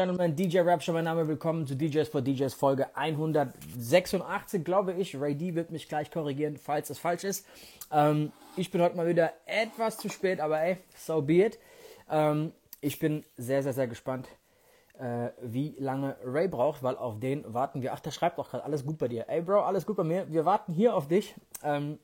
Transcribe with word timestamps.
Gentlemen, 0.00 0.34
DJ 0.34 0.60
Rapture, 0.60 0.94
mein 0.94 1.04
Name, 1.04 1.28
willkommen 1.28 1.66
zu 1.66 1.76
DJs 1.76 2.08
for 2.08 2.22
DJs 2.22 2.54
Folge 2.54 2.86
186, 2.96 4.64
glaube 4.64 4.94
ich. 4.94 5.20
Ray 5.20 5.34
D 5.34 5.54
wird 5.54 5.70
mich 5.70 5.90
gleich 5.90 6.10
korrigieren, 6.10 6.56
falls 6.56 6.88
es 6.88 6.98
falsch 6.98 7.22
ist. 7.24 7.46
Ähm, 7.92 8.32
ich 8.56 8.70
bin 8.70 8.80
heute 8.80 8.96
mal 8.96 9.06
wieder 9.06 9.34
etwas 9.44 9.98
zu 9.98 10.08
spät, 10.08 10.40
aber 10.40 10.58
ey, 10.62 10.78
so 10.96 11.20
be 11.20 11.44
it. 11.44 11.58
Ähm, 12.08 12.52
ich 12.80 12.98
bin 12.98 13.26
sehr, 13.36 13.62
sehr, 13.62 13.74
sehr 13.74 13.88
gespannt, 13.88 14.26
äh, 14.98 15.28
wie 15.42 15.76
lange 15.78 16.16
Ray 16.24 16.48
braucht, 16.48 16.82
weil 16.82 16.96
auf 16.96 17.20
den 17.20 17.44
warten 17.52 17.82
wir. 17.82 17.92
Ach, 17.92 18.00
der 18.00 18.10
schreibt 18.10 18.38
auch 18.38 18.48
gerade, 18.48 18.64
alles 18.64 18.86
gut 18.86 18.96
bei 18.96 19.08
dir. 19.08 19.28
Ey, 19.28 19.42
Bro, 19.42 19.64
alles 19.64 19.84
gut 19.84 19.98
bei 19.98 20.04
mir. 20.04 20.32
Wir 20.32 20.46
warten 20.46 20.72
hier 20.72 20.96
auf 20.96 21.08
dich. 21.08 21.34
Ähm, 21.62 21.98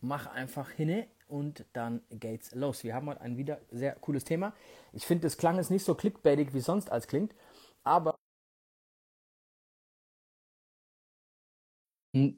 mach 0.00 0.26
einfach 0.26 0.70
hinne 0.70 1.06
und 1.32 1.64
dann 1.72 2.02
geht's 2.10 2.54
los. 2.54 2.84
Wir 2.84 2.94
haben 2.94 3.08
heute 3.08 3.22
ein 3.22 3.38
wieder 3.38 3.58
sehr 3.70 3.94
cooles 3.96 4.24
Thema. 4.24 4.52
Ich 4.92 5.06
finde, 5.06 5.22
das 5.22 5.38
klang 5.38 5.56
jetzt 5.56 5.70
nicht 5.70 5.84
so 5.84 5.94
clickbaitig 5.94 6.52
wie 6.52 6.60
sonst 6.60 6.92
als 6.92 7.06
klingt, 7.06 7.34
aber 7.82 8.18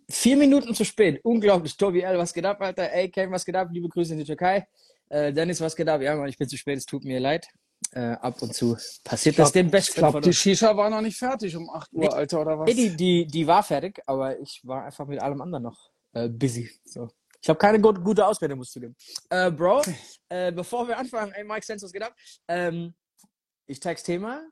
vier 0.09 0.37
Minuten 0.37 0.75
zu 0.77 0.85
spät. 0.85 1.21
Unglaublich. 1.25 1.77
Tobi 1.77 2.03
L, 2.03 2.17
was 2.17 2.33
geht 2.33 2.47
ab, 2.47 2.61
Alter? 2.61 2.93
Ey, 2.93 3.11
Ken, 3.11 3.33
was 3.33 3.45
geht 3.45 3.57
ab? 3.57 3.69
Liebe 3.73 3.89
Grüße 3.89 4.13
in 4.13 4.21
die 4.21 4.25
Türkei. 4.25 4.69
Äh, 5.09 5.33
Dennis, 5.33 5.61
was 5.61 5.75
geht 5.75 5.89
ab? 5.89 6.01
Ja, 6.01 6.15
Mann, 6.15 6.29
ich 6.29 6.39
bin 6.39 6.49
zu 6.49 6.57
spät, 6.57 6.79
es 6.79 6.87
tut 6.87 7.05
mir 7.05 7.19
leid. 7.19 7.49
Äh, 7.91 8.13
ab 8.13 8.41
und 8.41 8.55
zu 8.55 8.77
passiert 9.03 9.35
glaub, 9.35 9.47
das 9.47 9.53
dem 9.53 9.71
Besten. 9.71 9.91
Ich 9.91 9.97
glaube, 9.97 10.21
die 10.21 10.33
Shisha 10.33 10.77
war 10.77 10.89
noch 10.89 11.01
nicht 11.01 11.19
fertig 11.19 11.57
um 11.57 11.69
8 11.69 11.93
Uhr, 11.93 12.01
nee, 12.01 12.09
Alter, 12.09 12.41
oder 12.41 12.59
was? 12.61 12.67
Nee, 12.67 12.75
die, 12.75 12.97
die, 12.97 13.27
die 13.27 13.47
war 13.47 13.65
fertig, 13.65 14.01
aber 14.07 14.39
ich 14.39 14.61
war 14.65 14.85
einfach 14.85 15.07
mit 15.07 15.21
allem 15.21 15.41
anderen 15.41 15.65
noch 15.65 15.91
äh, 16.13 16.29
busy. 16.29 16.71
So. 16.85 17.11
Ich 17.45 17.49
habe 17.51 17.59
keine 17.59 17.79
gut, 17.79 18.03
gute 18.03 18.27
Ausrede, 18.27 18.57
musst 18.57 18.75
du 18.75 18.81
geben. 18.81 18.97
Äh, 19.29 19.51
Bro, 19.51 19.83
äh, 20.31 20.51
bevor 20.51 20.89
wir 20.89 20.97
anfangen, 20.97 21.31
ey, 21.33 21.45
Mike 21.45 21.67
Sense, 21.67 21.85
was 21.85 21.93
geht 21.93 22.03
ab? 22.03 22.17
Ähm, 22.49 22.95
ich 23.67 23.79
teile 23.79 23.97
Thema 23.97 24.49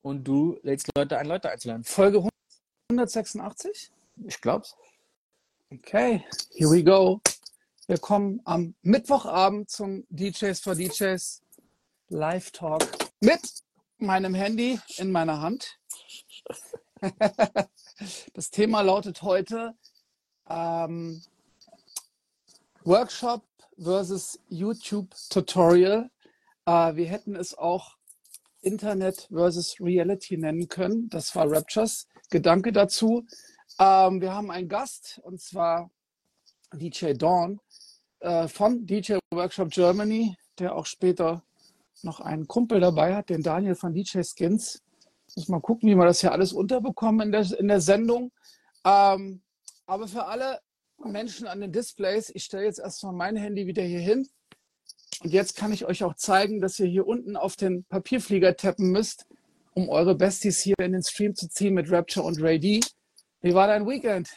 und 0.00 0.24
du 0.24 0.58
lädst 0.62 0.88
Leute 0.96 1.18
ein, 1.18 1.26
Leute 1.26 1.50
einzuladen. 1.50 1.84
Folge 1.84 2.26
186? 2.90 3.92
Ich 4.24 4.40
glaub's. 4.40 4.74
Okay, 5.70 6.24
here 6.52 6.70
we 6.70 6.82
go. 6.82 7.20
Wir 7.86 7.98
kommen 7.98 8.40
am 8.46 8.74
Mittwochabend 8.80 9.68
zum 9.68 10.06
DJs 10.08 10.60
for 10.60 10.74
DJs 10.74 11.42
Live 12.08 12.50
Talk 12.50 12.82
mit 13.20 13.42
meinem 13.98 14.32
Handy 14.32 14.80
in 14.96 15.12
meiner 15.12 15.42
Hand. 15.42 15.78
das 18.32 18.50
Thema 18.50 18.80
lautet 18.80 19.20
heute 19.20 19.74
ähm, 20.48 21.22
Workshop 22.86 23.42
versus 23.76 24.38
YouTube 24.48 25.12
Tutorial. 25.28 26.08
Äh, 26.66 26.94
wir 26.94 27.06
hätten 27.06 27.34
es 27.34 27.58
auch 27.58 27.96
Internet 28.62 29.26
versus 29.28 29.80
Reality 29.80 30.36
nennen 30.36 30.68
können. 30.68 31.08
Das 31.08 31.34
war 31.34 31.50
Raptures 31.50 32.06
Gedanke 32.30 32.70
dazu. 32.70 33.26
Ähm, 33.80 34.20
wir 34.20 34.32
haben 34.32 34.52
einen 34.52 34.68
Gast 34.68 35.20
und 35.24 35.40
zwar 35.40 35.90
DJ 36.72 37.14
Dawn 37.14 37.60
äh, 38.20 38.46
von 38.46 38.86
DJ 38.86 39.18
Workshop 39.34 39.70
Germany, 39.70 40.36
der 40.60 40.76
auch 40.76 40.86
später 40.86 41.42
noch 42.02 42.20
einen 42.20 42.46
Kumpel 42.46 42.78
dabei 42.78 43.16
hat, 43.16 43.30
den 43.30 43.42
Daniel 43.42 43.74
von 43.74 43.94
DJ 43.94 44.22
Skins. 44.22 44.80
Muss 45.34 45.48
mal 45.48 45.60
gucken, 45.60 45.88
wie 45.88 45.96
wir 45.96 46.04
das 46.04 46.20
hier 46.20 46.30
alles 46.30 46.52
unterbekommen 46.52 47.26
in 47.26 47.32
der, 47.32 47.58
in 47.58 47.66
der 47.66 47.80
Sendung. 47.80 48.30
Ähm, 48.84 49.42
aber 49.86 50.06
für 50.06 50.26
alle 50.26 50.60
Menschen 51.04 51.46
an 51.46 51.60
den 51.60 51.72
Displays, 51.72 52.30
ich 52.34 52.44
stelle 52.44 52.64
jetzt 52.64 52.78
erstmal 52.78 53.12
mein 53.12 53.36
Handy 53.36 53.66
wieder 53.66 53.82
hier 53.82 54.00
hin. 54.00 54.28
Und 55.22 55.32
jetzt 55.32 55.56
kann 55.56 55.72
ich 55.72 55.86
euch 55.86 56.04
auch 56.04 56.14
zeigen, 56.14 56.60
dass 56.60 56.78
ihr 56.78 56.86
hier 56.86 57.06
unten 57.06 57.36
auf 57.36 57.56
den 57.56 57.84
Papierflieger 57.84 58.56
tappen 58.56 58.90
müsst, 58.90 59.26
um 59.74 59.88
eure 59.88 60.14
Besties 60.14 60.60
hier 60.60 60.74
in 60.78 60.92
den 60.92 61.02
Stream 61.02 61.34
zu 61.34 61.48
ziehen 61.48 61.74
mit 61.74 61.90
Rapture 61.90 62.26
und 62.26 62.40
Ray 62.42 62.58
D. 62.58 62.80
Wie 63.40 63.54
war 63.54 63.66
dein 63.66 63.86
Weekend? 63.86 64.28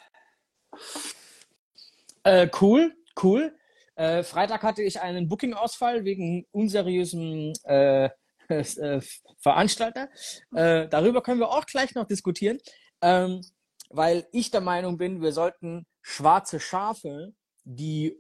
Äh, 2.24 2.50
cool, 2.62 2.96
cool. 3.24 3.56
Äh, 3.96 4.24
Freitag 4.24 4.64
hatte 4.64 4.82
ich 4.82 5.02
einen 5.02 5.28
Booking-Ausfall 5.28 6.06
wegen 6.06 6.46
unseriösem 6.52 7.54
äh, 7.66 8.06
äh, 8.48 9.02
Veranstalter. 9.40 10.10
Äh, 10.54 10.88
darüber 10.88 11.22
können 11.22 11.40
wir 11.40 11.50
auch 11.50 11.66
gleich 11.66 11.96
noch 11.96 12.06
diskutieren, 12.06 12.60
ähm, 13.02 13.42
weil 13.90 14.28
ich 14.32 14.52
der 14.52 14.62
Meinung 14.62 14.98
bin, 14.98 15.22
wir 15.22 15.34
sollten 15.34 15.86
schwarze 16.10 16.60
Schafe, 16.60 17.34
die 17.64 18.18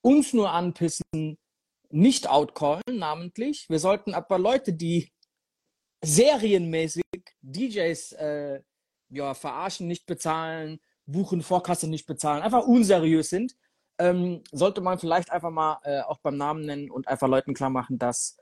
uns 0.00 0.32
nur 0.32 0.52
anpissen, 0.52 1.38
nicht 1.90 2.28
outcallen, 2.28 2.82
namentlich. 2.92 3.66
Wir 3.68 3.80
sollten 3.80 4.14
aber 4.14 4.38
Leute, 4.38 4.72
die 4.72 5.12
serienmäßig 6.04 7.02
DJs 7.42 8.12
äh, 8.12 8.60
ja, 9.10 9.34
verarschen, 9.34 9.88
nicht 9.88 10.06
bezahlen, 10.06 10.80
buchen, 11.06 11.42
Vorkasse 11.42 11.88
nicht 11.88 12.06
bezahlen, 12.06 12.42
einfach 12.42 12.64
unseriös 12.64 13.28
sind, 13.28 13.54
ähm, 13.98 14.42
sollte 14.52 14.80
man 14.80 14.98
vielleicht 14.98 15.30
einfach 15.30 15.50
mal 15.50 15.78
äh, 15.82 16.00
auch 16.02 16.18
beim 16.20 16.36
Namen 16.36 16.64
nennen 16.64 16.90
und 16.90 17.08
einfach 17.08 17.28
Leuten 17.28 17.54
klar 17.54 17.70
machen, 17.70 17.98
dass 17.98 18.36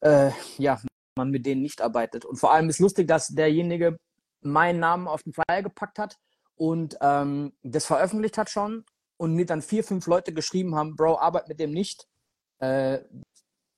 äh, 0.00 0.30
ja, 0.58 0.80
man 1.16 1.30
mit 1.30 1.44
denen 1.46 1.62
nicht 1.62 1.82
arbeitet. 1.82 2.24
Und 2.24 2.36
vor 2.36 2.52
allem 2.52 2.70
ist 2.70 2.80
lustig, 2.80 3.06
dass 3.06 3.28
derjenige 3.28 3.98
meinen 4.40 4.80
Namen 4.80 5.06
auf 5.06 5.22
den 5.22 5.34
Flyer 5.34 5.62
gepackt 5.62 5.98
hat 5.98 6.18
und 6.56 6.96
ähm, 7.00 7.52
das 7.62 7.86
veröffentlicht 7.86 8.38
hat 8.38 8.50
schon 8.50 8.84
und 9.16 9.34
mir 9.34 9.46
dann 9.46 9.62
vier, 9.62 9.84
fünf 9.84 10.06
Leute 10.06 10.32
geschrieben 10.32 10.74
haben, 10.74 10.96
Bro, 10.96 11.18
arbeit 11.18 11.48
mit 11.48 11.60
dem 11.60 11.70
nicht. 11.72 12.08
Äh, 12.58 13.00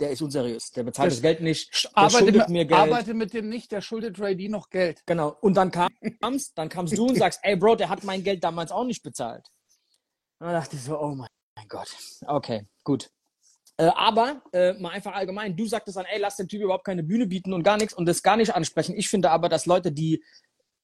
der 0.01 0.11
ist 0.11 0.23
unseriös, 0.23 0.71
der 0.73 0.83
bezahlt 0.83 1.07
das, 1.07 1.19
das 1.19 1.23
Geld 1.23 1.41
nicht, 1.41 1.85
der 1.85 1.91
arbeite, 1.95 2.19
schuldet 2.19 2.49
mir 2.49 2.65
Geld. 2.65 2.81
Arbeite 2.81 3.15
mit 3.15 3.33
dem 3.33 3.49
nicht, 3.49 3.71
der 3.71 3.81
schuldet 3.81 4.19
Ray 4.19 4.37
D 4.37 4.49
noch 4.49 4.69
Geld. 4.69 5.03
Genau. 5.07 5.37
Und 5.41 5.55
dann 5.55 5.71
kamst, 5.71 6.59
dann 6.59 6.69
kamst 6.69 6.99
du 6.99 7.07
und 7.07 7.17
sagst, 7.17 7.41
ey 7.43 7.57
Bro, 7.57 7.77
der 7.77 7.89
hat 7.89 8.03
mein 8.03 8.25
Geld 8.25 8.43
damals 8.43 8.73
auch 8.73 8.85
nicht 8.85 9.03
bezahlt. 9.03 9.47
Und 10.41 10.49
dann 10.49 10.55
dachte 10.55 10.75
ich 10.75 10.83
so, 10.83 10.99
oh 10.99 11.15
mein 11.15 11.29
Gott. 11.69 11.97
Okay, 12.27 12.67
gut. 12.83 13.09
Äh, 13.77 13.91
aber 13.95 14.43
äh, 14.53 14.73
mal 14.75 14.91
einfach 14.91 15.15
allgemein, 15.15 15.57
du 15.57 15.67
sagtest 15.67 15.97
dann, 15.97 16.07
ey, 16.07 16.21
lass 16.21 16.37
den 16.37 16.49
Typ 16.49 16.63
überhaupt 16.63 16.85
keine 16.85 17.03
Bühne 17.03 17.27
bieten 17.27 17.53
und 17.53 17.63
gar 17.63 17.77
nichts 17.77 17.95
und 17.95 18.07
das 18.07 18.23
gar 18.23 18.37
nicht 18.37 18.55
ansprechen. 18.55 18.95
Ich 18.97 19.09
finde 19.09 19.31
aber, 19.31 19.49
dass 19.49 19.67
Leute, 19.67 19.93
die 19.93 20.23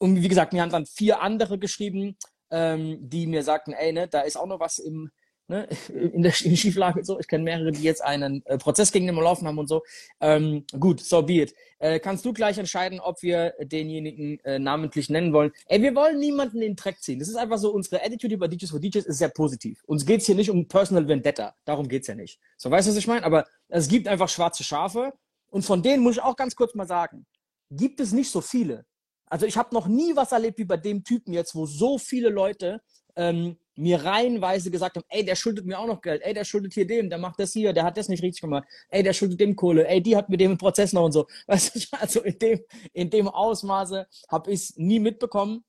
und 0.01 0.23
wie 0.23 0.29
gesagt, 0.29 0.53
mir 0.55 0.63
haben 0.63 0.73
dann 0.73 0.87
vier 0.87 1.21
andere 1.21 1.59
geschrieben, 1.59 2.17
ähm, 2.51 2.99
die 3.01 3.27
mir 3.27 3.43
sagten, 3.43 3.73
ey, 3.73 3.93
ne, 3.93 4.09
da 4.09 4.23
ist 4.23 4.37
auch 4.37 4.47
noch 4.47 4.59
was 4.59 4.79
im, 4.79 5.11
ne, 5.47 5.69
in 5.89 6.23
der 6.23 6.33
Schieflage 6.33 7.05
so. 7.05 7.21
Ich 7.21 7.29
kenne 7.29 7.45
mehrere, 7.45 7.71
die 7.71 7.83
jetzt 7.83 8.03
einen 8.03 8.43
äh, 8.47 8.57
Prozess 8.57 8.93
gegen 8.93 9.07
den 9.07 9.17
laufen 9.17 9.47
haben 9.47 9.59
und 9.59 9.69
so. 9.69 9.83
Ähm, 10.21 10.65
gut, 10.79 11.01
so 11.01 11.23
be 11.23 11.43
it. 11.43 11.55
Äh, 11.79 12.01
kannst 12.01 12.25
du 12.25 12.33
gleich 12.33 12.57
entscheiden, 12.57 12.99
ob 12.99 13.21
wir 13.23 13.53
denjenigen 13.61 14.41
äh, 14.41 14.59
namentlich 14.59 15.11
nennen 15.11 15.35
wollen? 15.35 15.53
Ey, 15.67 15.83
wir 15.83 15.95
wollen 15.95 16.19
niemanden 16.19 16.63
in 16.63 16.71
den 16.71 16.77
Dreck 16.77 17.03
ziehen. 17.03 17.19
Das 17.19 17.29
ist 17.29 17.37
einfach 17.37 17.59
so, 17.59 17.71
unsere 17.71 18.03
Attitude 18.03 18.35
über 18.35 18.49
DJs 18.49 18.71
for 18.71 18.81
DJs 18.81 19.05
ist 19.05 19.19
sehr 19.19 19.29
positiv. 19.29 19.83
Uns 19.87 20.07
geht's 20.07 20.25
hier 20.25 20.35
nicht 20.35 20.49
um 20.49 20.67
Personal 20.67 21.07
Vendetta. 21.07 21.55
Darum 21.67 21.89
geht's 21.89 22.07
ja 22.07 22.15
nicht. 22.15 22.41
So, 22.57 22.71
weißt 22.71 22.89
du, 22.89 22.93
was 22.93 22.99
ich 22.99 23.07
meine? 23.07 23.25
Aber 23.27 23.45
es 23.69 23.87
gibt 23.87 24.09
einfach 24.09 24.31
schwarze 24.31 24.65
Schafe. 24.65 25.13
Und 25.51 25.63
von 25.63 25.83
denen 25.83 26.03
muss 26.03 26.17
ich 26.17 26.23
auch 26.23 26.37
ganz 26.37 26.57
kurz 26.57 26.75
mal 26.75 26.87
sagen, 26.87 27.27
gibt 27.71 28.01
es 28.01 28.13
nicht 28.13 28.31
so 28.31 28.41
viele. 28.41 28.87
Also 29.31 29.47
ich 29.47 29.57
habe 29.57 29.75
noch 29.75 29.87
nie 29.87 30.15
was 30.15 30.33
erlebt 30.33 30.59
wie 30.59 30.65
bei 30.65 30.77
dem 30.77 31.05
Typen 31.05 31.33
jetzt, 31.33 31.55
wo 31.55 31.65
so 31.65 31.99
viele 31.99 32.29
Leute 32.29 32.83
ähm, 33.17 33.57
mir 33.77 34.05
reihenweise 34.05 34.71
gesagt 34.71 34.97
haben, 34.97 35.05
ey, 35.09 35.25
der 35.25 35.37
schuldet 35.37 35.65
mir 35.65 35.79
auch 35.79 35.87
noch 35.87 36.01
Geld, 36.03 36.21
ey, 36.23 36.35
der 36.35 36.45
schuldet 36.45 36.75
hier 36.75 36.87
dem, 36.87 37.09
der 37.09 37.19
macht 37.19 37.39
das 37.39 37.53
hier, 37.53 37.73
der 37.73 37.85
hat 37.85 37.97
das 37.97 38.09
nicht 38.09 38.23
richtig 38.23 38.43
gemacht, 38.43 38.65
ey, 38.89 39.03
der 39.03 39.13
schuldet 39.13 39.41
dem 39.41 39.57
Kohle, 39.57 39.87
ey, 39.87 40.03
die 40.03 40.17
hat 40.17 40.29
mit 40.29 40.41
dem 40.41 40.59
Prozess 40.59 40.93
noch 40.93 41.05
und 41.05 41.13
so. 41.13 41.27
Weißt 41.47 41.75
du, 41.75 41.97
also 41.99 42.21
in 42.23 42.39
dem, 42.39 42.61
in 42.93 43.09
dem 43.09 43.29
Ausmaße 43.29 44.07
habe 44.29 44.51
ich 44.51 44.61
es 44.61 44.77
nie 44.77 44.99
mitbekommen. 44.99 45.65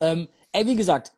Ähm, 0.00 0.28
ey, 0.52 0.66
wie 0.66 0.76
gesagt, 0.76 1.12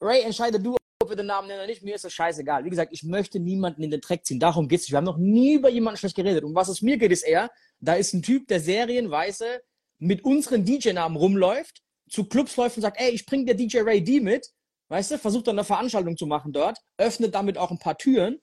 Ray, 0.00 0.22
entscheide 0.22 0.58
du, 0.58 0.76
ob 1.02 1.08
wir 1.10 1.16
den 1.16 1.26
Namen 1.26 1.48
nennen 1.48 1.60
oder 1.60 1.66
nicht, 1.66 1.82
mir 1.82 1.94
ist 1.94 2.04
das 2.04 2.14
scheißegal. 2.14 2.64
Wie 2.64 2.70
gesagt, 2.70 2.92
ich 2.92 3.02
möchte 3.02 3.38
niemanden 3.38 3.82
in 3.82 3.90
den 3.90 4.00
Dreck 4.00 4.24
ziehen, 4.24 4.40
darum 4.40 4.68
geht 4.68 4.80
es 4.80 4.90
Wir 4.90 4.96
haben 4.96 5.04
noch 5.04 5.18
nie 5.18 5.54
über 5.54 5.68
jemanden 5.68 5.98
schlecht 5.98 6.16
geredet. 6.16 6.44
Und 6.44 6.54
was 6.54 6.68
es 6.68 6.82
mir 6.82 6.96
geht, 6.96 7.12
ist 7.12 7.22
eher, 7.22 7.50
da 7.78 7.94
ist 7.94 8.14
ein 8.14 8.22
Typ, 8.22 8.48
der 8.48 8.60
serienweise 8.60 9.62
mit 10.00 10.24
unseren 10.24 10.64
DJ-Namen 10.64 11.16
rumläuft, 11.16 11.82
zu 12.08 12.24
Clubs 12.24 12.56
läuft 12.56 12.76
und 12.76 12.82
sagt, 12.82 13.00
ey, 13.00 13.10
ich 13.10 13.24
bring 13.24 13.46
dir 13.46 13.54
DJ 13.54 13.80
Ray 13.80 14.02
D 14.02 14.20
mit, 14.20 14.48
weißt 14.88 15.12
du, 15.12 15.18
versucht 15.18 15.46
dann 15.46 15.58
eine 15.58 15.64
Veranstaltung 15.64 16.16
zu 16.16 16.26
machen 16.26 16.52
dort, 16.52 16.78
öffnet 16.98 17.34
damit 17.34 17.56
auch 17.56 17.70
ein 17.70 17.78
paar 17.78 17.96
Türen 17.96 18.40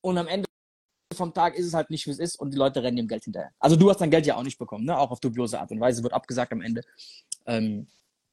und 0.00 0.18
am 0.18 0.26
Ende 0.26 0.46
vom 1.14 1.32
Tag 1.32 1.54
ist 1.54 1.66
es 1.66 1.74
halt 1.74 1.90
nicht, 1.90 2.06
wie 2.06 2.10
es 2.10 2.18
ist 2.18 2.36
und 2.36 2.52
die 2.52 2.58
Leute 2.58 2.82
rennen 2.82 2.96
dem 2.96 3.08
Geld 3.08 3.24
hinterher. 3.24 3.52
Also 3.60 3.76
du 3.76 3.88
hast 3.88 4.00
dein 4.00 4.10
Geld 4.10 4.26
ja 4.26 4.36
auch 4.36 4.42
nicht 4.42 4.58
bekommen, 4.58 4.84
ne? 4.84 4.98
auch 4.98 5.10
auf 5.10 5.20
dubiose 5.20 5.60
Art 5.60 5.70
und 5.70 5.80
Weise, 5.80 6.02
wird 6.02 6.12
abgesagt 6.12 6.52
am 6.52 6.60
Ende. 6.60 6.82
Ähm, 7.46 7.86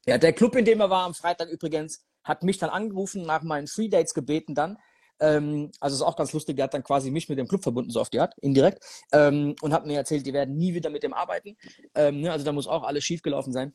ja, 0.06 0.18
der 0.18 0.34
Club, 0.34 0.56
in 0.56 0.66
dem 0.66 0.82
er 0.82 0.90
war 0.90 1.06
am 1.06 1.14
Freitag 1.14 1.50
übrigens, 1.50 2.04
hat 2.24 2.44
mich 2.44 2.58
dann 2.58 2.70
angerufen, 2.70 3.24
nach 3.24 3.44
meinen 3.44 3.68
Free 3.68 3.90
Dates 3.90 4.14
gebeten 4.14 4.56
dann, 4.56 4.78
ähm, 5.24 5.72
also 5.80 5.96
ist 5.96 6.02
auch 6.02 6.18
ganz 6.18 6.34
lustig, 6.34 6.58
der 6.58 6.66
hat 6.66 6.74
dann 6.74 6.84
quasi 6.84 7.10
mich 7.10 7.30
mit 7.30 7.38
dem 7.38 7.48
Club 7.48 7.64
verbunden, 7.64 7.90
so 7.90 8.02
auf 8.02 8.10
die 8.10 8.20
Art, 8.20 8.34
indirekt. 8.42 8.84
Ähm, 9.14 9.56
und 9.62 9.74
hat 9.74 9.86
mir 9.86 9.98
erzählt, 9.98 10.26
die 10.26 10.34
werden 10.34 10.58
nie 10.58 10.74
wieder 10.74 10.90
mit 10.90 11.04
dem 11.04 11.14
arbeiten. 11.14 11.56
Ähm, 11.96 12.22
ne, 12.22 12.32
also 12.32 12.44
da 12.44 12.52
muss 12.52 12.68
auch 12.68 12.84
alles 12.84 13.06
schiefgelaufen 13.06 13.54
sein. 13.54 13.74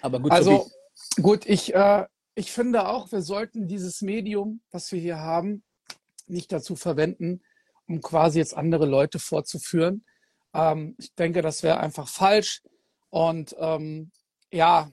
Aber 0.00 0.20
gut. 0.20 0.32
Also 0.32 0.70
gut, 1.20 1.44
ich, 1.44 1.74
äh, 1.74 2.06
ich 2.34 2.50
finde 2.50 2.88
auch, 2.88 3.12
wir 3.12 3.20
sollten 3.20 3.68
dieses 3.68 4.00
Medium, 4.00 4.62
was 4.70 4.90
wir 4.90 5.00
hier 5.00 5.18
haben, 5.18 5.62
nicht 6.26 6.50
dazu 6.50 6.76
verwenden, 6.76 7.42
um 7.86 8.00
quasi 8.00 8.38
jetzt 8.38 8.56
andere 8.56 8.86
Leute 8.86 9.18
vorzuführen. 9.18 10.04
Ähm, 10.54 10.96
ich 10.98 11.14
denke, 11.14 11.42
das 11.42 11.62
wäre 11.62 11.80
einfach 11.80 12.08
falsch. 12.08 12.62
Und 13.10 13.54
ähm, 13.58 14.12
ja, 14.50 14.90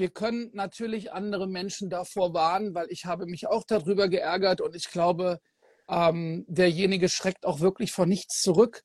wir 0.00 0.08
können 0.08 0.50
natürlich 0.54 1.12
andere 1.12 1.46
Menschen 1.46 1.90
davor 1.90 2.32
warnen, 2.32 2.74
weil 2.74 2.86
ich 2.88 3.04
habe 3.04 3.26
mich 3.26 3.46
auch 3.46 3.64
darüber 3.64 4.08
geärgert 4.08 4.62
und 4.62 4.74
ich 4.74 4.90
glaube, 4.90 5.40
ähm, 5.88 6.46
derjenige 6.48 7.10
schreckt 7.10 7.44
auch 7.44 7.60
wirklich 7.60 7.92
vor 7.92 8.06
nichts 8.06 8.40
zurück. 8.40 8.82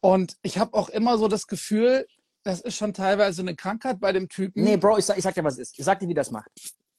Und 0.00 0.36
ich 0.42 0.58
habe 0.58 0.74
auch 0.74 0.90
immer 0.90 1.16
so 1.16 1.28
das 1.28 1.46
Gefühl, 1.46 2.06
das 2.42 2.60
ist 2.60 2.76
schon 2.76 2.92
teilweise 2.92 3.40
eine 3.40 3.56
Krankheit 3.56 4.00
bei 4.00 4.12
dem 4.12 4.28
Typen. 4.28 4.62
Nee, 4.62 4.76
Bro, 4.76 4.98
ich 4.98 5.06
sag, 5.06 5.16
ich 5.16 5.24
sag 5.24 5.34
dir, 5.34 5.44
was 5.44 5.54
es 5.54 5.70
ist. 5.70 5.78
Ich 5.78 5.84
sag 5.84 5.98
dir, 5.98 6.08
wie 6.08 6.14
das 6.14 6.30
macht. 6.30 6.50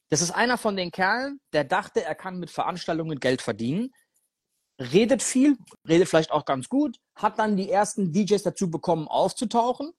Das 0.09 0.21
ist 0.21 0.31
einer 0.31 0.57
von 0.57 0.75
den 0.75 0.89
Kerlen, 0.89 1.39
der 1.53 1.63
dachte, 1.63 2.03
er 2.03 2.15
kann 2.15 2.39
mit 2.39 2.49
Veranstaltungen 2.49 3.19
Geld 3.19 3.43
verdienen, 3.43 3.93
redet 4.79 5.21
viel, 5.21 5.55
redet 5.87 6.09
vielleicht 6.09 6.31
auch 6.31 6.45
ganz 6.45 6.67
gut, 6.67 6.97
hat 7.15 7.37
dann 7.37 7.55
die 7.55 7.69
ersten 7.69 8.11
DJs 8.11 8.41
dazu 8.41 8.71
bekommen, 8.71 9.07
aufzutauchen, 9.07 9.91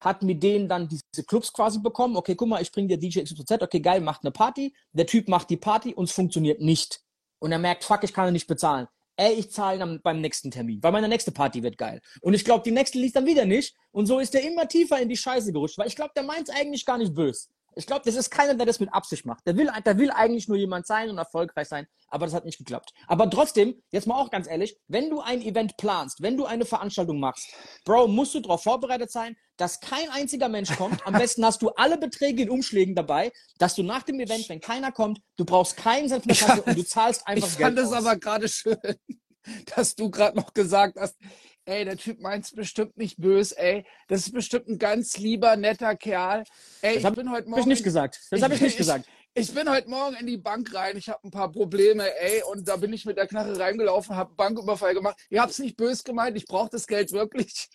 hat 0.00 0.22
mit 0.22 0.42
denen 0.42 0.68
dann 0.68 0.88
diese 0.88 1.24
Clubs 1.26 1.52
quasi 1.52 1.80
bekommen. 1.80 2.16
Okay, 2.16 2.34
guck 2.34 2.48
mal, 2.48 2.62
ich 2.62 2.72
bringe 2.72 2.88
dir 2.88 2.98
DJ 2.98 3.22
XYZ, 3.22 3.62
okay, 3.62 3.80
geil, 3.80 4.00
macht 4.00 4.22
eine 4.22 4.30
Party. 4.30 4.74
Der 4.92 5.06
Typ 5.06 5.28
macht 5.28 5.50
die 5.50 5.56
Party 5.56 5.94
und 5.94 6.04
es 6.04 6.12
funktioniert 6.12 6.60
nicht. 6.60 7.00
Und 7.40 7.52
er 7.52 7.58
merkt, 7.58 7.84
fuck, 7.84 8.02
ich 8.04 8.12
kann 8.12 8.28
ihn 8.28 8.32
nicht 8.32 8.46
bezahlen. 8.46 8.88
Ey, 9.16 9.32
ich 9.32 9.50
zahle 9.50 9.80
dann 9.80 10.00
beim 10.00 10.20
nächsten 10.20 10.50
Termin, 10.50 10.80
weil 10.80 10.92
meine 10.92 11.08
nächste 11.08 11.32
Party 11.32 11.62
wird 11.62 11.76
geil. 11.76 12.00
Und 12.20 12.34
ich 12.34 12.44
glaube, 12.44 12.62
die 12.62 12.70
nächste 12.70 12.98
liegt 12.98 13.16
dann 13.16 13.26
wieder 13.26 13.44
nicht. 13.44 13.74
Und 13.90 14.06
so 14.06 14.20
ist 14.20 14.34
er 14.34 14.42
immer 14.42 14.68
tiefer 14.68 15.00
in 15.00 15.08
die 15.08 15.16
Scheiße 15.16 15.52
gerutscht, 15.52 15.76
weil 15.76 15.88
ich 15.88 15.96
glaube, 15.96 16.12
der 16.14 16.22
meint 16.22 16.48
es 16.48 16.54
eigentlich 16.54 16.84
gar 16.84 16.98
nicht 16.98 17.14
böse. 17.14 17.48
Ich 17.74 17.86
glaube, 17.86 18.02
das 18.04 18.16
ist 18.16 18.30
keiner, 18.30 18.54
der 18.54 18.66
das 18.66 18.80
mit 18.80 18.92
Absicht 18.92 19.24
macht. 19.24 19.46
Der 19.46 19.56
will, 19.56 19.70
der 19.84 19.98
will 19.98 20.10
eigentlich 20.10 20.48
nur 20.48 20.56
jemand 20.56 20.86
sein 20.86 21.10
und 21.10 21.18
erfolgreich 21.18 21.68
sein, 21.68 21.86
aber 22.08 22.26
das 22.26 22.34
hat 22.34 22.44
nicht 22.44 22.58
geklappt. 22.58 22.92
Aber 23.06 23.30
trotzdem, 23.30 23.80
jetzt 23.92 24.06
mal 24.06 24.20
auch 24.20 24.30
ganz 24.30 24.48
ehrlich, 24.48 24.76
wenn 24.88 25.10
du 25.10 25.20
ein 25.20 25.42
Event 25.42 25.76
planst, 25.76 26.22
wenn 26.22 26.36
du 26.36 26.44
eine 26.44 26.64
Veranstaltung 26.64 27.20
machst, 27.20 27.48
Bro, 27.84 28.08
musst 28.08 28.34
du 28.34 28.40
darauf 28.40 28.62
vorbereitet 28.62 29.12
sein, 29.12 29.36
dass 29.58 29.80
kein 29.80 30.08
einziger 30.10 30.48
Mensch 30.48 30.74
kommt. 30.76 31.06
Am 31.06 31.12
besten 31.12 31.44
hast 31.44 31.60
du 31.60 31.68
alle 31.70 31.98
Beträge 31.98 32.44
in 32.44 32.50
Umschlägen 32.50 32.94
dabei, 32.94 33.30
dass 33.58 33.74
du 33.74 33.82
nach 33.82 34.04
dem 34.04 34.18
Event, 34.20 34.48
wenn 34.48 34.60
keiner 34.60 34.92
kommt, 34.92 35.20
du 35.36 35.44
brauchst 35.44 35.76
keinen 35.76 36.08
Cent 36.08 36.24
von 36.24 36.28
der 36.34 36.46
Kasse 36.46 36.62
und 36.62 36.78
du 36.78 36.82
zahlst 36.84 37.26
einfach 37.26 37.48
Ich 37.48 37.58
Geld 37.58 37.76
fand 37.76 37.78
es 37.78 37.92
aber 37.92 38.16
gerade 38.16 38.48
schön, 38.48 38.78
dass 39.76 39.94
du 39.94 40.10
gerade 40.10 40.36
noch 40.36 40.54
gesagt 40.54 40.96
hast, 40.98 41.16
ey, 41.66 41.84
der 41.84 41.96
Typ 41.96 42.20
meint's 42.20 42.52
bestimmt 42.52 42.96
nicht 42.96 43.18
böse, 43.18 43.58
ey. 43.58 43.84
Das 44.06 44.20
ist 44.20 44.32
bestimmt 44.32 44.68
ein 44.68 44.78
ganz 44.78 45.18
lieber, 45.18 45.56
netter 45.56 45.96
Kerl. 45.96 46.44
Ey, 46.80 47.00
Das 47.00 47.10
ich 47.10 47.16
bin 47.16 47.30
heute 47.30 47.42
Hab 47.42 47.44
ich 47.44 47.50
Morgen. 47.50 47.68
nicht 47.68 47.84
gesagt. 47.84 48.20
Das 48.30 48.40
habe 48.40 48.54
ich 48.54 48.60
nicht 48.60 48.78
gesagt. 48.78 49.06
Ich 49.34 49.52
bin 49.52 49.68
heute 49.68 49.88
Morgen 49.90 50.16
in 50.16 50.26
die 50.26 50.38
Bank 50.38 50.74
rein. 50.74 50.96
Ich 50.96 51.08
habe 51.08 51.20
ein 51.22 51.30
paar 51.30 51.52
Probleme, 51.52 52.04
ey, 52.20 52.42
und 52.50 52.66
da 52.66 52.76
bin 52.76 52.92
ich 52.92 53.04
mit 53.04 53.18
der 53.18 53.26
Knarre 53.26 53.58
reingelaufen, 53.58 54.16
habe 54.16 54.34
Banküberfall 54.34 54.94
gemacht. 54.94 55.16
Ihr 55.30 55.42
habt's 55.42 55.58
nicht 55.58 55.76
böse 55.76 56.02
gemeint. 56.02 56.36
Ich 56.36 56.46
brauche 56.46 56.70
das 56.70 56.86
Geld 56.86 57.12
wirklich. 57.12 57.68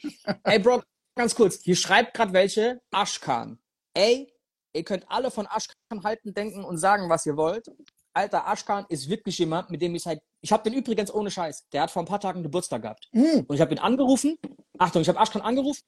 Ey, 0.43 0.59
Bro, 0.59 0.81
ganz 1.15 1.35
kurz. 1.35 1.61
Hier 1.61 1.75
schreibt 1.75 2.13
gerade 2.13 2.33
welche 2.33 2.81
Aschkan. 2.91 3.59
Ey, 3.93 4.33
ihr 4.73 4.83
könnt 4.83 5.09
alle 5.09 5.31
von 5.31 5.47
Aschkan 5.47 6.03
halten, 6.03 6.33
denken 6.33 6.63
und 6.63 6.77
sagen, 6.77 7.09
was 7.09 7.25
ihr 7.25 7.37
wollt. 7.37 7.67
Alter, 8.13 8.47
Aschkan 8.47 8.85
ist 8.89 9.09
wirklich 9.09 9.39
jemand, 9.39 9.71
mit 9.71 9.81
dem 9.81 9.95
ich 9.95 10.03
seit. 10.03 10.21
Ich 10.41 10.51
habe 10.51 10.63
den 10.69 10.77
übrigens 10.77 11.11
ohne 11.13 11.31
Scheiß. 11.31 11.67
Der 11.69 11.83
hat 11.83 11.91
vor 11.91 12.03
ein 12.03 12.07
paar 12.07 12.19
Tagen 12.19 12.43
Geburtstag 12.43 12.83
gehabt. 12.83 13.09
Hm. 13.11 13.45
Und 13.47 13.55
ich 13.55 13.61
habe 13.61 13.73
ihn 13.73 13.79
angerufen. 13.79 14.37
Achtung, 14.77 15.01
ich 15.01 15.09
habe 15.09 15.19
Aschkan 15.19 15.41
angerufen, 15.41 15.81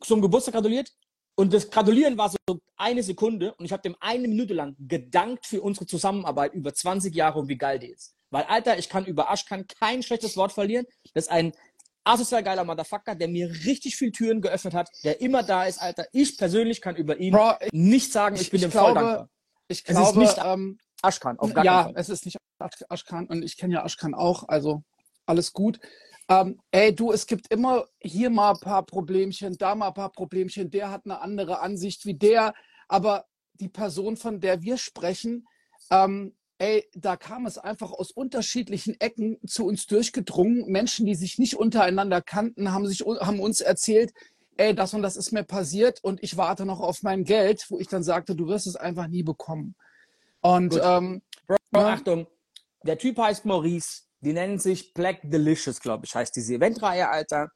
zum 0.00 0.20
Geburtstag 0.20 0.54
gratuliert. 0.54 0.90
Und 1.36 1.52
das 1.52 1.68
Gratulieren 1.68 2.16
war 2.16 2.30
so 2.30 2.60
eine 2.76 3.02
Sekunde. 3.02 3.54
Und 3.54 3.64
ich 3.64 3.72
habe 3.72 3.82
dem 3.82 3.96
eine 4.00 4.28
Minute 4.28 4.54
lang 4.54 4.76
gedankt 4.78 5.46
für 5.46 5.62
unsere 5.62 5.86
Zusammenarbeit 5.86 6.54
über 6.54 6.72
20 6.72 7.14
Jahre 7.14 7.40
und 7.40 7.48
wie 7.48 7.56
geil 7.56 7.78
die 7.78 7.88
ist. 7.88 8.14
Weil, 8.30 8.44
Alter, 8.44 8.78
ich 8.78 8.88
kann 8.88 9.04
über 9.04 9.30
Aschkan 9.30 9.66
kein 9.66 10.02
schlechtes 10.02 10.36
Wort 10.36 10.52
verlieren. 10.52 10.86
Das 11.14 11.24
ist 11.24 11.30
ein 11.30 11.52
asozial 12.04 12.42
geiler 12.42 12.64
Motherfucker, 12.64 13.14
der 13.14 13.28
mir 13.28 13.48
richtig 13.50 13.96
viel 13.96 14.12
Türen 14.12 14.40
geöffnet 14.40 14.74
hat, 14.74 14.88
der 15.02 15.20
immer 15.20 15.42
da 15.42 15.64
ist, 15.64 15.80
Alter. 15.80 16.06
Ich 16.12 16.36
persönlich 16.38 16.80
kann 16.80 16.96
über 16.96 17.16
ihn 17.18 17.32
Bro, 17.32 17.54
ich, 17.60 17.72
nicht 17.72 18.12
sagen, 18.12 18.36
ich, 18.36 18.42
ich- 18.42 18.50
bin 18.50 18.58
ich 18.58 18.62
dem 18.66 18.70
voll 18.72 18.92
glaube, 18.92 19.00
dankbar. 19.00 19.28
ich 19.68 19.78
Es 19.78 19.88
ist 19.90 19.96
glaube, 19.96 20.18
nicht- 20.20 20.38
ähm, 20.44 20.78
Aschkan, 21.02 21.38
auf 21.38 21.52
gar 21.52 21.64
ja, 21.64 21.82
Fall. 21.84 21.92
es 21.96 22.08
ist 22.08 22.24
nicht 22.24 22.38
Asch- 22.58 22.84
Aschkan 22.88 23.26
und 23.26 23.42
ich 23.42 23.56
kenne 23.56 23.74
ja 23.74 23.84
Aschkan 23.84 24.14
auch, 24.14 24.48
also 24.48 24.82
alles 25.26 25.52
gut. 25.52 25.78
Ähm, 26.30 26.58
ey, 26.70 26.94
du, 26.94 27.12
es 27.12 27.26
gibt 27.26 27.52
immer 27.52 27.84
hier 28.00 28.30
mal 28.30 28.52
ein 28.52 28.60
paar 28.60 28.84
Problemchen, 28.86 29.56
da 29.58 29.74
mal 29.74 29.88
ein 29.88 29.94
paar 29.94 30.10
Problemchen, 30.12 30.70
der 30.70 30.90
hat 30.90 31.02
eine 31.04 31.20
andere 31.20 31.60
Ansicht 31.60 32.06
wie 32.06 32.14
der, 32.14 32.54
aber 32.88 33.26
die 33.54 33.68
Person, 33.68 34.16
von 34.16 34.40
der 34.40 34.62
wir 34.62 34.78
sprechen, 34.78 35.46
ähm, 35.90 36.34
ey, 36.58 36.88
da 36.94 37.16
kam 37.16 37.46
es 37.46 37.58
einfach 37.58 37.92
aus 37.92 38.10
unterschiedlichen 38.10 38.98
Ecken 39.00 39.38
zu 39.46 39.66
uns 39.66 39.86
durchgedrungen. 39.86 40.66
Menschen, 40.66 41.06
die 41.06 41.14
sich 41.14 41.38
nicht 41.38 41.56
untereinander 41.56 42.22
kannten, 42.22 42.72
haben, 42.72 42.86
sich, 42.86 43.00
haben 43.00 43.40
uns 43.40 43.60
erzählt, 43.60 44.12
ey, 44.56 44.74
das 44.74 44.94
und 44.94 45.02
das 45.02 45.16
ist 45.16 45.32
mir 45.32 45.44
passiert 45.44 46.02
und 46.02 46.22
ich 46.22 46.36
warte 46.36 46.64
noch 46.64 46.80
auf 46.80 47.02
mein 47.02 47.24
Geld, 47.24 47.66
wo 47.70 47.78
ich 47.78 47.88
dann 47.88 48.02
sagte, 48.02 48.36
du 48.36 48.46
wirst 48.46 48.66
es 48.66 48.76
einfach 48.76 49.08
nie 49.08 49.22
bekommen. 49.22 49.74
Und 50.40 50.70
Gut. 50.70 50.80
ähm, 50.82 51.22
Bro, 51.46 51.56
Ja. 51.72 51.94
Achtung, 51.94 52.26
der 52.84 52.98
Typ 52.98 53.18
heißt 53.18 53.44
Maurice, 53.44 54.02
die 54.20 54.32
nennen 54.32 54.58
sich 54.58 54.94
Black 54.94 55.20
Delicious, 55.22 55.80
glaube 55.80 56.06
ich, 56.06 56.14
heißt 56.14 56.34
diese 56.36 56.54
Eventreihe, 56.54 57.08
Alter. 57.08 57.50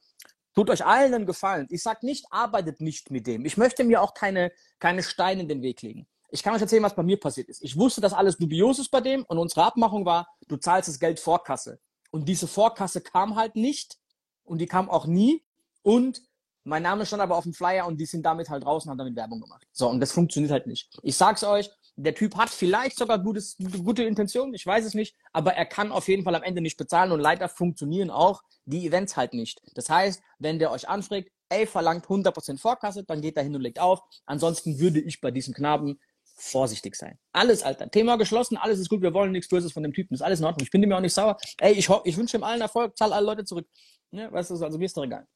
Tut 0.53 0.69
euch 0.69 0.85
allen 0.85 1.13
einen 1.13 1.25
Gefallen. 1.25 1.67
Ich 1.69 1.83
sag 1.83 2.03
nicht, 2.03 2.25
arbeitet 2.31 2.81
nicht 2.81 3.11
mit 3.11 3.27
dem. 3.27 3.45
Ich 3.45 3.55
möchte 3.55 3.83
mir 3.83 4.01
auch 4.01 4.13
keine, 4.13 4.51
keine 4.79 5.03
Steine 5.03 5.43
in 5.43 5.47
den 5.47 5.61
Weg 5.61 5.81
legen. 5.81 6.07
Ich 6.31 6.43
kann 6.43 6.53
euch 6.53 6.61
erzählen, 6.61 6.83
was 6.83 6.95
bei 6.95 7.03
mir 7.03 7.19
passiert 7.19 7.49
ist. 7.49 7.63
Ich 7.63 7.77
wusste, 7.77 8.01
dass 8.01 8.13
alles 8.13 8.37
dubios 8.37 8.79
ist 8.79 8.89
bei 8.89 9.01
dem 9.01 9.23
und 9.25 9.37
unsere 9.37 9.63
Abmachung 9.63 10.05
war, 10.05 10.27
du 10.47 10.57
zahlst 10.57 10.89
das 10.89 10.99
Geld 10.99 11.19
Vorkasse. 11.19 11.79
Und 12.11 12.27
diese 12.27 12.47
Vorkasse 12.47 13.01
kam 13.01 13.35
halt 13.35 13.55
nicht 13.55 13.97
und 14.43 14.59
die 14.59 14.67
kam 14.67 14.89
auch 14.89 15.05
nie 15.05 15.43
und 15.81 16.21
mein 16.63 16.83
Name 16.83 17.05
stand 17.05 17.21
aber 17.21 17.35
auf 17.35 17.43
dem 17.43 17.53
Flyer 17.53 17.87
und 17.87 17.97
die 17.97 18.05
sind 18.05 18.23
damit 18.23 18.49
halt 18.49 18.63
draußen 18.63 18.89
haben 18.89 18.97
damit 18.97 19.15
Werbung 19.15 19.41
gemacht. 19.41 19.65
So, 19.71 19.89
und 19.89 19.99
das 19.99 20.11
funktioniert 20.11 20.51
halt 20.51 20.67
nicht. 20.67 20.89
Ich 21.01 21.15
sag's 21.15 21.43
euch, 21.43 21.69
der 21.95 22.15
Typ 22.15 22.35
hat 22.35 22.49
vielleicht 22.49 22.97
sogar 22.97 23.19
gutes, 23.19 23.57
gute 23.83 24.03
Intentionen, 24.03 24.53
ich 24.53 24.65
weiß 24.65 24.85
es 24.85 24.93
nicht, 24.93 25.15
aber 25.33 25.53
er 25.53 25.65
kann 25.65 25.91
auf 25.91 26.07
jeden 26.07 26.23
Fall 26.23 26.35
am 26.35 26.43
Ende 26.43 26.61
nicht 26.61 26.77
bezahlen 26.77 27.11
und 27.11 27.19
leider 27.19 27.49
funktionieren 27.49 28.09
auch 28.09 28.41
die 28.65 28.85
Events 28.85 29.17
halt 29.17 29.33
nicht. 29.33 29.61
Das 29.73 29.89
heißt, 29.89 30.21
wenn 30.37 30.59
der 30.59 30.71
euch 30.71 30.87
anfragt, 30.87 31.29
ey, 31.49 31.65
verlangt 31.65 32.05
100% 32.05 32.59
Vorkasse, 32.59 33.03
dann 33.03 33.21
geht 33.21 33.35
er 33.35 33.43
hin 33.43 33.55
und 33.55 33.61
legt 33.61 33.79
auf. 33.79 34.01
Ansonsten 34.25 34.79
würde 34.79 34.99
ich 34.99 35.19
bei 35.19 35.31
diesem 35.31 35.53
Knaben 35.53 35.99
vorsichtig 36.39 36.95
sein. 36.95 37.19
Alles, 37.33 37.63
Alter. 37.63 37.89
Thema 37.89 38.17
geschlossen, 38.17 38.57
alles 38.57 38.79
ist 38.79 38.89
gut, 38.89 39.01
wir 39.01 39.13
wollen 39.13 39.31
nichts 39.31 39.49
Böses 39.49 39.71
von 39.71 39.83
dem 39.83 39.93
Typen, 39.93 40.13
ist 40.13 40.21
alles 40.21 40.39
in 40.39 40.45
Ordnung. 40.45 40.63
Ich 40.63 40.71
bin 40.71 40.81
dem 40.81 40.91
ja 40.91 40.97
auch 40.97 41.01
nicht 41.01 41.13
sauer. 41.13 41.37
Ey, 41.59 41.73
ich, 41.73 41.89
ich 42.03 42.17
wünsche 42.17 42.37
ihm 42.37 42.43
allen 42.43 42.61
Erfolg, 42.61 42.97
zahl 42.97 43.13
alle 43.13 43.25
Leute 43.25 43.45
zurück. 43.45 43.67
Ne, 44.11 44.31
weißt 44.31 44.51
du, 44.51 44.55
also 44.55 44.77
mir 44.77 44.85
ist 44.85 44.97
doch 44.97 45.03
egal. 45.03 45.27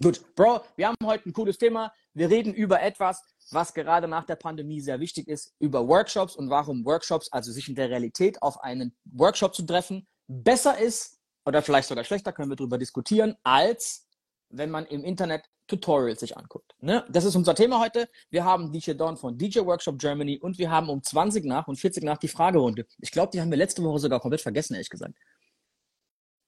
Gut, 0.00 0.34
Bro, 0.34 0.62
wir 0.76 0.88
haben 0.88 0.96
heute 1.04 1.28
ein 1.28 1.32
cooles 1.32 1.58
Thema. 1.58 1.92
Wir 2.14 2.30
reden 2.30 2.54
über 2.54 2.80
etwas, 2.80 3.22
was 3.50 3.74
gerade 3.74 4.08
nach 4.08 4.24
der 4.24 4.36
Pandemie 4.36 4.80
sehr 4.80 5.00
wichtig 5.00 5.28
ist, 5.28 5.54
über 5.58 5.86
Workshops 5.86 6.36
und 6.36 6.50
warum 6.50 6.84
Workshops, 6.84 7.30
also 7.30 7.52
sich 7.52 7.68
in 7.68 7.74
der 7.74 7.90
Realität 7.90 8.40
auf 8.42 8.60
einen 8.62 8.96
Workshop 9.04 9.54
zu 9.54 9.62
treffen, 9.62 10.06
besser 10.28 10.78
ist 10.78 11.18
oder 11.44 11.62
vielleicht 11.62 11.88
sogar 11.88 12.04
schlechter, 12.04 12.32
können 12.32 12.50
wir 12.50 12.56
darüber 12.56 12.78
diskutieren, 12.78 13.36
als 13.42 14.08
wenn 14.52 14.70
man 14.70 14.86
im 14.86 15.04
Internet 15.04 15.44
Tutorials 15.66 16.20
sich 16.20 16.36
anguckt. 16.36 16.74
Ne? 16.80 17.04
Das 17.10 17.24
ist 17.24 17.34
unser 17.34 17.54
Thema 17.54 17.80
heute. 17.80 18.08
Wir 18.30 18.44
haben 18.44 18.72
DJ 18.72 18.92
Dawn 18.92 19.16
von 19.16 19.38
DJ 19.38 19.60
Workshop 19.60 19.98
Germany 19.98 20.38
und 20.38 20.58
wir 20.58 20.70
haben 20.70 20.88
um 20.90 21.02
20 21.02 21.44
nach 21.44 21.66
und 21.68 21.76
40 21.76 22.04
nach 22.04 22.18
die 22.18 22.28
Fragerunde. 22.28 22.86
Ich 23.00 23.10
glaube, 23.10 23.30
die 23.32 23.40
haben 23.40 23.50
wir 23.50 23.58
letzte 23.58 23.82
Woche 23.82 23.98
sogar 23.98 24.20
komplett 24.20 24.42
vergessen, 24.42 24.74
ehrlich 24.74 24.90
gesagt. 24.90 25.14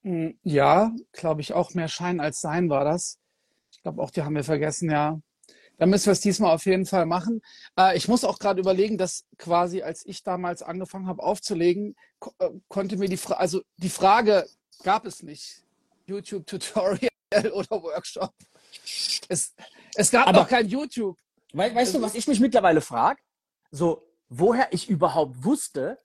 mh, 0.02 0.32
ja, 0.42 0.92
glaube 1.12 1.40
ich 1.40 1.52
auch 1.54 1.75
mehr 1.75 1.88
Schein 1.88 2.20
als 2.20 2.40
Sein 2.40 2.68
war 2.70 2.84
das. 2.84 3.18
Ich 3.73 3.82
glaube 3.82 4.02
auch, 4.02 4.11
die 4.11 4.23
haben 4.23 4.34
wir 4.34 4.44
vergessen, 4.44 4.90
ja. 4.90 5.20
Dann 5.78 5.90
müssen 5.90 6.06
wir 6.06 6.12
es 6.12 6.20
diesmal 6.20 6.54
auf 6.54 6.66
jeden 6.66 6.87
Fall 6.87 7.06
machen. 7.06 7.40
Äh, 7.78 7.96
ich 7.96 8.08
muss 8.08 8.25
auch 8.25 8.38
gerade 8.38 8.61
überlegen, 8.61 8.99
dass 8.99 9.25
quasi, 9.38 9.82
als 9.82 10.06
ich 10.06 10.23
damals 10.23 10.62
angefangen 10.62 11.08
habe 11.08 11.23
aufzulegen, 11.23 11.96
ko 12.20 12.32
äh, 12.38 12.50
konnte 12.68 12.96
mir 12.96 13.08
die 13.08 13.16
Frage, 13.16 13.40
also 13.40 13.62
die 13.78 13.88
Frage 13.88 14.46
gab 14.84 15.06
es 15.06 15.23
nicht. 15.23 15.64
YouTube-Tutorial 16.06 17.13
oder 17.52 17.82
Workshop. 17.82 18.32
Es, 19.28 19.54
es 19.94 20.10
gab 20.10 20.28
Aber- 20.28 20.40
noch 20.40 20.48
kein 20.48 20.68
YouTube. 20.68 21.16
We 21.52 21.72
weißt 21.72 21.94
du, 21.94 22.02
was 22.02 22.14
ich 22.14 22.26
mich 22.26 22.40
mittlerweile 22.40 22.80
frage? 22.80 23.20
So, 23.70 24.02
woher 24.28 24.72
ich 24.72 24.88
überhaupt 24.88 25.44
wusste, 25.44 25.98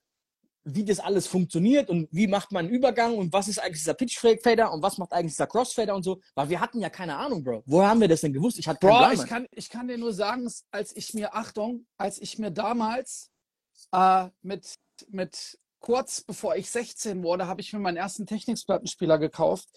wie 0.64 0.84
das 0.84 1.00
alles 1.00 1.26
funktioniert 1.26 1.88
und 1.88 2.08
wie 2.12 2.26
macht 2.26 2.52
man 2.52 2.66
einen 2.66 2.74
Übergang 2.74 3.16
und 3.16 3.32
was 3.32 3.48
ist 3.48 3.58
eigentlich 3.58 3.78
dieser 3.78 3.94
Pitch-Fader 3.94 4.72
und 4.72 4.82
was 4.82 4.98
macht 4.98 5.12
eigentlich 5.12 5.32
dieser 5.32 5.46
Crossfader 5.46 5.94
und 5.94 6.02
so, 6.02 6.20
weil 6.34 6.50
wir 6.50 6.60
hatten 6.60 6.80
ja 6.80 6.90
keine 6.90 7.16
Ahnung, 7.16 7.42
Bro. 7.42 7.62
Woher 7.66 7.88
haben 7.88 8.00
wir 8.00 8.08
das 8.08 8.20
denn 8.20 8.32
gewusst? 8.32 8.58
Ich 8.58 8.68
hatte 8.68 8.78
Bro, 8.86 8.98
Plan. 8.98 9.12
ich 9.14 9.26
kann, 9.26 9.46
ich 9.52 9.68
kann 9.70 9.88
dir 9.88 9.98
nur 9.98 10.12
sagen, 10.12 10.48
als 10.70 10.94
ich 10.94 11.14
mir, 11.14 11.34
Achtung, 11.34 11.86
als 11.96 12.20
ich 12.20 12.38
mir 12.38 12.50
damals 12.50 13.30
äh, 13.92 14.28
mit, 14.42 14.74
mit 15.08 15.58
kurz 15.80 16.20
bevor 16.20 16.56
ich 16.56 16.70
16 16.70 17.22
wurde, 17.22 17.46
habe 17.46 17.60
ich 17.62 17.72
mir 17.72 17.78
meinen 17.80 17.96
ersten 17.96 18.26
Technikplattenspieler 18.26 19.18
gekauft 19.18 19.68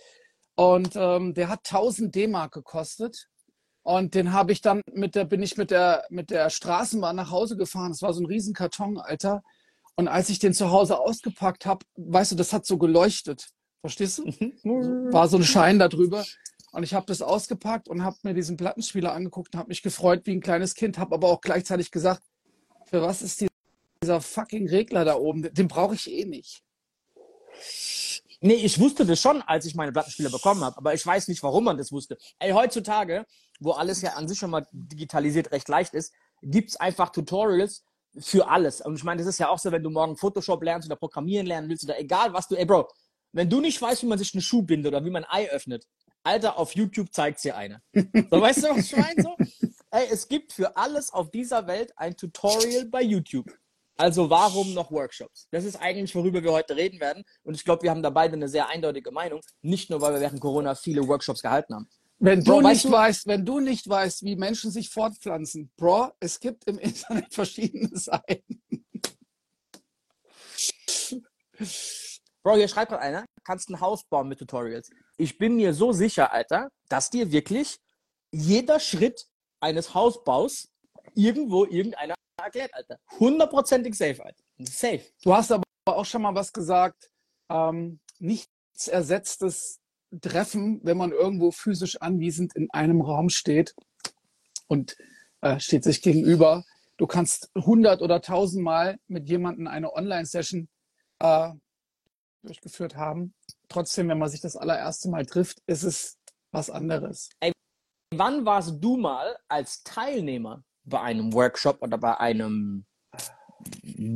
und 0.55 0.95
ähm, 0.95 1.33
der 1.33 1.49
hat 1.49 1.59
1000 1.65 2.13
D-Mark 2.13 2.53
gekostet 2.53 3.27
und 3.83 4.15
den 4.15 4.31
habe 4.31 4.51
ich 4.51 4.61
dann 4.61 4.81
mit 4.91 5.15
der, 5.15 5.25
bin 5.25 5.41
ich 5.41 5.57
mit 5.57 5.71
der, 5.71 6.05
mit 6.09 6.29
der 6.29 6.49
Straßenbahn 6.49 7.15
nach 7.15 7.31
Hause 7.31 7.57
gefahren. 7.57 7.91
Das 7.91 8.01
war 8.01 8.13
so 8.13 8.21
ein 8.21 8.25
Riesenkarton, 8.25 8.97
Alter. 8.97 9.43
Und 9.95 10.07
als 10.07 10.29
ich 10.29 10.39
den 10.39 10.53
zu 10.53 10.71
Hause 10.71 10.99
ausgepackt 10.99 11.65
habe, 11.65 11.85
weißt 11.97 12.31
du, 12.31 12.35
das 12.35 12.53
hat 12.53 12.65
so 12.65 12.77
geleuchtet. 12.77 13.49
Verstehst 13.81 14.19
du? 14.19 14.25
Mhm. 14.63 15.11
war 15.11 15.27
so 15.27 15.37
ein 15.37 15.43
Schein 15.43 15.79
da 15.79 15.89
drüber. 15.89 16.23
Und 16.71 16.83
ich 16.83 16.93
habe 16.93 17.05
das 17.05 17.21
ausgepackt 17.21 17.89
und 17.89 18.03
habe 18.03 18.15
mir 18.23 18.33
diesen 18.33 18.57
Plattenspieler 18.57 19.13
angeguckt 19.13 19.53
und 19.53 19.59
habe 19.59 19.67
mich 19.67 19.83
gefreut 19.83 20.21
wie 20.25 20.31
ein 20.31 20.41
kleines 20.41 20.73
Kind, 20.73 20.97
habe 20.97 21.13
aber 21.13 21.27
auch 21.27 21.41
gleichzeitig 21.41 21.91
gesagt, 21.91 22.23
für 22.85 23.01
was 23.01 23.21
ist 23.21 23.45
dieser 24.01 24.21
fucking 24.21 24.69
Regler 24.69 25.05
da 25.05 25.15
oben? 25.15 25.53
Den 25.53 25.67
brauche 25.67 25.95
ich 25.95 26.09
eh 26.09 26.25
nicht. 26.25 26.63
Nee, 28.45 28.55
ich 28.55 28.77
wusste 28.77 29.05
das 29.05 29.21
schon, 29.21 29.41
als 29.41 29.65
ich 29.65 29.73
meine 29.73 29.93
Plattenspieler 29.93 30.29
bekommen 30.29 30.65
habe, 30.65 30.75
aber 30.75 30.93
ich 30.93 31.05
weiß 31.05 31.29
nicht, 31.29 31.41
warum 31.43 31.63
man 31.63 31.77
das 31.77 31.93
wusste. 31.93 32.17
Ey, 32.39 32.51
heutzutage, 32.51 33.25
wo 33.61 33.71
alles 33.71 34.01
ja 34.01 34.15
an 34.15 34.27
sich 34.27 34.37
schon 34.37 34.49
mal 34.49 34.67
digitalisiert 34.73 35.53
recht 35.53 35.69
leicht 35.69 35.93
ist, 35.93 36.13
gibt's 36.41 36.75
einfach 36.75 37.09
Tutorials 37.11 37.85
für 38.19 38.49
alles. 38.49 38.81
Und 38.81 38.97
ich 38.97 39.05
meine, 39.05 39.19
das 39.19 39.29
ist 39.29 39.39
ja 39.39 39.47
auch 39.47 39.59
so, 39.59 39.71
wenn 39.71 39.81
du 39.81 39.89
morgen 39.89 40.17
Photoshop 40.17 40.61
lernst 40.61 40.89
oder 40.89 40.97
Programmieren 40.97 41.47
lernen 41.47 41.69
willst 41.69 41.85
oder 41.85 41.97
egal 41.97 42.33
was 42.33 42.49
du, 42.49 42.55
ey 42.55 42.65
Bro, 42.65 42.89
wenn 43.31 43.49
du 43.49 43.61
nicht 43.61 43.81
weißt, 43.81 44.03
wie 44.03 44.07
man 44.07 44.19
sich 44.19 44.33
einen 44.33 44.41
Schuh 44.41 44.61
bindet 44.61 44.91
oder 44.93 45.05
wie 45.05 45.09
man 45.09 45.23
ein 45.23 45.45
Ei 45.45 45.49
öffnet, 45.49 45.87
Alter, 46.23 46.57
auf 46.57 46.75
YouTube 46.75 47.13
zeigt's 47.13 47.43
dir 47.43 47.55
eine. 47.55 47.81
So, 47.93 48.41
weißt 48.41 48.63
du, 48.63 48.69
was 48.71 48.91
ich 48.91 48.97
meine? 48.97 49.23
So? 49.23 49.37
Ey, 49.91 50.07
es 50.11 50.27
gibt 50.27 50.51
für 50.51 50.75
alles 50.75 51.13
auf 51.13 51.31
dieser 51.31 51.65
Welt 51.67 51.93
ein 51.97 52.17
Tutorial 52.17 52.87
bei 52.87 53.03
YouTube. 53.03 53.49
Also 53.95 54.29
warum 54.29 54.73
noch 54.73 54.91
Workshops? 54.91 55.47
Das 55.51 55.65
ist 55.65 55.75
eigentlich, 55.75 56.13
worüber 56.15 56.41
wir 56.43 56.51
heute 56.51 56.75
reden 56.75 56.99
werden. 56.99 57.23
Und 57.43 57.53
ich 57.55 57.63
glaube, 57.63 57.83
wir 57.83 57.91
haben 57.91 58.01
da 58.01 58.09
beide 58.09 58.33
eine 58.33 58.47
sehr 58.47 58.67
eindeutige 58.67 59.11
Meinung. 59.11 59.41
Nicht 59.61 59.89
nur, 59.89 60.01
weil 60.01 60.13
wir 60.13 60.21
während 60.21 60.39
Corona 60.41 60.73
viele 60.75 61.07
Workshops 61.07 61.41
gehalten 61.41 61.75
haben. 61.75 61.87
Wenn 62.19 62.43
du 62.43 62.51
Bro, 62.53 62.63
weißt 62.63 62.73
nicht 62.73 62.85
du- 62.85 62.91
weißt, 62.91 63.27
wenn 63.27 63.45
du 63.45 63.59
nicht 63.59 63.87
weißt, 63.89 64.23
wie 64.23 64.35
Menschen 64.35 64.71
sich 64.71 64.89
fortpflanzen, 64.89 65.71
Bro, 65.77 66.11
es 66.19 66.39
gibt 66.39 66.63
im 66.65 66.77
Internet 66.79 67.33
verschiedene 67.33 67.95
Seiten. 67.97 68.61
Bro, 72.43 72.55
hier 72.55 72.67
schreibt 72.67 72.91
gerade 72.91 73.01
einer, 73.03 73.25
kannst 73.43 73.69
ein 73.69 73.79
Haus 73.79 74.03
bauen 74.05 74.27
mit 74.27 74.39
Tutorials. 74.39 74.89
Ich 75.17 75.37
bin 75.37 75.55
mir 75.55 75.73
so 75.73 75.91
sicher, 75.91 76.33
Alter, 76.33 76.69
dass 76.89 77.09
dir 77.09 77.31
wirklich 77.31 77.77
jeder 78.31 78.79
Schritt 78.79 79.27
eines 79.59 79.93
Hausbaus 79.93 80.67
irgendwo 81.13 81.65
irgendeiner 81.65 82.15
erklärt, 82.41 82.73
Alter. 82.73 82.99
Hundertprozentig 83.19 83.95
safe, 83.95 84.23
Alter. 84.23 84.43
Safe. 84.59 85.01
Du 85.23 85.33
hast 85.33 85.51
aber 85.51 85.63
auch 85.85 86.05
schon 86.05 86.21
mal 86.21 86.35
was 86.35 86.53
gesagt, 86.53 87.09
ähm, 87.49 87.99
nichts 88.19 88.87
ersetztes 88.87 89.79
Treffen, 90.21 90.79
wenn 90.83 90.97
man 90.97 91.11
irgendwo 91.11 91.51
physisch 91.51 91.99
anwesend 92.01 92.55
in 92.55 92.69
einem 92.71 93.01
Raum 93.01 93.29
steht 93.29 93.73
und 94.67 94.95
äh, 95.41 95.59
steht 95.59 95.83
sich 95.83 96.01
gegenüber. 96.01 96.63
Du 96.97 97.07
kannst 97.07 97.49
hundert 97.55 98.01
oder 98.01 98.21
tausendmal 98.21 98.97
mit 99.07 99.27
jemandem 99.27 99.67
eine 99.67 99.93
Online-Session 99.93 100.69
äh, 101.19 101.51
durchgeführt 102.43 102.95
haben. 102.95 103.33
Trotzdem, 103.67 104.09
wenn 104.09 104.19
man 104.19 104.29
sich 104.29 104.41
das 104.41 104.55
allererste 104.55 105.09
Mal 105.09 105.25
trifft, 105.25 105.61
ist 105.65 105.83
es 105.83 106.19
was 106.51 106.69
anderes. 106.69 107.29
Wann 108.13 108.45
warst 108.45 108.75
du 108.79 108.97
mal 108.97 109.35
als 109.47 109.81
Teilnehmer 109.83 110.63
bei 110.85 111.01
einem 111.01 111.33
Workshop 111.33 111.81
oder 111.81 111.97
bei 111.97 112.17
einem 112.17 112.85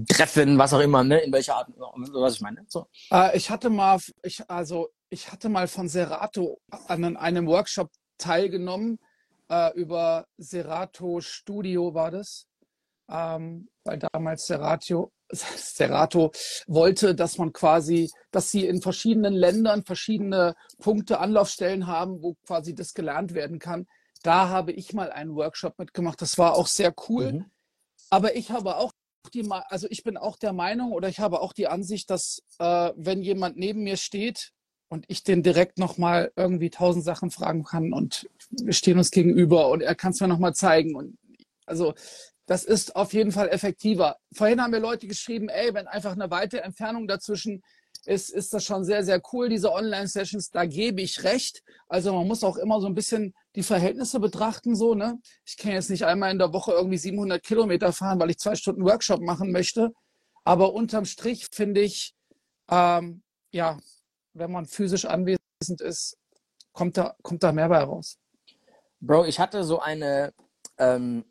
Treffen, 0.09 0.57
was 0.57 0.73
auch 0.73 0.81
immer, 0.81 1.03
ne? 1.03 1.19
In 1.19 1.31
welcher 1.31 1.55
Art, 1.55 1.69
was 1.77 2.35
ich 2.35 2.41
meine. 2.41 2.65
So. 2.67 2.87
Äh, 3.11 3.37
ich 3.37 3.49
hatte 3.49 3.69
mal, 3.69 3.99
ich, 4.23 4.49
also 4.49 4.89
ich 5.09 5.31
hatte 5.31 5.49
mal 5.49 5.67
von 5.67 5.87
Serato 5.87 6.59
an 6.87 7.15
einem 7.15 7.47
Workshop 7.47 7.89
teilgenommen 8.17 8.99
äh, 9.49 9.73
über 9.75 10.27
Serato 10.37 11.21
Studio 11.21 11.93
war 11.93 12.11
das, 12.11 12.47
ähm, 13.09 13.69
weil 13.83 13.99
damals 13.99 14.47
Serato, 14.47 15.11
Serato 15.29 16.31
wollte, 16.67 17.15
dass 17.15 17.37
man 17.37 17.53
quasi, 17.53 18.11
dass 18.31 18.51
sie 18.51 18.65
in 18.65 18.81
verschiedenen 18.81 19.33
Ländern 19.33 19.83
verschiedene 19.83 20.55
Punkte, 20.79 21.19
Anlaufstellen 21.19 21.87
haben, 21.87 22.21
wo 22.21 22.35
quasi 22.45 22.75
das 22.75 22.93
gelernt 22.93 23.33
werden 23.33 23.59
kann. 23.59 23.87
Da 24.23 24.49
habe 24.49 24.71
ich 24.71 24.93
mal 24.93 25.11
einen 25.11 25.35
Workshop 25.35 25.77
mitgemacht. 25.77 26.21
Das 26.21 26.37
war 26.37 26.55
auch 26.55 26.67
sehr 26.67 26.93
cool. 27.09 27.33
Mhm. 27.33 27.45
Aber 28.09 28.35
ich 28.35 28.51
habe 28.51 28.77
auch 28.77 28.91
die, 29.33 29.47
also 29.49 29.87
ich 29.89 30.03
bin 30.03 30.17
auch 30.17 30.37
der 30.37 30.53
Meinung 30.53 30.91
oder 30.91 31.09
ich 31.09 31.19
habe 31.19 31.41
auch 31.41 31.53
die 31.53 31.67
Ansicht, 31.67 32.09
dass 32.09 32.41
äh, 32.59 32.91
wenn 32.95 33.21
jemand 33.21 33.57
neben 33.57 33.83
mir 33.83 33.97
steht 33.97 34.51
und 34.89 35.05
ich 35.09 35.23
den 35.23 35.43
direkt 35.43 35.77
nochmal 35.77 36.31
irgendwie 36.35 36.69
tausend 36.69 37.03
Sachen 37.03 37.29
fragen 37.31 37.63
kann 37.63 37.91
und 37.91 38.29
wir 38.49 38.73
stehen 38.73 38.97
uns 38.97 39.11
gegenüber 39.11 39.69
und 39.69 39.81
er 39.81 39.95
kann 39.95 40.11
es 40.11 40.21
mir 40.21 40.29
nochmal 40.29 40.53
zeigen 40.53 40.95
und 40.95 41.17
also 41.65 41.93
das 42.45 42.63
ist 42.63 42.95
auf 42.95 43.13
jeden 43.13 43.33
Fall 43.33 43.49
effektiver. 43.49 44.15
Vorhin 44.33 44.61
haben 44.61 44.71
mir 44.71 44.79
Leute 44.79 45.05
geschrieben, 45.05 45.49
ey, 45.49 45.73
wenn 45.73 45.85
einfach 45.87 46.13
eine 46.13 46.31
weite 46.31 46.61
Entfernung 46.61 47.05
dazwischen 47.07 47.61
ist, 48.07 48.29
ist 48.29 48.53
das 48.53 48.63
schon 48.63 48.85
sehr, 48.85 49.03
sehr 49.03 49.21
cool, 49.33 49.49
diese 49.49 49.71
Online-Sessions. 49.71 50.51
Da 50.51 50.65
gebe 50.65 51.01
ich 51.01 51.23
recht. 51.23 51.61
Also 51.89 52.13
man 52.13 52.25
muss 52.25 52.43
auch 52.43 52.55
immer 52.55 52.79
so 52.79 52.87
ein 52.87 52.95
bisschen 52.95 53.33
die 53.55 53.63
Verhältnisse 53.63 54.21
betrachten, 54.21 54.75
so, 54.75 54.95
ne? 54.95 55.19
Ich 55.45 55.57
kann 55.57 55.73
jetzt 55.73 55.89
nicht 55.89 56.05
einmal 56.05 56.31
in 56.31 56.39
der 56.39 56.53
Woche 56.53 56.71
irgendwie 56.71 56.97
700 56.97 57.43
Kilometer 57.43 57.91
fahren, 57.91 58.19
weil 58.19 58.29
ich 58.29 58.37
zwei 58.37 58.55
Stunden 58.55 58.85
Workshop 58.85 59.19
machen 59.19 59.51
möchte. 59.51 59.91
Aber 60.45 60.73
unterm 60.73 61.03
Strich 61.03 61.47
finde 61.51 61.81
ich, 61.81 62.15
ähm, 62.69 63.23
ja, 63.51 63.77
wenn 64.33 64.51
man 64.51 64.65
physisch 64.65 65.03
anwesend 65.03 65.81
ist, 65.81 66.17
kommt 66.71 66.95
da, 66.95 67.13
kommt 67.23 67.43
da 67.43 67.51
mehr 67.51 67.67
bei 67.67 67.79
raus. 67.79 68.19
Bro, 69.01 69.25
ich 69.25 69.37
hatte 69.37 69.65
so 69.65 69.79
eine, 69.79 70.33
ähm, 70.77 71.25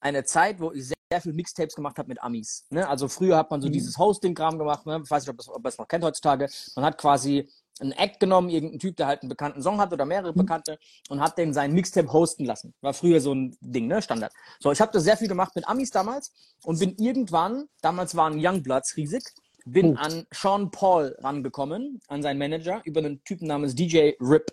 eine 0.00 0.24
Zeit, 0.24 0.58
wo 0.58 0.72
ich 0.72 0.95
sehr, 1.12 1.20
viel 1.20 1.32
Mixtapes 1.32 1.74
gemacht 1.76 1.98
habe 1.98 2.08
mit 2.08 2.22
Amis. 2.22 2.64
Ne? 2.70 2.86
Also 2.88 3.08
früher 3.08 3.36
hat 3.36 3.50
man 3.50 3.60
so 3.60 3.68
Mhm. 3.68 3.72
dieses 3.72 3.96
Hosting-Kram 3.98 4.58
gemacht, 4.58 4.84
ne? 4.86 5.00
ich 5.04 5.10
weiß 5.10 5.22
nicht, 5.22 5.30
ob 5.30 5.36
das, 5.36 5.48
ob 5.48 5.62
das 5.62 5.78
noch 5.78 5.86
kennt 5.86 6.04
heutzutage. 6.04 6.48
Man 6.74 6.84
hat 6.84 6.98
quasi 6.98 7.48
einen 7.78 7.92
Act 7.92 8.18
genommen, 8.20 8.48
irgendeinen 8.48 8.80
Typ, 8.80 8.96
der 8.96 9.06
halt 9.06 9.22
einen 9.22 9.28
bekannten 9.28 9.62
Song 9.62 9.78
hat 9.80 9.92
oder 9.92 10.04
mehrere 10.04 10.32
Mhm. 10.32 10.38
bekannte 10.38 10.78
und 11.10 11.20
hat 11.20 11.36
den 11.38 11.52
seinen 11.52 11.74
Mixtape 11.74 12.12
hosten 12.12 12.44
lassen. 12.44 12.74
War 12.80 12.94
früher 12.94 13.20
so 13.20 13.34
ein 13.34 13.56
Ding, 13.60 13.86
ne? 13.86 14.00
Standard. 14.02 14.32
So, 14.60 14.72
ich 14.72 14.80
habe 14.80 14.90
das 14.92 15.04
sehr 15.04 15.16
viel 15.16 15.28
gemacht 15.28 15.54
mit 15.54 15.68
Amis 15.68 15.90
damals 15.90 16.32
und 16.64 16.78
bin 16.80 16.96
irgendwann, 16.98 17.68
damals 17.82 18.16
waren 18.16 18.34
Youngbloods 18.44 18.96
riesig, 18.96 19.22
bin 19.64 19.94
Oh. 19.96 20.00
an 20.00 20.26
Sean 20.32 20.70
Paul 20.70 21.14
rangekommen, 21.20 22.00
an 22.08 22.22
seinen 22.22 22.38
Manager, 22.38 22.80
über 22.84 23.00
einen 23.00 23.22
Typen 23.24 23.46
namens 23.46 23.74
DJ 23.74 24.12
Rip. 24.20 24.50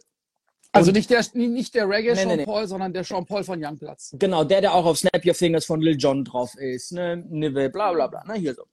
Also 0.75 0.91
nicht 0.91 1.09
der, 1.11 1.23
nicht 1.35 1.75
der 1.75 1.87
Reggae 1.87 2.09
Nee, 2.09 2.15
Sean 2.15 2.27
nee, 2.29 2.35
nee. 2.37 2.45
Paul, 2.45 2.67
sondern 2.67 2.91
der 2.91 3.03
Sean 3.03 3.25
Paul 3.25 3.43
von 3.43 3.63
Youngplatz. 3.63 4.15
Genau, 4.17 4.43
der, 4.43 4.59
der 4.59 4.73
auch 4.73 4.85
auf 4.85 4.97
Snap 4.97 5.23
Your 5.23 5.35
Fingers 5.35 5.65
von 5.65 5.79
Lil 5.79 5.97
Jon 5.97 6.25
drauf 6.25 6.55
ist, 6.55 6.91
ne, 6.91 7.17
Nive, 7.17 7.69
bla 7.69 7.93
bla 7.93 8.07
bla, 8.07 8.23
ne, 8.23 8.33
hier 8.33 8.55
so. 8.55 8.63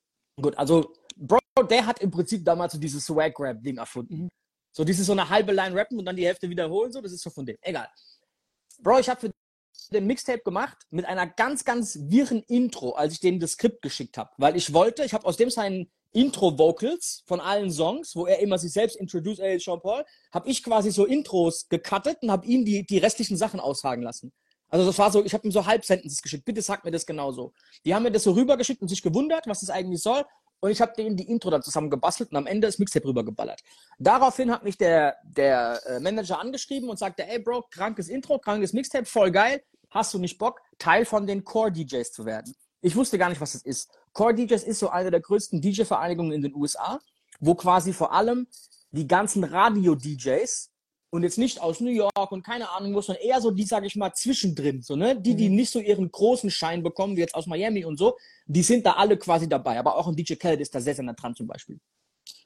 Gut, 0.41 0.57
also, 0.57 0.95
Bro, 1.17 1.39
der 1.69 1.85
hat 1.85 2.01
im 2.01 2.11
Prinzip 2.11 2.43
damals 2.43 2.73
so 2.73 2.79
dieses 2.79 3.05
Swag-Rap-Ding 3.05 3.77
erfunden. 3.77 4.23
Mhm. 4.23 4.29
So 4.73 4.85
dieses 4.85 5.07
so 5.07 5.13
eine 5.13 5.29
halbe 5.29 5.53
Line 5.53 5.75
rappen 5.75 5.99
und 5.99 6.07
dann 6.07 6.17
die 6.17 6.27
Hälfte 6.27 6.49
wiederholen, 6.49 6.91
so, 6.91 7.03
das 7.03 7.13
ist 7.13 7.23
so 7.23 7.29
von 7.29 7.45
dem. 7.45 7.57
Egal. 7.61 7.89
Bro, 8.83 9.01
ich 9.01 9.09
habe 9.11 9.21
für 9.21 9.31
den 9.93 10.07
Mixtape 10.07 10.41
gemacht 10.41 10.79
mit 10.91 11.05
einer 11.05 11.27
ganz, 11.27 11.65
ganz 11.65 11.99
wirren 12.03 12.43
Intro, 12.45 12.93
als 12.93 13.15
ich 13.15 13.21
denen 13.21 13.41
das 13.41 13.53
Skript 13.53 13.83
geschickt 13.83 14.17
habe. 14.17 14.31
Weil 14.39 14.57
ich 14.57 14.73
wollte, 14.73 15.05
ich 15.05 15.13
habe 15.13 15.27
aus 15.27 15.37
dem 15.37 15.51
seinen 15.51 15.91
Intro-Vocals 16.13 17.23
von 17.27 17.41
allen 17.41 17.71
Songs, 17.71 18.17
wo 18.17 18.27
er 18.27 18.41
immer 18.41 18.59
sich 18.59 18.73
selbst 18.73 18.97
introduced, 18.97 19.41
ey, 19.41 19.59
Sean 19.61 19.81
Paul, 19.81 20.05
habe 20.33 20.49
ich 20.49 20.63
quasi 20.63 20.91
so 20.91 21.07
Intros 21.07 21.69
gecuttet 21.69 22.19
und 22.23 22.31
habe 22.31 22.47
ihm 22.47 22.65
die, 22.65 22.85
die 22.85 22.99
restlichen 22.99 23.37
Sachen 23.37 23.61
aussagen 23.61 24.03
lassen. 24.03 24.33
Also 24.69 24.87
das 24.87 24.99
war 24.99 25.11
so, 25.11 25.25
ich 25.25 25.35
habe 25.35 25.47
ihm 25.47 25.51
so 25.51 25.67
Halbsentences 25.67 26.23
geschickt, 26.23 26.45
bitte 26.45 26.63
sag 26.63 26.85
mir 26.85 26.93
das 26.93 27.05
genauso. 27.05 27.53
Die 27.85 27.95
haben 27.95 28.05
mir 28.05 28.13
das 28.13 28.23
so 28.23 28.33
rübergeschickt 28.33 28.81
und 28.81 28.89
sich 28.89 29.03
gewundert, 29.03 29.47
was 29.47 29.61
das 29.61 29.71
eigentlich 29.71 30.03
soll. 30.03 30.25
Und 30.61 30.71
ich 30.71 30.81
habe 30.81 30.93
denen 30.97 31.17
die 31.17 31.29
Intro 31.29 31.51
dann 31.51 31.63
zusammen 31.63 31.91
gebastelt 31.91 32.31
und 32.31 32.37
am 32.37 32.47
Ende 32.47 32.69
das 32.69 32.79
Mixtape 32.79 33.09
rübergeballert. 33.09 33.63
Daraufhin 33.99 34.51
hat 34.51 34.63
mich 34.63 34.77
der, 34.77 35.17
der 35.25 35.81
äh, 35.87 36.01
Manager 36.01 36.39
angeschrieben 36.39 36.89
und 36.89 36.99
sagte, 36.99 37.27
ey 37.27 37.39
Bro, 37.39 37.65
krankes 37.71 38.09
Intro, 38.09 38.39
krankes 38.39 38.73
Mixtape, 38.73 39.07
voll 39.07 39.31
geil. 39.31 39.63
Hast 39.91 40.15
du 40.15 40.19
nicht 40.19 40.39
Bock, 40.39 40.61
Teil 40.79 41.05
von 41.05 41.27
den 41.27 41.45
Core-DJs 41.45 42.13
zu 42.13 42.27
werden? 42.27 42.55
Ich 42.83 42.95
wusste 42.95 43.19
gar 43.19 43.29
nicht, 43.29 43.41
was 43.41 43.53
das 43.53 43.63
ist. 43.63 43.91
Core 44.13 44.35
DJs 44.35 44.63
ist 44.65 44.79
so 44.79 44.89
eine 44.89 45.11
der 45.11 45.21
größten 45.21 45.61
DJ-Vereinigungen 45.61 46.33
in 46.33 46.43
den 46.43 46.55
USA, 46.55 47.01
wo 47.39 47.55
quasi 47.55 47.93
vor 47.93 48.13
allem 48.13 48.47
die 48.91 49.07
ganzen 49.07 49.45
Radio-DJs 49.45 50.71
und 51.11 51.25
jetzt 51.25 51.39
nicht 51.39 51.61
aus 51.61 51.81
New 51.81 51.91
York 51.91 52.31
und 52.31 52.45
keine 52.45 52.71
Ahnung 52.71 52.95
wo, 52.95 53.01
sondern 53.01 53.25
eher 53.25 53.41
so 53.41 53.51
die, 53.51 53.65
sage 53.65 53.87
ich 53.87 53.97
mal, 53.97 54.13
zwischendrin, 54.13 54.83
so, 54.83 54.95
ne? 54.95 55.21
Die, 55.21 55.35
die 55.35 55.49
nicht 55.49 55.71
so 55.71 55.81
ihren 55.81 56.11
großen 56.11 56.51
Schein 56.51 56.83
bekommen, 56.83 57.17
wie 57.17 57.21
jetzt 57.21 57.35
aus 57.35 57.47
Miami 57.47 57.85
und 57.85 57.99
so, 57.99 58.17
die 58.47 58.63
sind 58.63 58.87
da 58.87 58.93
alle 58.93 59.17
quasi 59.17 59.49
dabei. 59.49 59.79
Aber 59.79 59.97
auch 59.97 60.07
ein 60.07 60.15
DJ 60.15 60.35
Khaled 60.35 60.61
ist 60.61 60.75
da 60.75 60.81
sehr, 60.81 60.95
sehr 60.95 61.05
nah 61.05 61.13
dran 61.13 61.35
zum 61.35 61.47
Beispiel. 61.47 61.81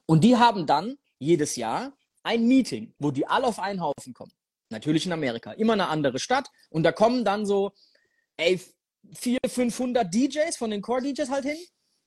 Und 0.06 0.24
die 0.24 0.36
haben 0.36 0.66
dann 0.66 0.96
jedes 1.18 1.56
Jahr 1.56 1.92
ein 2.22 2.46
Meeting, 2.46 2.94
wo 2.98 3.10
die 3.10 3.26
alle 3.26 3.46
auf 3.46 3.58
einen 3.58 3.80
Haufen 3.80 4.14
kommen. 4.14 4.32
Natürlich 4.70 5.06
in 5.06 5.12
Amerika. 5.12 5.52
Immer 5.52 5.74
eine 5.74 5.88
andere 5.88 6.18
Stadt. 6.18 6.48
Und 6.70 6.84
da 6.84 6.92
kommen 6.92 7.24
dann 7.24 7.44
so, 7.44 7.72
ey, 8.36 8.60
400, 9.16 9.50
500 9.50 10.14
DJs 10.14 10.56
von 10.56 10.70
den 10.70 10.82
Core-DJs 10.82 11.30
halt 11.30 11.44
hin. 11.44 11.56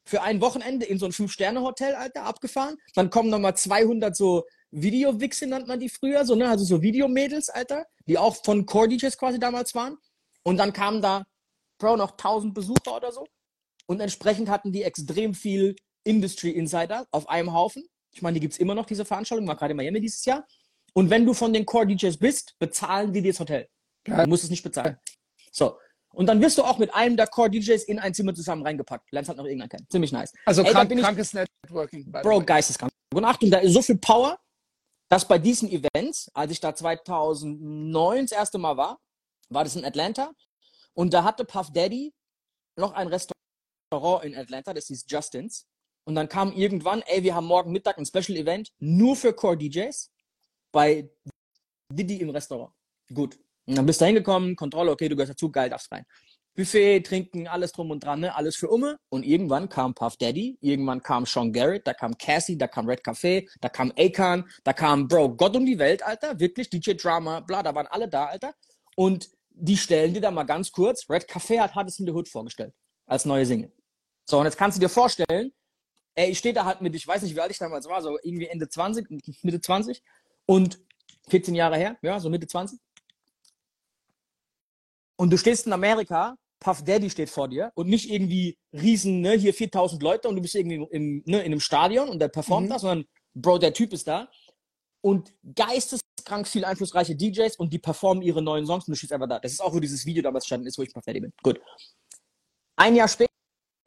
Für 0.06 0.22
ein 0.22 0.40
Wochenende 0.40 0.86
in 0.86 1.00
so 1.00 1.06
ein 1.06 1.12
Fünf-Sterne-Hotel, 1.12 1.96
Alter, 1.96 2.24
abgefahren. 2.24 2.78
Dann 2.96 3.10
kommen 3.10 3.30
nochmal 3.30 3.58
200 3.58 4.16
so 4.16 4.46
Video-Wichse, 4.72 5.48
nennt 5.48 5.68
man 5.68 5.80
die 5.80 5.90
früher, 5.90 6.26
so, 6.26 6.36
ne? 6.36 6.50
Also 6.50 6.64
so 6.64 6.82
Videomädels, 6.82 7.50
Alter, 7.50 7.86
die 8.08 8.18
auch 8.18 8.36
von 8.44 8.66
Core-DJs 8.66 9.18
quasi 9.18 9.40
damals 9.40 9.76
waren. 9.76 9.98
Und 10.44 10.58
dann 10.58 10.72
kamen 10.72 11.02
da, 11.02 11.26
Bro, 11.78 11.98
noch 11.98 12.12
1000 12.12 12.54
Besucher 12.54 12.96
oder 12.96 13.12
so. 13.12 13.26
Und 13.86 14.00
entsprechend 14.00 14.50
hatten 14.50 14.72
die 14.72 14.84
extrem 14.84 15.34
viel 15.34 15.76
Industry 16.04 16.52
Insider 16.52 17.06
auf 17.12 17.28
einem 17.30 17.54
Haufen. 17.54 17.84
Ich 18.14 18.22
meine, 18.22 18.36
die 18.36 18.40
gibt's 18.40 18.58
immer 18.58 18.76
noch, 18.76 18.86
diese 18.86 19.06
Veranstaltung, 19.06 19.48
war 19.48 19.56
gerade 19.56 19.72
in 19.72 19.78
Miami 19.78 20.00
dieses 20.00 20.24
Jahr. 20.26 20.46
Und 20.94 21.10
wenn 21.10 21.26
du 21.26 21.34
von 21.34 21.54
den 21.54 21.66
Core-DJs 21.66 22.18
bist, 22.18 22.56
bezahlen 22.60 23.14
die 23.14 23.22
dir 23.22 23.32
das 23.32 23.40
Hotel. 23.40 23.68
Du 24.06 24.26
musst 24.28 24.44
es 24.46 24.50
nicht 24.50 24.64
bezahlen. 24.64 24.98
So. 25.52 25.78
Und 26.14 26.26
dann 26.28 26.42
wirst 26.42 26.58
du 26.58 26.64
auch 26.64 26.78
mit 26.78 26.94
einem 26.94 27.16
der 27.16 27.28
Core-DJs 27.28 27.84
in 27.84 28.00
ein 28.00 28.14
Zimmer 28.14 28.34
zusammen 28.34 28.64
reingepackt. 28.64 29.12
Lernst 29.12 29.30
halt 29.30 29.38
noch 29.38 29.46
irgendeinen 29.46 29.70
kennen. 29.70 29.88
Ziemlich 29.90 30.12
nice. 30.12 30.34
Also 30.46 30.64
Ey, 30.64 30.72
krank, 30.72 30.90
krankes 31.00 31.34
Networking. 31.34 32.12
Bro, 32.12 32.42
geisteskrank. 32.42 32.92
Und 33.14 33.26
Achtung, 33.26 33.52
da 33.52 33.60
ist 33.60 33.74
so 33.74 33.82
viel 33.82 33.98
Power, 33.98 34.40
dass 35.10 35.28
bei 35.28 35.38
diesen 35.38 35.70
Events, 35.70 36.30
als 36.34 36.52
ich 36.52 36.60
da 36.60 36.74
2009 36.74 38.26
das 38.26 38.32
erste 38.32 38.58
Mal 38.58 38.78
war, 38.78 39.00
war 39.50 39.64
das 39.64 39.76
in 39.76 39.86
Atlanta. 39.86 40.32
Und 40.94 41.14
da 41.14 41.24
hatte 41.24 41.46
Puff 41.46 41.72
Daddy 41.72 42.14
noch 42.78 42.94
ein 42.94 43.08
Restaurant 43.08 44.24
in 44.24 44.36
Atlanta, 44.36 44.74
das 44.74 44.88
hieß 44.88 45.06
Justins. 45.08 45.68
Und 46.06 46.16
dann 46.16 46.30
kam 46.30 46.54
irgendwann, 46.54 47.02
ey, 47.04 47.24
wir 47.24 47.36
haben 47.36 47.46
morgen 47.46 47.72
Mittag 47.72 47.98
ein 47.98 48.06
Special 48.06 48.38
Event 48.38 48.72
nur 48.80 49.16
für 49.16 49.34
Core 49.34 49.58
DJs 49.58 50.12
bei 50.72 51.10
Diddy 51.92 52.18
im 52.18 52.30
Restaurant. 52.30 52.74
Gut. 53.14 53.38
Und 53.68 53.78
dann 53.78 53.86
bist 53.86 54.02
du 54.02 54.06
hingekommen, 54.06 54.56
Kontrolle, 54.56 54.92
okay, 54.92 55.10
du 55.10 55.16
gehörst 55.16 55.32
dazu, 55.32 55.52
geil, 55.52 55.70
darfst 55.70 55.92
rein. 55.92 56.06
Buffet, 56.56 57.02
Trinken, 57.02 57.48
alles 57.48 57.72
drum 57.72 57.92
und 57.92 58.04
dran, 58.04 58.22
ne? 58.22 58.36
alles 58.36 58.56
für 58.56 58.68
Umme. 58.70 58.98
Und 59.10 59.24
irgendwann 59.24 59.70
kam 59.70 59.94
Puff 59.94 60.18
Daddy, 60.18 60.58
irgendwann 60.60 61.04
kam 61.04 61.28
Sean 61.28 61.54
Garrett, 61.54 61.86
da 61.86 61.94
kam 61.94 62.18
Cassie, 62.18 62.58
da 62.58 62.68
kam 62.68 62.88
Red 62.90 63.06
Café, 63.06 63.48
da 63.62 63.70
kam 63.70 63.94
Akon, 63.96 64.44
da 64.64 64.74
kam 64.74 65.08
Bro, 65.08 65.36
Gott 65.36 65.56
um 65.56 65.68
die 65.68 65.78
Welt, 65.78 66.02
Alter, 66.02 66.40
wirklich, 66.40 66.70
DJ 66.70 66.94
Drama, 66.94 67.42
bla, 67.42 67.62
da 67.62 67.76
waren 67.76 67.86
alle 67.88 68.08
da, 68.08 68.26
Alter. 68.26 68.56
Und 68.96 69.30
die 69.52 69.78
stellen 69.78 70.16
dir 70.16 70.22
da 70.22 70.32
mal 70.32 70.46
ganz 70.46 70.72
kurz, 70.72 71.08
Red 71.08 71.30
Café 71.30 71.60
hat 71.60 71.76
Hardest 71.76 72.00
in 72.00 72.08
the 72.08 72.12
Hood 72.12 72.28
vorgestellt, 72.28 72.74
als 73.06 73.26
neue 73.26 73.46
Single. 73.46 73.72
So, 74.26 74.40
und 74.40 74.46
jetzt 74.46 74.58
kannst 74.58 74.78
du 74.78 74.82
dir 74.82 74.90
vorstellen, 74.90 75.52
ey, 76.16 76.32
ich 76.32 76.40
stehe 76.40 76.56
da 76.56 76.66
halt 76.66 76.82
mit, 76.82 76.96
ich 76.96 77.08
weiß 77.08 77.22
nicht, 77.22 77.36
wie 77.36 77.40
alt 77.40 77.52
ich 77.52 77.60
damals 77.60 77.88
war, 77.88 78.02
so 78.02 78.18
irgendwie 78.24 78.48
Ende 78.48 78.68
20, 78.68 79.08
Mitte 79.44 79.62
20 79.62 80.02
und 80.48 80.80
14 81.30 81.54
Jahre 81.54 81.78
her, 81.78 81.98
ja, 82.02 82.20
so 82.20 82.32
Mitte 82.32 82.48
20. 82.48 82.80
Und 85.20 85.32
du 85.32 85.38
stehst 85.38 85.66
in 85.66 85.74
Amerika, 85.74 86.36
Puff 86.60 86.84
Daddy 86.84 87.10
steht 87.10 87.30
vor 87.30 87.48
dir 87.48 87.72
und 87.76 87.88
nicht 87.88 88.10
irgendwie 88.10 88.58
riesen, 88.74 89.22
ne, 89.22 89.34
hier 89.34 89.54
4000 89.54 90.02
Leute 90.02 90.28
und 90.28 90.36
du 90.36 90.42
bist 90.42 90.56
irgendwie 90.56 90.88
im, 90.92 91.24
ne, 91.26 91.40
in 91.40 91.46
einem 91.46 91.60
Stadion 91.60 92.10
und 92.10 92.20
der 92.20 92.30
performt 92.30 92.68
Mhm. 92.68 92.72
da, 92.72 92.80
sondern 92.80 93.06
Bro, 93.36 93.60
der 93.60 93.74
Typ 93.74 93.94
ist 93.94 94.08
da 94.08 94.30
und 95.02 95.34
geisteskrank 95.56 96.48
viel 96.48 96.66
einflussreiche 96.66 97.16
DJs 97.16 97.56
und 97.58 97.72
die 97.74 97.80
performen 97.80 98.24
ihre 98.24 98.42
neuen 98.42 98.66
Songs 98.66 98.88
und 98.88 98.92
du 98.94 98.98
stehst 98.98 99.14
einfach 99.14 99.30
da. 99.30 99.40
Das 99.40 99.52
ist 99.52 99.62
auch, 99.62 99.74
wo 99.74 99.80
dieses 99.80 100.06
Video 100.06 100.24
damals 100.24 100.46
standen 100.46 100.68
ist, 100.68 100.78
wo 100.78 100.82
ich 100.82 100.92
Puff 100.94 101.06
Daddy 101.06 101.20
bin. 101.22 101.32
Gut. 101.44 101.60
Ein 102.76 102.96
Jahr 102.96 103.08
später 103.08 103.30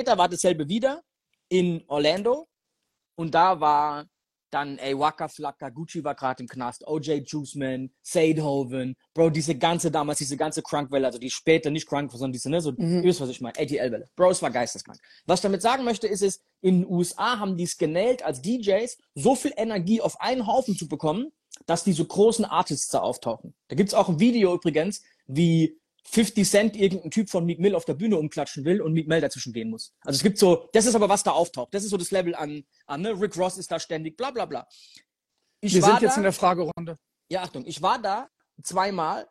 war 0.07 0.29
dasselbe 0.29 0.69
wieder 0.69 1.03
in 1.49 1.85
Orlando 1.89 2.47
und 3.17 3.35
da 3.35 3.59
war 3.61 4.07
dann, 4.51 4.79
ey, 4.79 4.99
Waka 4.99 5.29
Flocka, 5.29 5.69
Gucci 5.71 6.03
war 6.05 6.15
gerade 6.15 6.43
im 6.43 6.49
Knast, 6.49 6.87
OJ 6.87 7.23
Juiceman, 7.27 7.91
Sadehoven, 8.03 8.97
Bro, 9.15 9.31
diese 9.31 9.57
ganze 9.57 9.91
damals, 9.91 10.19
diese 10.19 10.37
ganze 10.37 10.63
Crunkwelle, 10.63 11.07
also 11.07 11.19
die 11.19 11.31
später 11.31 11.71
nicht 11.71 11.89
Crunk, 11.89 12.11
sondern 12.13 12.33
diese, 12.33 12.51
ne, 12.51 12.61
so, 12.61 12.73
Mhm. 12.73 12.99
ihr 12.99 13.05
wisst, 13.05 13.21
was 13.21 13.29
ich 13.31 13.41
meine, 13.41 13.59
ATL-Welle. 13.59 14.09
Bro, 14.17 14.31
es 14.31 14.43
war 14.43 14.51
geisteskrank. 14.51 14.99
Was 15.27 15.41
ich 15.41 15.43
damit 15.43 15.63
sagen 15.63 15.85
möchte, 15.85 16.07
ist 16.07 16.23
es, 16.23 16.41
in 16.61 16.83
den 16.83 16.91
USA 16.91 17.39
haben 17.39 17.57
die 17.57 17.65
es 17.65 17.79
genäht, 17.79 18.23
als 18.23 18.43
DJs 18.43 18.97
so 19.15 19.35
viel 19.35 19.53
Energie 19.57 20.01
auf 20.01 20.21
einen 20.21 20.47
Haufen 20.47 20.77
zu 20.77 20.89
bekommen, 20.89 21.33
dass 21.67 21.85
diese 21.85 22.05
großen 22.05 22.45
Artists 22.45 22.89
da 22.89 23.01
auftauchen. 23.01 23.55
Da 23.69 23.77
gibt's 23.77 23.95
auch 23.95 24.09
ein 24.09 24.21
Video 24.21 24.55
übrigens, 24.55 25.03
wie 25.27 25.80
50 26.11 26.49
Cent 26.49 26.77
irgendein 26.77 27.11
Typ 27.11 27.31
von 27.31 27.45
Meek 27.45 27.61
Mill 27.61 27.75
auf 27.75 27.85
der 27.85 27.95
Bühne 27.95 28.17
umklatschen 28.19 28.65
will 28.65 28.81
und 28.81 28.93
Meek 28.93 29.07
Mill 29.07 29.21
dazwischen 29.21 29.53
gehen 29.53 29.71
muss. 29.71 29.93
Also 30.01 30.17
es 30.17 30.23
gibt 30.23 30.39
so, 30.39 30.69
das 30.73 30.87
ist 30.87 30.95
aber 30.95 31.09
was 31.09 31.23
da 31.23 31.31
auftaucht. 31.31 31.73
Das 31.73 31.85
ist 31.85 31.91
so 31.91 31.97
das 31.97 32.11
Level 32.11 32.35
an, 32.35 32.65
an 32.87 33.03
ne? 33.03 33.21
Rick 33.21 33.37
Ross 33.37 33.59
ist 33.59 33.71
da 33.71 33.79
ständig, 33.79 34.17
bla 34.17 34.31
bla 34.31 34.45
bla. 34.45 34.67
Ich 35.61 35.75
Wir 35.75 35.83
sind 35.83 36.01
jetzt 36.01 36.15
da, 36.15 36.17
in 36.19 36.23
der 36.25 36.33
Fragerunde. 36.33 36.99
ja, 37.31 37.43
Achtung, 37.43 37.65
ich 37.67 37.81
war 37.83 38.01
da 38.01 38.29
zweimal 38.63 39.29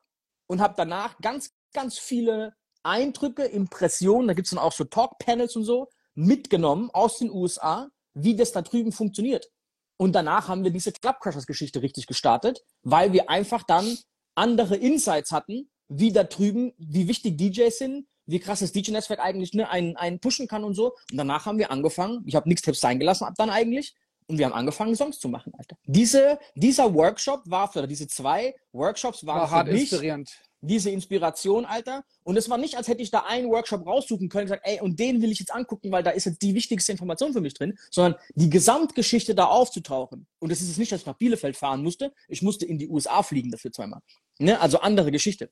und 0.48 0.62
habe 0.62 0.74
danach 0.78 1.18
ganz, 1.20 1.52
ganz 1.74 1.98
viele 2.00 2.54
Eindrücke, 2.84 3.44
Impressionen, 3.44 4.28
da 4.28 4.34
gibt's 4.34 4.52
dann 4.52 4.60
auch 4.60 4.72
so 4.72 4.86
Talk-Panels 4.86 5.56
und 5.56 5.64
so, 5.64 5.90
mitgenommen 6.16 6.90
aus 6.92 7.20
den 7.20 7.30
USA, 7.30 7.90
wie 8.14 8.36
das 8.36 8.52
da 8.52 8.62
drüben 8.62 8.92
funktioniert. 8.92 9.50
Und 9.98 10.14
danach 10.14 10.48
haben 10.48 10.64
wir 10.64 10.72
diese 10.72 10.92
Club 10.94 11.20
Crushers-Geschichte 11.20 11.82
richtig 11.82 12.08
gestartet, 12.08 12.64
weil 12.84 13.12
wir 13.12 13.30
einfach 13.30 13.64
dann 13.64 13.98
andere 14.36 14.78
Insights 14.78 15.32
hatten, 15.32 15.70
wie 15.90 16.12
da 16.12 16.24
drüben, 16.24 16.74
wie 16.78 17.08
wichtig 17.08 17.38
DJs 17.38 17.78
sind, 17.78 18.08
wie 18.26 18.40
krass 18.40 18.60
das 18.60 18.72
DJ-Netzwerk 18.72 19.20
eigentlich 19.20 19.54
ne, 19.54 19.70
einen, 19.70 19.98
einen 19.98 20.20
pushen 20.20 20.48
kann 20.48 20.64
und 20.64 20.76
so. 20.76 20.94
Und 21.12 21.18
danach 21.18 21.46
haben 21.46 21.58
wir 21.58 21.72
angefangen, 21.72 22.24
ich 22.26 22.36
habe 22.36 22.48
nichts 22.48 22.62
Tipps 22.62 22.80
sein 22.80 23.00
gelassen 23.00 23.26
ab 23.26 23.34
dann 23.38 23.50
eigentlich, 23.50 23.96
und 24.30 24.38
wir 24.38 24.46
haben 24.46 24.54
angefangen, 24.54 24.96
Songs 24.96 25.20
zu 25.20 25.28
machen, 25.28 25.54
Alter. 25.58 25.76
Diese, 25.86 26.38
dieser 26.54 26.94
Workshop 26.94 27.42
war 27.46 27.72
für, 27.72 27.80
oder 27.80 27.88
diese 27.88 28.08
zwei 28.08 28.54
Workshops 28.72 29.26
waren 29.26 29.50
War 29.50 29.66
für 29.66 29.72
mich 29.72 29.82
inspirierend. 29.82 30.30
diese 30.62 30.92
Inspiration, 30.92 31.66
Alter. 31.66 32.04
Und 32.22 32.38
es 32.38 32.48
war 32.48 32.60
nicht, 32.60 32.78
als 32.78 32.88
hätte 32.88 33.02
ich 33.02 33.10
da 33.10 33.22
einen 33.22 33.50
Workshop 33.50 33.88
raussuchen 33.88 34.30
können 34.30 34.44
und 34.44 34.50
gesagt, 34.50 34.68
ey, 34.68 34.82
und 34.82 35.00
den 35.00 35.24
will 35.24 35.32
ich 35.32 35.40
jetzt 35.40 35.52
angucken, 35.52 35.92
weil 35.92 36.04
da 36.04 36.12
ist 36.12 36.26
jetzt 36.26 36.44
die 36.44 36.54
wichtigste 36.54 36.92
Information 36.92 37.34
für 37.34 37.42
mich 37.42 37.56
drin, 37.56 37.76
sondern 37.90 38.22
die 38.36 38.52
Gesamtgeschichte 38.52 39.34
da 39.34 39.46
aufzutauchen. 39.46 40.28
Und 40.38 40.52
es 40.52 40.62
ist 40.62 40.68
jetzt 40.68 40.78
nicht, 40.78 40.92
dass 40.92 41.02
ich 41.02 41.08
nach 41.08 41.18
Bielefeld 41.18 41.58
fahren 41.58 41.82
musste. 41.82 42.14
Ich 42.28 42.44
musste 42.44 42.68
in 42.68 42.78
die 42.78 42.88
USA 42.88 43.24
fliegen 43.24 43.50
dafür 43.50 43.72
zweimal. 43.72 44.02
Ne? 44.38 44.62
Also 44.62 44.80
andere 44.80 45.10
Geschichte. 45.10 45.50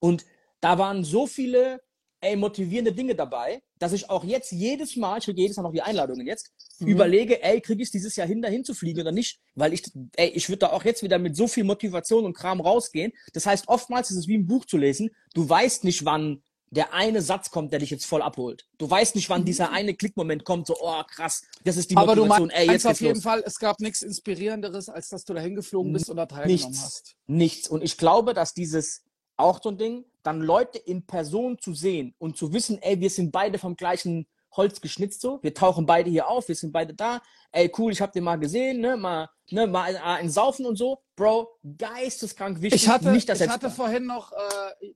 Und 0.00 0.24
da 0.60 0.78
waren 0.78 1.04
so 1.04 1.26
viele, 1.26 1.80
ey, 2.20 2.36
motivierende 2.36 2.92
Dinge 2.92 3.14
dabei, 3.14 3.62
dass 3.78 3.92
ich 3.92 4.08
auch 4.08 4.24
jetzt 4.24 4.52
jedes 4.52 4.96
Mal, 4.96 5.18
ich 5.18 5.24
kriege 5.24 5.40
jedes 5.42 5.56
Mal 5.56 5.64
noch 5.64 5.72
die 5.72 5.82
Einladungen 5.82 6.26
jetzt, 6.26 6.50
Mhm. 6.78 6.88
überlege, 6.88 7.42
ey, 7.42 7.60
kriege 7.60 7.82
ich 7.82 7.88
es 7.88 7.92
dieses 7.92 8.16
Jahr 8.16 8.26
hin, 8.26 8.42
dahin 8.42 8.64
zu 8.64 8.74
fliegen 8.74 9.00
oder 9.00 9.12
nicht? 9.12 9.38
Weil 9.54 9.72
ich, 9.72 9.82
ey, 10.16 10.28
ich 10.28 10.48
würde 10.48 10.58
da 10.60 10.72
auch 10.72 10.84
jetzt 10.84 11.02
wieder 11.02 11.18
mit 11.18 11.36
so 11.36 11.46
viel 11.46 11.64
Motivation 11.64 12.24
und 12.24 12.34
Kram 12.34 12.60
rausgehen. 12.60 13.12
Das 13.32 13.46
heißt, 13.46 13.68
oftmals 13.68 14.10
ist 14.10 14.16
es 14.18 14.28
wie 14.28 14.36
ein 14.36 14.46
Buch 14.46 14.64
zu 14.66 14.76
lesen. 14.76 15.10
Du 15.34 15.48
weißt 15.48 15.84
nicht, 15.84 16.04
wann 16.04 16.42
der 16.70 16.92
eine 16.92 17.22
Satz 17.22 17.50
kommt, 17.50 17.72
der 17.72 17.78
dich 17.78 17.90
jetzt 17.90 18.04
voll 18.06 18.20
abholt. 18.22 18.66
Du 18.76 18.90
weißt 18.90 19.14
nicht, 19.14 19.30
wann 19.30 19.44
dieser 19.44 19.70
eine 19.70 19.94
Klickmoment 19.94 20.44
kommt, 20.44 20.66
so, 20.66 20.76
oh, 20.80 21.02
krass, 21.08 21.42
das 21.64 21.76
ist 21.76 21.90
die 21.90 21.94
Mhm. 21.94 21.98
Aber 22.00 22.14
du 22.16 22.22
Motivation, 22.22 22.48
meinst 22.48 22.60
ey, 22.68 22.72
jetzt 22.72 22.86
auf 22.86 23.00
jeden 23.00 23.14
los. 23.14 23.22
Fall, 23.22 23.42
es 23.46 23.58
gab 23.58 23.80
nichts 23.80 24.02
Inspirierenderes, 24.02 24.88
als 24.88 25.08
dass 25.08 25.24
du 25.24 25.32
da 25.32 25.40
hingeflogen 25.40 25.92
bist 25.92 26.10
und 26.10 26.16
da 26.16 26.26
teilgenommen 26.26 26.70
Nichts. 26.72 26.82
hast. 26.84 27.14
Nichts. 27.28 27.68
Und 27.68 27.82
ich 27.84 27.96
glaube, 27.96 28.34
dass 28.34 28.52
dieses, 28.52 29.02
auch 29.36 29.62
so 29.62 29.70
ein 29.70 29.78
Ding, 29.78 30.04
dann 30.22 30.40
Leute 30.40 30.78
in 30.78 31.06
Person 31.06 31.58
zu 31.58 31.74
sehen 31.74 32.14
und 32.18 32.36
zu 32.36 32.52
wissen, 32.52 32.78
ey, 32.82 33.00
wir 33.00 33.10
sind 33.10 33.32
beide 33.32 33.58
vom 33.58 33.76
gleichen 33.76 34.26
Holz 34.56 34.80
geschnitzt 34.80 35.20
so, 35.20 35.38
wir 35.42 35.54
tauchen 35.54 35.86
beide 35.86 36.10
hier 36.10 36.28
auf, 36.28 36.48
wir 36.48 36.54
sind 36.54 36.72
beide 36.72 36.94
da, 36.94 37.20
ey, 37.52 37.70
cool, 37.78 37.92
ich 37.92 38.00
hab 38.00 38.12
den 38.12 38.24
mal 38.24 38.36
gesehen, 38.36 38.80
ne, 38.80 38.96
mal, 38.96 39.28
ne, 39.50 39.66
mal 39.66 39.82
ein, 39.82 39.96
ein 39.96 40.30
Saufen 40.30 40.66
und 40.66 40.76
so, 40.76 41.02
Bro, 41.16 41.48
geisteskrank 41.78 42.60
wichtig, 42.60 42.82
Ich 42.82 42.88
hatte, 42.88 43.10
nicht 43.10 43.28
ich 43.28 43.48
hatte 43.48 43.70
vorhin 43.70 44.04
noch 44.04 44.32
äh, 44.32 44.36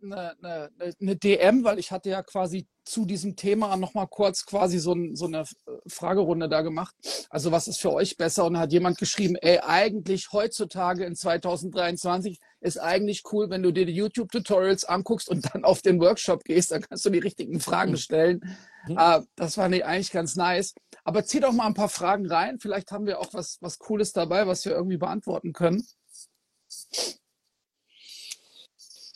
eine, 0.02 0.36
eine, 0.42 0.70
eine 1.00 1.16
DM, 1.16 1.64
weil 1.64 1.78
ich 1.78 1.90
hatte 1.90 2.10
ja 2.10 2.22
quasi 2.22 2.66
zu 2.84 3.06
diesem 3.06 3.36
Thema 3.36 3.74
nochmal 3.76 4.06
kurz 4.06 4.44
quasi 4.44 4.78
so, 4.78 4.92
ein, 4.92 5.16
so 5.16 5.26
eine 5.26 5.40
äh, 5.40 5.44
Fragerunde 5.86 6.50
da 6.50 6.60
gemacht. 6.60 6.94
Also 7.30 7.52
was 7.52 7.68
ist 7.68 7.80
für 7.80 7.92
euch 7.92 8.18
besser? 8.18 8.44
Und 8.44 8.54
da 8.54 8.60
hat 8.60 8.72
jemand 8.72 8.98
geschrieben, 8.98 9.36
ey, 9.36 9.60
eigentlich 9.60 10.32
heutzutage 10.32 11.04
in 11.04 11.16
2023 11.16 12.38
ist 12.60 12.78
eigentlich 12.78 13.22
cool, 13.32 13.48
wenn 13.50 13.62
du 13.62 13.72
dir 13.72 13.86
die 13.86 13.94
YouTube-Tutorials 13.94 14.84
anguckst 14.84 15.28
und 15.28 15.54
dann 15.54 15.64
auf 15.64 15.82
den 15.82 16.00
Workshop 16.00 16.44
gehst, 16.44 16.70
dann 16.72 16.82
kannst 16.82 17.04
du 17.04 17.10
die 17.10 17.18
richtigen 17.18 17.60
Fragen 17.60 17.92
Mhm. 17.92 17.96
stellen. 17.96 18.58
Mhm. 18.86 18.98
Äh, 18.98 19.20
das 19.36 19.56
war 19.56 19.68
nee, 19.68 19.82
eigentlich 19.82 20.12
ganz 20.12 20.36
nice. 20.36 20.74
Aber 21.04 21.24
zieh 21.24 21.40
doch 21.40 21.52
mal 21.52 21.66
ein 21.66 21.74
paar 21.74 21.88
Fragen 21.88 22.26
rein. 22.26 22.58
Vielleicht 22.60 22.92
haben 22.92 23.06
wir 23.06 23.20
auch 23.20 23.32
was, 23.32 23.58
was 23.60 23.78
Cooles 23.78 24.12
dabei, 24.12 24.46
was 24.46 24.64
wir 24.64 24.72
irgendwie 24.72 24.98
beantworten 24.98 25.52
können. 25.52 25.86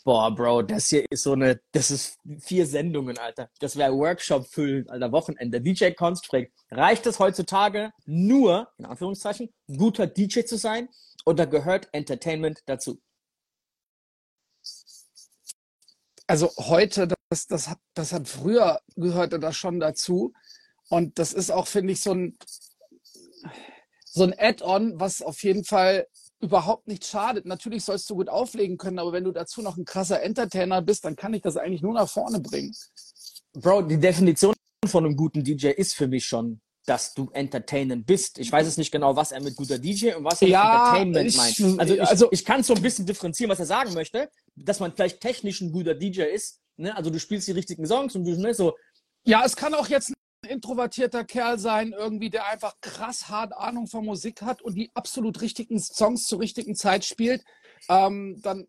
Boah, 0.04 0.34
Bro, 0.34 0.62
das 0.62 0.88
hier 0.88 1.06
ist 1.08 1.22
so 1.22 1.32
eine, 1.32 1.60
das 1.72 1.90
ist 1.90 2.18
vier 2.40 2.66
Sendungen, 2.66 3.16
Alter. 3.16 3.48
Das 3.58 3.76
wäre 3.76 3.96
Workshop 3.96 4.46
füllen, 4.46 4.86
Alter, 4.90 5.10
Wochenende. 5.12 5.62
DJ 5.62 5.92
Konst 5.92 6.26
fragt, 6.26 6.52
reicht 6.70 7.06
es 7.06 7.18
heutzutage 7.18 7.90
nur, 8.04 8.68
in 8.76 8.84
Anführungszeichen, 8.84 9.48
guter 9.66 10.06
DJ 10.06 10.40
zu 10.44 10.58
sein 10.58 10.90
oder 11.24 11.46
gehört 11.46 11.88
Entertainment 11.92 12.60
dazu? 12.66 13.00
Also 16.26 16.50
heute, 16.56 17.08
das, 17.30 17.46
das, 17.46 17.68
hat, 17.68 17.78
das 17.94 18.12
hat 18.12 18.28
früher 18.28 18.80
gehörte 18.96 19.38
das 19.38 19.56
schon 19.56 19.80
dazu. 19.80 20.32
Und 20.88 21.18
das 21.18 21.32
ist 21.32 21.50
auch, 21.50 21.66
finde 21.66 21.92
ich, 21.92 22.02
so 22.02 22.12
ein, 22.12 22.36
so 24.04 24.24
ein 24.24 24.34
Add-on, 24.38 24.98
was 25.00 25.22
auf 25.22 25.42
jeden 25.42 25.64
Fall 25.64 26.06
überhaupt 26.40 26.86
nicht 26.86 27.04
schadet. 27.04 27.46
Natürlich 27.46 27.84
sollst 27.84 28.08
du 28.10 28.16
gut 28.16 28.28
auflegen 28.28 28.76
können, 28.76 28.98
aber 28.98 29.12
wenn 29.12 29.24
du 29.24 29.32
dazu 29.32 29.62
noch 29.62 29.76
ein 29.76 29.84
krasser 29.84 30.22
Entertainer 30.22 30.82
bist, 30.82 31.04
dann 31.04 31.16
kann 31.16 31.34
ich 31.34 31.42
das 31.42 31.56
eigentlich 31.56 31.82
nur 31.82 31.94
nach 31.94 32.08
vorne 32.08 32.40
bringen. 32.40 32.74
Bro, 33.54 33.82
die 33.82 33.98
Definition 33.98 34.54
von 34.86 35.04
einem 35.04 35.16
guten 35.16 35.42
DJ 35.42 35.68
ist 35.68 35.94
für 35.94 36.06
mich 36.06 36.26
schon, 36.26 36.60
dass 36.86 37.14
du 37.14 37.30
entertainend 37.32 38.06
bist. 38.06 38.38
Ich 38.38 38.50
weiß 38.52 38.66
es 38.66 38.76
nicht 38.76 38.90
genau, 38.90 39.16
was 39.16 39.32
er 39.32 39.40
mit 39.40 39.56
guter 39.56 39.78
DJ 39.78 40.14
und 40.14 40.24
was 40.24 40.42
er 40.42 40.48
Ja, 40.48 40.62
mit 40.62 40.74
Entertainment 41.18 41.28
ich- 41.30 41.36
meint. 41.36 41.80
Also 41.80 41.94
ich, 41.94 42.02
also- 42.02 42.28
ich 42.30 42.44
kann 42.44 42.62
so 42.62 42.74
ein 42.74 42.82
bisschen 42.82 43.06
differenzieren, 43.06 43.50
was 43.50 43.58
er 43.60 43.66
sagen 43.66 43.94
möchte, 43.94 44.30
dass 44.54 44.80
man 44.80 44.92
vielleicht 44.92 45.20
technisch 45.20 45.60
ein 45.60 45.72
guter 45.72 45.94
DJ 45.94 46.22
ist. 46.22 46.60
Ne? 46.76 46.94
Also 46.96 47.10
du 47.10 47.18
spielst 47.18 47.48
die 47.48 47.52
richtigen 47.52 47.86
Songs 47.86 48.14
und 48.14 48.24
du 48.24 48.36
ne, 48.38 48.52
so, 48.54 48.74
Ja, 49.26 49.42
es 49.44 49.56
kann 49.56 49.72
auch 49.74 49.88
jetzt 49.88 50.10
ein 50.10 50.50
introvertierter 50.50 51.24
Kerl 51.24 51.58
sein, 51.58 51.94
irgendwie, 51.96 52.28
der 52.28 52.46
einfach 52.48 52.74
krass 52.82 53.28
hart 53.30 53.54
Ahnung 53.54 53.86
von 53.86 54.04
Musik 54.04 54.42
hat 54.42 54.60
und 54.60 54.74
die 54.74 54.90
absolut 54.92 55.40
richtigen 55.40 55.80
Songs 55.80 56.24
zur 56.24 56.40
richtigen 56.40 56.74
Zeit 56.74 57.06
spielt. 57.06 57.42
Ähm, 57.88 58.40
dann 58.42 58.66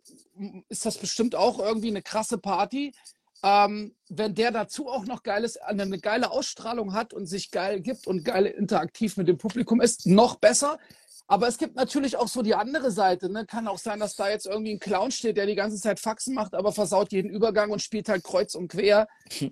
ist 0.70 0.86
das 0.86 0.98
bestimmt 0.98 1.36
auch 1.36 1.60
irgendwie 1.60 1.90
eine 1.90 2.02
krasse 2.02 2.38
Party. 2.38 2.94
Ähm, 3.46 3.96
wenn 4.10 4.34
der 4.34 4.50
dazu 4.50 4.88
auch 4.88 5.06
noch 5.06 5.22
geiles, 5.22 5.58
eine 5.58 6.00
geile 6.00 6.32
Ausstrahlung 6.32 6.94
hat 6.94 7.14
und 7.14 7.28
sich 7.28 7.52
geil 7.52 7.80
gibt 7.80 8.08
und 8.08 8.26
geil 8.26 8.48
interaktiv 8.48 9.18
mit 9.18 9.28
dem 9.28 9.38
Publikum 9.38 9.82
ist, 9.82 10.08
noch 10.08 10.38
besser. 10.38 10.80
Aber 11.28 11.48
es 11.48 11.60
gibt 11.60 11.76
natürlich 11.76 12.18
auch 12.18 12.28
so 12.28 12.42
die 12.42 12.56
andere 12.56 12.90
Seite. 12.90 13.30
Ne? 13.30 13.46
Kann 13.46 13.68
auch 13.68 13.78
sein, 13.78 14.00
dass 14.00 14.16
da 14.16 14.30
jetzt 14.30 14.48
irgendwie 14.48 14.74
ein 14.74 14.80
Clown 14.80 15.12
steht, 15.12 15.38
der 15.38 15.46
die 15.46 15.54
ganze 15.54 15.80
Zeit 15.80 16.00
Faxen 16.00 16.34
macht, 16.34 16.56
aber 16.56 16.72
versaut 16.72 17.12
jeden 17.12 17.30
Übergang 17.30 17.70
und 17.70 17.84
spielt 17.84 18.10
halt 18.10 18.24
kreuz 18.24 18.56
und 18.56 18.68
quer. 18.68 19.08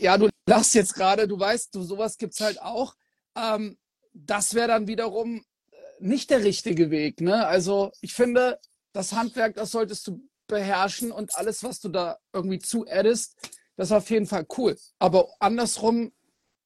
Ja, 0.00 0.16
du 0.16 0.28
lachst 0.46 0.76
jetzt 0.76 0.94
gerade, 0.94 1.26
du 1.26 1.40
weißt, 1.40 1.74
du, 1.74 1.82
sowas 1.82 2.18
gibt 2.18 2.32
es 2.32 2.40
halt 2.40 2.62
auch. 2.62 2.94
Ähm, 3.36 3.76
das 4.12 4.54
wäre 4.54 4.68
dann 4.68 4.86
wiederum 4.86 5.38
äh, 5.72 5.76
nicht 5.98 6.30
der 6.30 6.44
richtige 6.44 6.92
Weg. 6.92 7.20
Ne? 7.20 7.44
Also 7.44 7.90
ich 8.00 8.14
finde, 8.14 8.60
das 8.92 9.12
Handwerk, 9.12 9.56
das 9.56 9.72
solltest 9.72 10.06
du 10.06 10.22
beherrschen 10.48 11.12
und 11.12 11.34
alles, 11.36 11.62
was 11.62 11.80
du 11.80 11.88
da 11.88 12.18
irgendwie 12.32 12.58
zu 12.58 12.86
addest, 12.88 13.36
das 13.76 13.88
ist 13.88 13.96
auf 13.96 14.10
jeden 14.10 14.26
Fall 14.26 14.46
cool. 14.56 14.76
Aber 14.98 15.28
andersrum, 15.38 16.12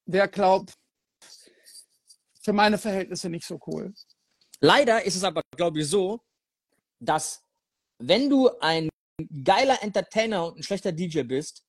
wer 0.06 0.28
glaubt, 0.28 0.74
für 2.40 2.52
meine 2.52 2.78
Verhältnisse 2.78 3.28
nicht 3.28 3.46
so 3.46 3.60
cool. 3.66 3.92
Leider 4.60 5.04
ist 5.04 5.16
es 5.16 5.24
aber, 5.24 5.42
glaube 5.56 5.80
ich, 5.80 5.88
so, 5.88 6.20
dass 6.98 7.42
wenn 7.98 8.30
du 8.30 8.48
ein 8.60 8.88
geiler 9.44 9.82
Entertainer 9.82 10.46
und 10.46 10.58
ein 10.58 10.62
schlechter 10.62 10.92
DJ 10.92 11.22
bist, 11.22 11.64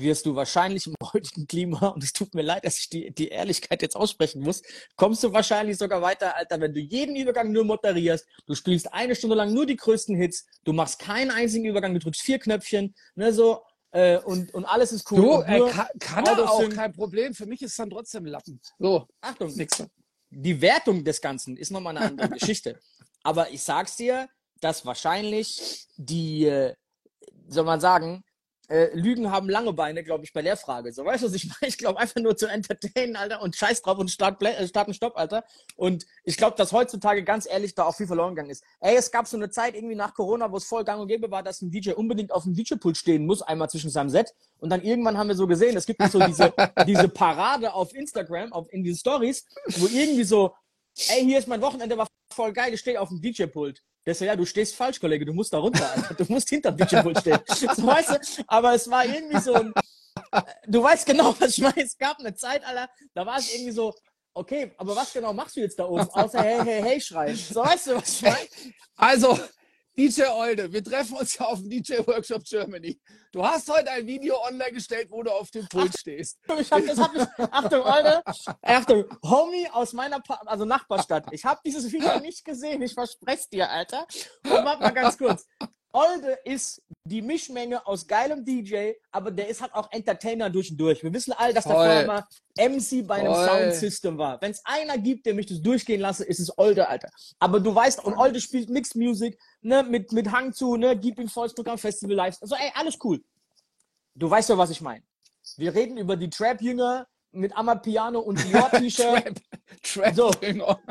wirst 0.00 0.26
du 0.26 0.34
wahrscheinlich 0.34 0.86
im 0.86 0.94
heutigen 1.12 1.46
Klima, 1.46 1.88
und 1.88 2.02
es 2.02 2.12
tut 2.12 2.34
mir 2.34 2.42
leid, 2.42 2.64
dass 2.64 2.78
ich 2.78 2.88
die, 2.88 3.10
die 3.10 3.28
Ehrlichkeit 3.28 3.82
jetzt 3.82 3.96
aussprechen 3.96 4.42
muss, 4.42 4.62
kommst 4.96 5.22
du 5.24 5.32
wahrscheinlich 5.32 5.78
sogar 5.78 6.02
weiter, 6.02 6.36
Alter, 6.36 6.60
wenn 6.60 6.72
du 6.72 6.80
jeden 6.80 7.16
Übergang 7.16 7.52
nur 7.52 7.64
moderierst, 7.64 8.26
du 8.46 8.54
spielst 8.54 8.92
eine 8.92 9.14
Stunde 9.14 9.36
lang 9.36 9.52
nur 9.52 9.66
die 9.66 9.76
größten 9.76 10.16
Hits, 10.16 10.46
du 10.64 10.72
machst 10.72 10.98
keinen 10.98 11.30
einzigen 11.30 11.64
Übergang, 11.64 11.94
du 11.94 12.00
drückst 12.00 12.22
vier 12.22 12.38
Knöpfchen, 12.38 12.94
ne, 13.14 13.32
so, 13.32 13.62
äh, 13.90 14.18
und, 14.18 14.52
und 14.52 14.66
alles 14.66 14.92
ist 14.92 15.10
cool. 15.10 15.18
Du, 15.18 15.42
äh, 15.42 15.70
kann, 15.70 15.86
kann 15.98 16.26
er 16.26 16.50
auch, 16.50 16.68
kein 16.68 16.92
Problem. 16.92 17.32
Für 17.32 17.46
mich 17.46 17.62
ist 17.62 17.70
es 17.70 17.76
dann 17.78 17.88
trotzdem 17.88 18.26
Lappen. 18.26 18.60
So, 18.78 19.06
Achtung, 19.22 19.54
nix 19.56 19.82
die 20.30 20.60
Wertung 20.60 21.04
des 21.04 21.20
Ganzen 21.20 21.56
ist 21.56 21.70
nochmal 21.70 21.96
eine 21.96 22.06
andere 22.06 22.28
Geschichte. 22.30 22.78
Aber 23.22 23.50
ich 23.50 23.62
sag's 23.62 23.96
dir, 23.96 24.28
dass 24.60 24.84
wahrscheinlich 24.84 25.86
die, 25.96 26.46
äh, 26.46 26.74
soll 27.48 27.64
man 27.64 27.80
sagen, 27.80 28.24
äh, 28.68 28.94
Lügen 28.94 29.30
haben 29.30 29.48
lange 29.48 29.72
Beine, 29.72 30.04
glaube 30.04 30.24
ich, 30.24 30.32
bei 30.32 30.42
der 30.42 30.56
Frage. 30.56 30.92
So, 30.92 31.04
weißt 31.04 31.22
du, 31.22 31.28
was 31.28 31.34
ich 31.34 31.46
meine? 31.60 31.68
Ich 31.68 31.78
glaube 31.78 31.98
einfach 31.98 32.20
nur 32.20 32.36
zu 32.36 32.46
entertainen, 32.46 33.16
Alter, 33.16 33.42
und 33.42 33.56
scheiß 33.56 33.82
drauf 33.82 33.98
und 33.98 34.10
Start, 34.10 34.42
äh, 34.42 34.68
Start 34.68 34.88
und 34.88 34.94
Stopp, 34.94 35.16
Alter. 35.16 35.44
Und 35.76 36.06
ich 36.24 36.36
glaube, 36.36 36.56
dass 36.56 36.72
heutzutage 36.72 37.24
ganz 37.24 37.48
ehrlich 37.50 37.74
da 37.74 37.84
auch 37.84 37.94
viel 37.94 38.06
verloren 38.06 38.34
gegangen 38.34 38.50
ist. 38.50 38.62
Ey, 38.80 38.96
es 38.96 39.10
gab 39.10 39.26
so 39.26 39.36
eine 39.36 39.50
Zeit 39.50 39.74
irgendwie 39.74 39.94
nach 39.94 40.14
Corona, 40.14 40.50
wo 40.52 40.56
es 40.56 40.64
voll 40.64 40.84
gang 40.84 41.00
und 41.00 41.08
gäbe 41.08 41.30
war, 41.30 41.42
dass 41.42 41.62
ein 41.62 41.70
DJ 41.70 41.92
unbedingt 41.92 42.32
auf 42.32 42.44
dem 42.44 42.54
DJ-Pult 42.54 42.96
stehen 42.96 43.26
muss, 43.26 43.42
einmal 43.42 43.70
zwischen 43.70 43.90
seinem 43.90 44.10
Set. 44.10 44.34
Und 44.58 44.70
dann 44.70 44.82
irgendwann 44.82 45.16
haben 45.16 45.28
wir 45.28 45.36
so 45.36 45.46
gesehen, 45.46 45.76
es 45.76 45.86
gibt 45.86 46.02
so 46.10 46.18
diese, 46.20 46.52
diese 46.86 47.08
Parade 47.08 47.72
auf 47.72 47.94
Instagram, 47.94 48.52
auf, 48.52 48.70
in 48.72 48.84
diesen 48.84 48.98
Stories, 48.98 49.46
wo 49.76 49.86
irgendwie 49.86 50.24
so, 50.24 50.54
ey, 51.08 51.24
hier 51.24 51.38
ist 51.38 51.48
mein 51.48 51.62
Wochenende, 51.62 51.96
war 51.96 52.06
voll 52.32 52.52
geil, 52.52 52.74
ich 52.74 52.80
stehe 52.80 53.00
auf 53.00 53.08
dem 53.08 53.20
DJ-Pult. 53.20 53.82
Der 54.06 54.14
so, 54.14 54.24
ja, 54.24 54.36
du 54.36 54.46
stehst 54.46 54.74
falsch, 54.74 55.00
Kollege, 55.00 55.24
du 55.24 55.32
musst 55.32 55.52
da 55.52 55.58
runter, 55.58 55.90
Alter. 55.94 56.14
Du 56.14 56.24
musst 56.32 56.48
hinter 56.48 56.72
DJ-Pult 56.72 57.20
stehen. 57.20 57.38
So, 57.48 57.86
weißt 57.86 58.10
du, 58.10 58.44
aber 58.46 58.74
es 58.74 58.88
war 58.90 59.04
irgendwie 59.04 59.40
so 59.40 59.54
ein, 59.54 59.72
du 60.66 60.82
weißt 60.82 61.06
genau, 61.06 61.34
was 61.38 61.56
ich 61.56 61.62
meine. 61.62 61.82
Es 61.82 61.96
gab 61.96 62.18
eine 62.18 62.34
Zeit, 62.34 62.64
Alter, 62.64 62.88
da 63.14 63.26
war 63.26 63.38
es 63.38 63.52
irgendwie 63.52 63.72
so, 63.72 63.94
okay, 64.34 64.72
aber 64.78 64.96
was 64.96 65.12
genau 65.12 65.32
machst 65.32 65.56
du 65.56 65.60
jetzt 65.60 65.78
da 65.78 65.84
oben, 65.84 66.08
außer 66.10 66.42
hey, 66.42 66.60
hey, 66.64 66.82
hey 66.82 67.00
schreien? 67.00 67.36
So, 67.36 67.62
weißt 67.64 67.88
du, 67.88 67.96
was 67.96 68.08
ich 68.08 68.22
meine? 68.22 68.48
Also, 68.96 69.38
DJ 69.98 70.26
Olde, 70.30 70.72
wir 70.72 70.84
treffen 70.84 71.16
uns 71.16 71.36
ja 71.36 71.46
auf 71.46 71.58
dem 71.58 71.68
DJ 71.68 71.94
Workshop 72.06 72.44
Germany. 72.44 73.00
Du 73.32 73.44
hast 73.44 73.68
heute 73.68 73.90
ein 73.90 74.06
Video 74.06 74.40
online 74.46 74.70
gestellt, 74.70 75.08
wo 75.10 75.24
du 75.24 75.32
auf 75.32 75.50
dem 75.50 75.66
Pult 75.66 75.92
stehst. 75.98 76.38
Ich 76.60 76.70
hab, 76.70 76.86
das 76.86 76.98
hab 77.00 77.14
ich, 77.16 77.22
Achtung, 77.50 77.82
Olde, 77.82 78.22
Achtung, 78.62 79.04
Homie 79.24 79.68
aus 79.72 79.92
meiner 79.94 80.20
pa 80.20 80.34
also 80.46 80.64
Nachbarstadt. 80.64 81.26
Ich 81.32 81.44
habe 81.44 81.60
dieses 81.64 81.90
Video 81.90 82.20
nicht 82.20 82.44
gesehen, 82.44 82.80
ich 82.80 82.94
verspreche 82.94 83.48
dir, 83.52 83.68
Alter. 83.68 84.06
Und 84.44 84.64
warte 84.64 84.82
mal 84.82 84.90
ganz 84.90 85.18
kurz. 85.18 85.44
Olde 85.92 86.38
ist 86.44 86.82
die 87.04 87.22
Mischmenge 87.22 87.86
aus 87.86 88.06
geilem 88.06 88.44
DJ, 88.44 88.92
aber 89.10 89.30
der 89.30 89.48
ist 89.48 89.62
halt 89.62 89.72
auch 89.72 89.90
Entertainer 89.90 90.50
durch 90.50 90.70
und 90.70 90.76
durch. 90.76 91.02
Wir 91.02 91.12
wissen 91.12 91.32
alle, 91.32 91.54
dass 91.54 91.64
der 91.64 91.74
vorher 91.74 92.06
mal 92.06 92.24
MC 92.58 93.06
bei 93.06 93.16
einem 93.16 93.34
Voll. 93.34 93.46
Soundsystem 93.46 94.18
war. 94.18 94.40
Wenn 94.40 94.50
es 94.50 94.60
einer 94.64 94.98
gibt, 94.98 95.24
der 95.24 95.34
mich 95.34 95.46
das 95.46 95.62
durchgehen 95.62 96.00
lasse, 96.00 96.24
ist 96.24 96.40
es 96.40 96.56
Olde, 96.58 96.88
Alter. 96.88 97.08
Aber 97.38 97.60
du 97.60 97.74
weißt, 97.74 98.04
und 98.04 98.16
Olde 98.16 98.40
spielt 98.40 98.68
Mixed 98.68 98.96
Music, 98.96 99.38
ne, 99.62 99.82
mit, 99.82 100.12
mit 100.12 100.30
Hang 100.30 100.52
zu, 100.52 100.76
ne, 100.76 100.96
gib 100.96 101.18
ihm 101.18 101.28
volles 101.28 101.54
Programm, 101.54 101.78
Festival 101.78 102.16
Live. 102.16 102.36
Also, 102.40 102.54
ey, 102.54 102.70
alles 102.74 102.98
cool. 103.02 103.22
Du 104.14 104.28
weißt 104.28 104.50
doch, 104.50 104.58
was 104.58 104.70
ich 104.70 104.80
meine. 104.80 105.04
Wir 105.56 105.74
reden 105.74 105.96
über 105.96 106.16
die 106.16 106.28
Trap-Jünger 106.28 107.06
mit 107.32 107.56
Amapiano 107.56 108.20
und 108.20 108.36
Dior-T-Shirt. 108.44 109.40
Trap, 109.82 110.14
Trap 110.14 110.14
so, 110.14 110.30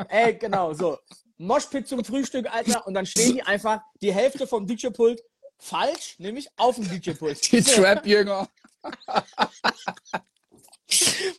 ey, 0.08 0.34
genau, 0.34 0.72
so. 0.72 0.98
Moshpit 1.38 1.88
zum 1.88 2.04
Frühstück, 2.04 2.52
Alter, 2.52 2.86
und 2.86 2.94
dann 2.94 3.06
stehen 3.06 3.34
die 3.34 3.42
einfach 3.42 3.80
die 4.02 4.12
Hälfte 4.12 4.46
vom 4.46 4.66
DJ-Pult 4.66 5.22
falsch, 5.58 6.16
nämlich 6.18 6.48
auf 6.56 6.76
dem 6.76 6.88
DJ-Pult. 6.88 7.52
Die 7.52 7.62
Trap-Jünger. 7.62 8.48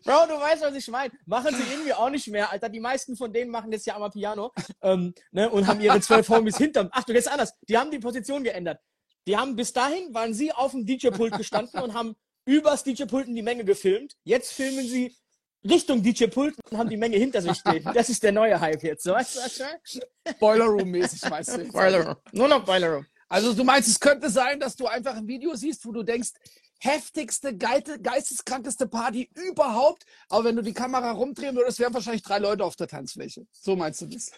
Bro, 0.04 0.28
du 0.28 0.40
weißt, 0.40 0.62
was 0.62 0.76
ich 0.76 0.88
meine. 0.90 1.12
Machen 1.26 1.56
sie 1.56 1.64
irgendwie 1.72 1.94
auch 1.94 2.10
nicht 2.10 2.28
mehr, 2.28 2.52
Alter. 2.52 2.70
Die 2.70 2.80
meisten 2.80 3.18
von 3.18 3.34
denen 3.34 3.50
machen 3.50 3.72
jetzt 3.72 3.86
ja 3.88 3.96
einmal 3.96 4.12
Piano 4.12 4.52
ähm, 4.82 5.14
ne, 5.32 5.50
und 5.50 5.66
haben 5.66 5.82
ihre 5.82 6.00
zwölf 6.02 6.30
Homies 6.30 6.58
hinterm. 6.58 6.90
Ach, 6.92 7.04
du 7.04 7.14
jetzt 7.14 7.28
anders. 7.28 7.54
Die 7.68 7.78
haben 7.78 7.90
die 7.90 8.00
Position 8.00 8.44
geändert. 8.44 8.80
Die 9.28 9.36
haben 9.36 9.56
bis 9.56 9.74
dahin, 9.74 10.14
waren 10.14 10.34
sie 10.34 10.52
auf 10.52 10.72
dem 10.72 10.86
DJ-Pult 10.86 11.36
gestanden 11.38 11.82
und 11.82 11.94
haben 11.94 12.16
übers 12.46 12.84
DJ-Pulten 12.84 13.36
die 13.36 13.42
Menge 13.42 13.66
gefilmt. 13.66 14.16
Jetzt 14.24 14.54
filmen 14.54 14.88
sie 14.88 15.16
Richtung 15.64 16.02
DJ 16.02 16.26
Pult 16.28 16.56
und 16.70 16.78
haben 16.78 16.90
die 16.90 16.98
Menge 16.98 17.18
hinter 17.18 17.42
sich 17.42 17.58
stehen. 17.58 17.84
Das 17.94 18.10
ist 18.10 18.24
der 18.24 18.32
neue 18.32 18.60
Hype 18.60 18.84
jetzt. 18.84 19.04
So, 19.04 19.12
weißt 19.12 19.36
du, 19.36 19.40
was 19.40 20.38
Boiler 20.40 20.66
Room-mäßig 20.66 21.30
meinst 21.30 21.58
du? 21.58 21.66
Boiler 21.66 22.06
Room. 22.06 22.16
Nur 22.32 22.48
noch 22.48 22.64
Boiler 22.64 22.94
Room. 22.94 23.06
Also 23.28 23.54
du 23.54 23.64
meinst, 23.64 23.90
es 23.90 24.00
könnte 24.00 24.30
sein, 24.30 24.60
dass 24.60 24.76
du 24.76 24.88
einfach 24.88 25.16
ein 25.16 25.28
Video 25.28 25.54
siehst, 25.56 25.86
wo 25.86 25.92
du 25.92 26.04
denkst, 26.04 26.32
heftigste, 26.80 27.56
geisteskrankeste 27.56 28.88
Party 28.88 29.30
überhaupt, 29.36 30.06
aber 30.30 30.46
wenn 30.46 30.56
du 30.56 30.64
die 30.64 30.74
Kamera 30.74 31.12
rumdrehen 31.12 31.56
würdest, 31.56 31.80
wären 31.80 31.94
wahrscheinlich 31.94 32.24
drei 32.24 32.40
Leute 32.40 32.64
auf 32.64 32.76
der 32.76 32.88
Tanzfläche. 32.88 33.46
So 33.52 33.76
meinst 33.76 34.02
du 34.02 34.08
das? 34.08 34.32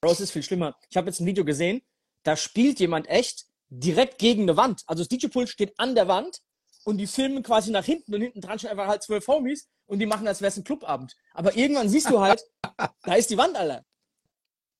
Bro, 0.00 0.12
es 0.12 0.20
ist 0.20 0.30
viel 0.30 0.42
schlimmer. 0.42 0.76
Ich 0.88 0.96
habe 0.96 1.08
jetzt 1.08 1.20
ein 1.20 1.26
Video 1.26 1.44
gesehen, 1.44 1.82
da 2.22 2.36
spielt 2.36 2.80
jemand 2.80 3.08
echt 3.08 3.46
direkt 3.68 4.18
gegen 4.18 4.42
eine 4.42 4.56
Wand. 4.56 4.82
Also 4.86 5.02
das 5.02 5.08
DJ-Pult 5.08 5.48
steht 5.48 5.74
an 5.78 5.94
der 5.94 6.08
Wand 6.08 6.40
und 6.84 6.98
die 6.98 7.06
filmen 7.06 7.42
quasi 7.42 7.70
nach 7.70 7.84
hinten 7.84 8.14
und 8.14 8.20
hinten 8.20 8.40
dran 8.40 8.58
schon 8.58 8.70
einfach 8.70 8.86
halt 8.86 9.02
zwölf 9.02 9.26
Homies 9.26 9.68
und 9.86 9.98
die 9.98 10.06
machen, 10.06 10.26
als 10.26 10.40
wäre 10.40 10.48
es 10.48 10.56
ein 10.56 10.64
Clubabend. 10.64 11.16
Aber 11.32 11.56
irgendwann 11.56 11.88
siehst 11.88 12.10
du 12.10 12.20
halt, 12.20 12.42
da 13.02 13.14
ist 13.14 13.30
die 13.30 13.36
Wand, 13.36 13.56
Alter. 13.56 13.84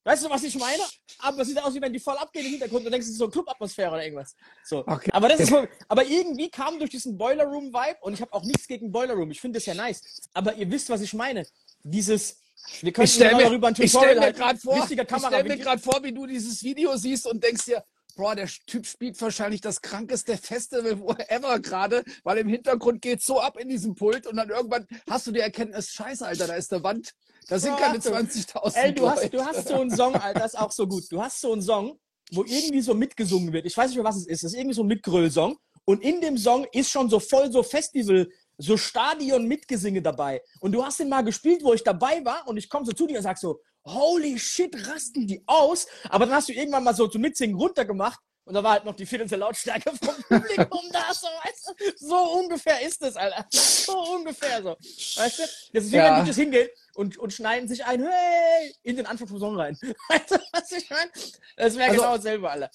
Weißt 0.06 0.22
du, 0.22 0.28
was 0.28 0.42
ich 0.42 0.54
meine? 0.58 0.82
Aber 1.18 1.40
es 1.40 1.48
sieht 1.48 1.62
aus, 1.62 1.74
wie 1.74 1.80
wenn 1.80 1.92
die 1.92 1.98
voll 1.98 2.16
abgehen 2.18 2.44
im 2.44 2.52
Hintergrund 2.52 2.84
und 2.84 2.92
denkst, 2.92 3.06
es 3.06 3.12
ist 3.12 3.18
so 3.18 3.24
eine 3.24 3.32
Clubatmosphäre 3.32 3.90
oder 3.90 4.04
irgendwas. 4.04 4.36
So. 4.62 4.86
Okay. 4.86 5.10
Aber 5.12 5.28
das 5.30 5.40
ist 5.40 5.52
aber 5.88 6.04
irgendwie 6.04 6.50
kam 6.50 6.78
durch 6.78 6.90
diesen 6.90 7.16
Boiler 7.16 7.44
Room 7.44 7.72
Vibe 7.72 7.96
und 8.02 8.12
ich 8.12 8.20
habe 8.20 8.32
auch 8.34 8.44
nichts 8.44 8.68
gegen 8.68 8.92
Boiler 8.92 9.14
Room. 9.14 9.30
Ich 9.30 9.40
finde 9.40 9.58
das 9.58 9.66
ja 9.66 9.72
nice. 9.72 10.02
Aber 10.34 10.54
ihr 10.54 10.70
wisst, 10.70 10.90
was 10.90 11.00
ich 11.00 11.14
meine. 11.14 11.46
Dieses, 11.82 12.38
wir 12.82 12.92
können 12.92 13.06
ich 13.06 13.14
stell 13.14 13.34
mir, 13.34 13.44
darüber 13.44 13.68
ein 13.68 13.74
Tutorial 13.74 13.86
ich 13.86 14.18
stell 14.18 14.20
mir 14.20 14.32
gerade 14.34 14.58
vor, 14.58 14.76
ich 14.76 14.84
stell 14.84 15.44
mir 15.44 15.56
gerade 15.56 15.82
vor, 15.82 16.02
wie 16.02 16.12
du 16.12 16.26
dieses 16.26 16.62
Video 16.62 16.96
siehst 16.98 17.26
und 17.26 17.42
denkst 17.42 17.64
dir, 17.64 17.82
Bro, 18.14 18.35
der 18.37 18.48
Typ 18.66 18.87
spielt 18.87 19.20
wahrscheinlich 19.20 19.61
das 19.61 19.83
krankeste 19.83 20.37
Festival 20.37 21.16
ever 21.29 21.59
gerade, 21.61 22.05
weil 22.22 22.38
im 22.38 22.48
Hintergrund 22.48 23.03
geht 23.03 23.22
so 23.22 23.40
ab 23.40 23.59
in 23.59 23.68
diesem 23.68 23.94
Pult 23.94 24.27
und 24.27 24.37
dann 24.37 24.50
irgendwann 24.50 24.87
hast 25.09 25.27
du 25.27 25.33
die 25.33 25.40
Erkenntnis, 25.40 25.90
scheiße, 25.90 26.24
Alter, 26.24 26.46
da 26.46 26.55
ist 26.55 26.70
der 26.72 26.83
Wand. 26.83 27.12
Da 27.48 27.59
sind 27.59 27.77
keine 27.77 27.98
20.000 27.98 28.74
Ey, 28.74 28.94
du 28.94 29.09
hast, 29.09 29.33
du 29.33 29.44
hast 29.44 29.68
so 29.68 29.81
einen 29.81 29.94
Song, 29.94 30.14
Alter, 30.14 30.40
das 30.40 30.55
ist 30.55 30.61
auch 30.61 30.72
so 30.72 30.87
gut. 30.87 31.05
Du 31.11 31.20
hast 31.20 31.40
so 31.40 31.53
einen 31.53 31.62
Song, 31.62 31.98
wo 32.33 32.42
irgendwie 32.44 32.81
so 32.81 32.94
mitgesungen 32.94 33.53
wird. 33.53 33.66
Ich 33.66 33.77
weiß 33.77 33.88
nicht 33.88 33.96
mehr, 33.96 34.05
was 34.05 34.16
es 34.16 34.27
ist. 34.27 34.44
Das 34.44 34.53
ist 34.53 34.59
irgendwie 34.59 34.74
so 34.74 34.83
ein 34.83 34.88
Mitgröll-Song. 34.88 35.59
Und 35.85 36.03
in 36.03 36.20
dem 36.20 36.38
Song 36.38 36.66
ist 36.72 36.90
schon 36.90 37.11
so 37.11 37.20
voll 37.20 37.53
so 37.53 37.62
Festival, 37.62 38.29
so 38.57 38.77
Stadion 38.77 39.46
Mitgesinge 39.46 40.00
dabei. 40.00 40.40
Und 40.61 40.72
du 40.72 40.83
hast 40.83 41.00
den 41.00 41.09
mal 41.09 41.22
gespielt, 41.22 41.62
wo 41.62 41.74
ich 41.74 41.83
dabei 41.83 42.24
war 42.24 42.48
und 42.48 42.57
ich 42.57 42.68
komme 42.68 42.87
so 42.87 42.92
zu 42.92 43.07
dir 43.07 43.18
und 43.18 43.22
sag 43.22 43.37
so, 43.37 43.61
holy 43.85 44.38
shit, 44.38 44.75
rasten 44.88 45.27
die 45.27 45.42
aus. 45.47 45.87
Aber 46.09 46.27
dann 46.27 46.35
hast 46.35 46.49
du 46.49 46.53
irgendwann 46.53 46.85
mal 46.85 46.94
so 46.94 47.07
zum 47.07 47.23
Mitsingen 47.23 47.57
runtergemacht 47.57 48.20
und 48.47 48.55
da 48.55 48.62
war 48.62 48.73
halt 48.73 48.85
noch 48.85 48.94
die 48.94 49.07
finanzielle 49.07 49.40
Lautstärke 49.40 49.90
vom 49.90 50.14
Publikum 50.29 50.83
da, 50.92 51.14
so, 51.14 51.27
weißt 51.27 51.75
du? 51.79 52.07
So 52.07 52.16
ungefähr 52.16 52.83
ist 52.83 53.03
es, 53.03 53.16
Alter. 53.16 53.47
So 53.51 53.99
ungefähr 54.16 54.62
so. 54.62 54.77
Weißt 55.20 55.38
du? 55.38 55.42
Das 55.73 55.85
ist 55.85 55.92
wie 55.92 55.97
ja. 55.97 56.16
wenn 56.16 56.25
die 56.25 56.31
das 56.31 56.37
hingehen 56.37 56.68
und, 56.94 57.16
und 57.16 57.33
schneiden 57.33 57.68
sich 57.68 57.85
ein, 57.87 58.05
hey, 58.07 58.75
in 58.83 58.97
den 58.97 59.07
Anfang 59.07 59.29
vom 59.29 59.38
Song 59.38 59.57
rein. 59.57 59.79
Weißt 60.09 60.31
du, 60.31 60.38
was 60.53 60.73
ich 60.73 60.90
meine? 60.90 61.11
Das 61.57 61.77
wäre 61.77 61.90
also, 61.90 62.03
genau 62.03 62.16
dasselbe, 62.16 62.51
Alter. 62.51 62.70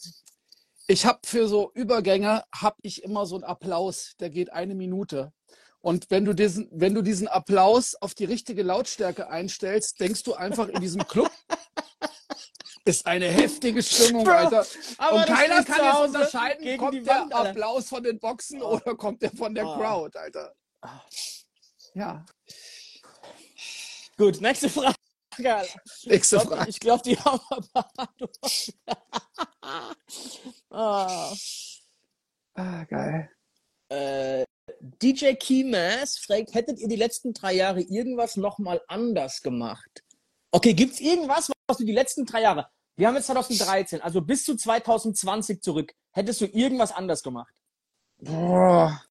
Ich 0.88 1.06
habe 1.06 1.19
für 1.24 1.48
so 1.48 1.72
Übergänge, 1.76 2.43
habe 2.52 2.78
ich 2.82 3.04
immer 3.04 3.28
so 3.28 3.36
einen 3.36 3.43
Applaus, 3.43 4.15
der 4.19 4.32
geht 4.32 4.52
eine 4.52 4.74
Minute. 4.74 5.32
Und 5.81 6.09
wenn 6.09 6.25
du 6.25 6.33
diesen, 6.33 6.67
wenn 6.71 6.93
du 6.93 7.01
diesen 7.01 7.27
Applaus 7.27 7.95
auf 7.95 8.13
die 8.13 8.25
richtige 8.25 8.63
Lautstärke 8.63 9.29
einstellst, 9.29 9.99
denkst 9.99 10.23
du 10.23 10.33
einfach 10.33 10.67
in 10.67 10.81
diesem 10.81 11.07
Club 11.07 11.31
ist 12.85 13.05
eine 13.05 13.27
heftige 13.27 13.83
Stimmung, 13.83 14.23
Bro, 14.23 14.31
Alter. 14.31 14.65
aber 14.97 15.17
Und 15.17 15.25
keiner 15.27 15.63
kann 15.63 15.85
jetzt 15.85 16.15
unterscheiden, 16.15 16.77
kommt 16.77 16.95
der 16.95 17.05
Wand, 17.05 17.33
Alter. 17.33 17.49
Applaus 17.51 17.87
von 17.89 18.01
den 18.03 18.19
Boxen 18.19 18.61
Oh. 18.63 18.75
oder 18.75 18.95
kommt 18.95 19.21
der 19.21 19.31
von 19.31 19.53
der 19.53 19.67
Oh. 19.67 19.75
Crowd, 19.77 20.17
Alter. 20.17 20.55
Ja, 21.93 22.25
Gut, 24.17 24.41
nächste 24.41 24.69
Frage. 24.69 24.95
Nächste 26.03 26.39
Frage. 26.41 26.69
Ich 26.69 26.79
glaube, 26.79 27.03
die 27.03 27.17
haben 27.17 27.39
wir 27.73 27.85
ah. 30.71 31.33
Ah, 32.55 32.83
geil. 32.85 33.29
äh, 33.89 34.45
DJ 34.81 35.33
Keymas 35.33 36.17
fragt, 36.17 36.53
hättet 36.53 36.79
ihr 36.79 36.87
die 36.87 36.95
letzten 36.95 37.33
drei 37.33 37.53
Jahre 37.53 37.81
irgendwas 37.81 38.35
nochmal 38.35 38.81
anders 38.87 39.41
gemacht? 39.41 40.03
Okay, 40.51 40.73
gibt's 40.73 40.99
irgendwas, 40.99 41.51
was 41.67 41.77
du 41.77 41.85
die 41.85 41.91
letzten 41.91 42.25
drei 42.25 42.41
Jahre, 42.41 42.67
wir 42.99 43.07
haben 43.07 43.15
jetzt 43.15 43.27
2013, 43.27 44.01
also 44.01 44.21
bis 44.21 44.43
zu 44.43 44.55
2020 44.57 45.61
zurück, 45.61 45.93
hättest 46.11 46.41
du 46.41 46.45
irgendwas 46.45 46.91
anders 46.91 47.23
gemacht? 47.23 47.53
Boah. 48.17 49.01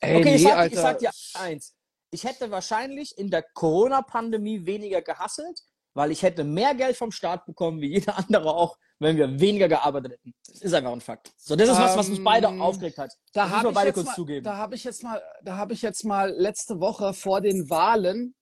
Ey, 0.00 0.16
Okay, 0.16 0.34
ich, 0.34 0.42
nee, 0.42 0.48
sag, 0.48 0.58
Alter. 0.58 0.74
ich 0.74 0.80
sag 0.80 0.98
dir 0.98 1.10
eins. 1.34 1.74
Ich 2.10 2.24
hätte 2.24 2.50
wahrscheinlich 2.50 3.16
in 3.18 3.30
der 3.30 3.42
Corona-Pandemie 3.42 4.66
weniger 4.66 5.02
gehasselt, 5.02 5.60
weil 5.98 6.12
ich 6.12 6.22
hätte 6.22 6.44
mehr 6.44 6.74
Geld 6.76 6.96
vom 6.96 7.10
Staat 7.10 7.44
bekommen, 7.44 7.80
wie 7.80 7.88
jeder 7.94 8.16
andere 8.18 8.54
auch, 8.54 8.78
wenn 9.00 9.16
wir 9.16 9.40
weniger 9.40 9.66
gearbeitet 9.68 10.12
hätten. 10.12 10.32
Das 10.46 10.60
ist 10.62 10.72
einfach 10.72 10.92
ein 10.92 11.00
Fakt. 11.00 11.32
So, 11.36 11.56
das 11.56 11.68
ist 11.68 11.76
was, 11.78 11.96
was 11.96 12.08
uns 12.08 12.22
beide 12.22 12.46
Ähm, 12.46 12.62
aufgeregt 12.62 12.98
hat. 12.98 13.12
Da 13.32 13.50
habe 13.50 13.64
wir 13.64 13.70
ich, 13.70 13.74
beide 13.74 13.92
kurz 13.92 14.06
mal- 14.06 14.14
zugeben. 14.14 14.44
da 14.44 14.56
hab 14.56 14.72
ich 14.72 14.84
jetzt 14.84 15.02
mal, 15.02 15.20
da 15.42 15.56
habe 15.56 15.72
ich 15.74 15.82
jetzt 15.82 16.04
mal 16.04 16.30
letzte 16.30 16.78
Woche 16.80 17.12
vor 17.14 17.40
den 17.40 17.68
Wahlen 17.68 18.34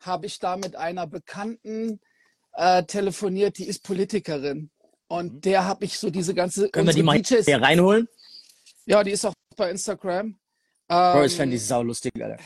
habe 0.00 0.26
ich 0.26 0.38
da 0.38 0.56
mit 0.58 0.76
einer 0.76 1.06
Bekannten 1.06 2.00
äh, 2.52 2.84
telefoniert, 2.84 3.56
die 3.58 3.64
ist 3.66 3.82
Politikerin. 3.82 4.70
Und 5.08 5.44
der 5.46 5.64
habe 5.64 5.86
ich 5.86 5.98
so 5.98 6.10
diese 6.10 6.34
ganze 6.34 6.66
Mhm. 6.66 6.70
Können 6.72 6.86
wir 6.88 6.94
die 6.94 7.02
mal 7.02 7.18
DJs, 7.20 7.46
hier 7.46 7.62
reinholen? 7.62 8.08
ja, 8.84 9.02
die 9.02 9.12
ist 9.12 9.24
auch 9.24 9.32
bei 9.56 9.70
Instagram. 9.70 10.38
Bro, 10.86 11.24
ich 11.24 11.32
Ähm, 11.32 11.36
fände 11.38 11.52
die 11.56 11.58
sau 11.58 11.82
lustig, 11.82 12.12
Alter. 12.22 12.38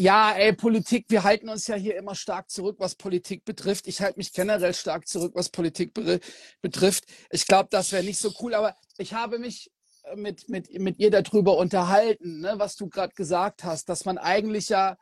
Ja, 0.00 0.32
ey, 0.32 0.54
Politik, 0.54 1.04
wir 1.10 1.24
halten 1.24 1.50
uns 1.50 1.66
ja 1.66 1.74
hier 1.74 1.94
immer 1.98 2.14
stark 2.14 2.48
zurück, 2.48 2.76
was 2.78 2.94
Politik 2.94 3.44
betrifft. 3.44 3.86
Ich 3.86 4.00
halte 4.00 4.18
mich 4.18 4.32
generell 4.32 4.72
stark 4.72 5.06
zurück, 5.06 5.32
was 5.34 5.50
Politik 5.50 5.92
be 5.92 6.20
betrifft. 6.62 7.04
Ich 7.30 7.44
glaube, 7.46 7.68
das 7.70 7.92
wäre 7.92 8.02
nicht 8.02 8.18
so 8.18 8.32
cool, 8.40 8.54
aber 8.54 8.74
ich 8.96 9.12
habe 9.12 9.38
mich 9.38 9.70
äh, 10.04 10.16
mit, 10.16 10.48
mit, 10.48 10.72
mit 10.80 10.98
ihr 10.98 11.10
darüber 11.10 11.58
unterhalten, 11.58 12.40
ne, 12.40 12.54
was 12.56 12.76
du 12.76 12.88
gerade 12.88 13.12
gesagt 13.14 13.62
hast, 13.62 13.90
dass 13.90 14.06
man 14.06 14.16
eigentlich 14.16 14.70
ja 14.70 14.96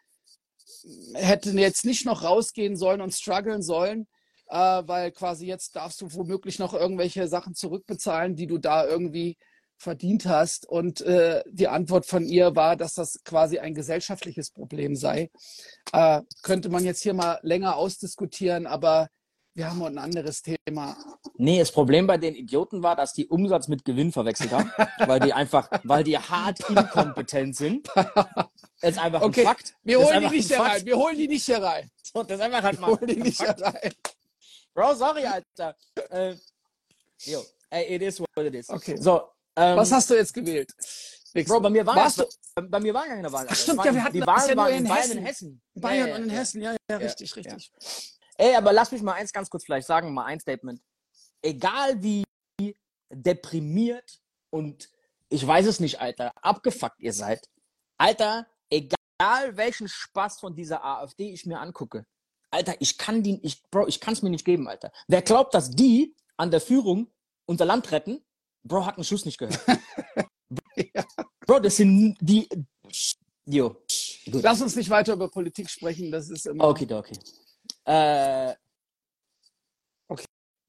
hätte 1.14 1.50
jetzt 1.52 1.84
nicht 1.84 2.04
noch 2.04 2.24
rausgehen 2.24 2.76
sollen 2.76 3.00
und 3.00 3.14
strugglen 3.14 3.62
sollen, 3.62 4.08
äh, 4.48 4.82
weil 4.84 5.12
quasi 5.12 5.46
jetzt 5.46 5.76
darfst 5.76 6.00
du 6.00 6.12
womöglich 6.12 6.58
noch 6.58 6.74
irgendwelche 6.74 7.28
Sachen 7.28 7.54
zurückbezahlen, 7.54 8.34
die 8.34 8.48
du 8.48 8.58
da 8.58 8.84
irgendwie 8.84 9.36
verdient 9.78 10.26
hast. 10.26 10.68
Und 10.68 11.00
äh, 11.00 11.42
die 11.48 11.68
Antwort 11.68 12.04
von 12.06 12.24
ihr 12.24 12.54
war, 12.56 12.76
dass 12.76 12.94
das 12.94 13.20
quasi 13.24 13.58
ein 13.58 13.74
gesellschaftliches 13.74 14.50
Problem 14.50 14.96
sei. 14.96 15.30
Äh, 15.92 16.22
könnte 16.42 16.68
man 16.68 16.84
jetzt 16.84 17.02
hier 17.02 17.14
mal 17.14 17.38
länger 17.42 17.76
ausdiskutieren, 17.76 18.66
aber 18.66 19.08
wir 19.54 19.68
haben 19.68 19.82
ein 19.82 19.98
anderes 19.98 20.42
Thema. 20.42 20.96
Nee, 21.36 21.58
das 21.58 21.72
Problem 21.72 22.06
bei 22.06 22.16
den 22.16 22.36
Idioten 22.36 22.82
war, 22.82 22.94
dass 22.94 23.12
die 23.12 23.26
Umsatz 23.26 23.66
mit 23.66 23.84
Gewinn 23.84 24.12
verwechselt 24.12 24.52
haben, 24.52 24.70
weil 25.06 25.18
die 25.18 25.32
einfach, 25.32 25.68
weil 25.82 26.04
die 26.04 26.16
hart 26.16 26.60
inkompetent 26.68 27.56
sind. 27.56 27.88
Das 28.80 28.92
ist 28.92 28.98
einfach 28.98 29.22
Okay, 29.22 29.40
ein 29.40 29.46
Fakt. 29.46 29.74
Wir 29.82 29.98
holen 29.98 30.20
die 30.20 30.36
nicht 30.36 30.46
hier 30.48 30.60
rein. 30.60 30.86
Wir 30.86 30.96
holen 30.96 31.18
die 31.18 31.26
nicht 31.26 31.44
hier 31.44 31.60
rein. 31.60 31.90
So, 32.02 32.22
Das 32.22 32.38
ist 32.38 32.44
einfach 32.44 32.62
halt 32.62 32.76
Wir 32.76 32.80
mal 32.80 32.90
holen 32.90 33.06
die 33.08 33.16
nicht 33.16 33.40
hier 33.40 33.56
rein. 33.58 33.92
Bro, 34.74 34.94
sorry, 34.94 35.24
Alter. 35.26 35.76
Äh, 36.10 36.36
yo, 37.24 37.42
ey, 37.70 37.96
it 37.96 38.02
is 38.02 38.20
what 38.20 38.46
it 38.46 38.54
is. 38.54 38.70
Okay. 38.70 38.96
So, 38.96 39.22
ähm, 39.58 39.76
Was 39.76 39.92
hast 39.92 40.08
du 40.10 40.14
jetzt 40.14 40.32
gewählt? 40.34 40.72
Nix. 41.34 41.48
Bro, 41.50 41.60
bei 41.60 41.70
mir 41.70 41.84
war 41.84 41.94
Warst 41.96 42.18
ja, 42.18 42.24
du 42.56 42.68
bei 42.68 42.80
mir 42.80 42.94
war 42.94 43.06
gar 43.06 43.16
keine 43.16 43.30
Wahl. 43.30 43.42
Alter. 43.42 43.54
stimmt, 43.54 43.80
Es 43.80 43.84
ja, 43.86 43.92
wir 43.92 43.96
waren- 43.98 44.04
hatten 44.04 44.14
die 44.20 44.26
Wahlen 44.26 44.48
ja 44.50 44.56
waren 44.56 44.72
in 44.72 44.84
Bayern 44.84 44.96
Hessen. 45.02 45.18
in 45.18 45.24
Hessen. 45.26 45.62
Bayern 45.74 46.08
Ja, 46.08 46.16
und 46.16 46.22
in 46.22 46.28
ja, 46.28 46.34
ja. 46.34 46.40
Hessen, 46.40 46.62
ja, 46.62 46.76
ja, 46.90 46.96
richtig, 46.96 47.30
ja. 47.36 47.54
richtig. 47.54 47.70
Ey, 48.38 48.54
aber 48.54 48.72
lass 48.72 48.92
mich 48.92 49.02
mal 49.02 49.12
eins 49.14 49.32
ganz 49.32 49.50
kurz 49.50 49.64
vielleicht 49.64 49.86
sagen, 49.86 50.12
mal 50.14 50.24
ein 50.24 50.40
Statement. 50.40 50.80
Egal 51.42 52.02
wie 52.02 52.24
deprimiert 53.12 54.20
und 54.50 54.88
ich 55.28 55.46
weiß 55.46 55.66
es 55.66 55.80
nicht, 55.80 56.00
Alter, 56.00 56.32
abgefuckt 56.42 56.98
ihr 57.00 57.12
seid. 57.12 57.48
Alter, 57.98 58.46
egal 58.70 59.56
welchen 59.56 59.88
Spaß 59.88 60.40
von 60.40 60.54
dieser 60.54 60.84
AfD 60.84 61.32
ich 61.32 61.44
mir 61.46 61.58
angucke. 61.60 62.06
Alter, 62.50 62.74
ich 62.80 62.96
kann 62.96 63.22
die, 63.22 63.38
ich, 63.44 63.62
Bro, 63.70 63.88
ich 63.88 64.00
kann 64.00 64.14
es 64.14 64.22
mir 64.22 64.30
nicht 64.30 64.44
geben, 64.44 64.68
Alter. 64.68 64.90
Wer 65.06 65.20
glaubt, 65.22 65.52
dass 65.52 65.70
die 65.70 66.16
an 66.38 66.50
der 66.50 66.60
Führung 66.62 67.10
unser 67.46 67.66
Land 67.66 67.90
retten, 67.92 68.24
Bro, 68.68 68.86
hat 68.86 68.96
einen 68.96 69.04
Schuss 69.04 69.24
nicht 69.24 69.38
gehört. 69.38 69.58
Ja. 70.94 71.04
Bro, 71.40 71.58
das 71.60 71.76
sind 71.76 72.16
die, 72.20 72.48
jo. 73.46 73.70
Gut. 74.30 74.42
Lass 74.42 74.62
uns 74.62 74.76
nicht 74.76 74.88
weiter 74.88 75.12
über 75.14 75.28
Politik 75.28 75.68
sprechen. 75.68 76.10
Das 76.12 76.30
ist 76.30 76.46
immer. 76.46 76.64
Okay, 76.68 76.86
okay. 76.92 77.18
Äh, 77.84 78.54
Okay. 80.08 80.24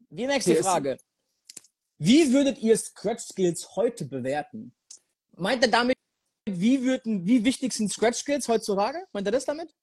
Die 0.10 0.26
nächste 0.26 0.52
Hier 0.52 0.60
ist- 0.62 0.66
Frage. 0.66 0.98
Wie 2.00 2.34
würdet 2.34 2.58
ihr 2.60 2.76
Scratch 2.78 3.24
Skills 3.26 3.76
heute 3.76 4.06
bewerten? 4.06 4.74
Meint 5.38 5.64
er 5.64 5.70
damit, 5.70 5.98
wie, 6.50 6.82
würden, 6.84 7.26
wie 7.26 7.44
wichtig 7.46 7.72
sind 7.74 7.92
Scratch 7.94 8.18
Skills 8.18 8.48
heutzutage? 8.48 9.06
Meint 9.14 9.28
er 9.28 9.32
das 9.32 9.46
damit? 9.46 9.74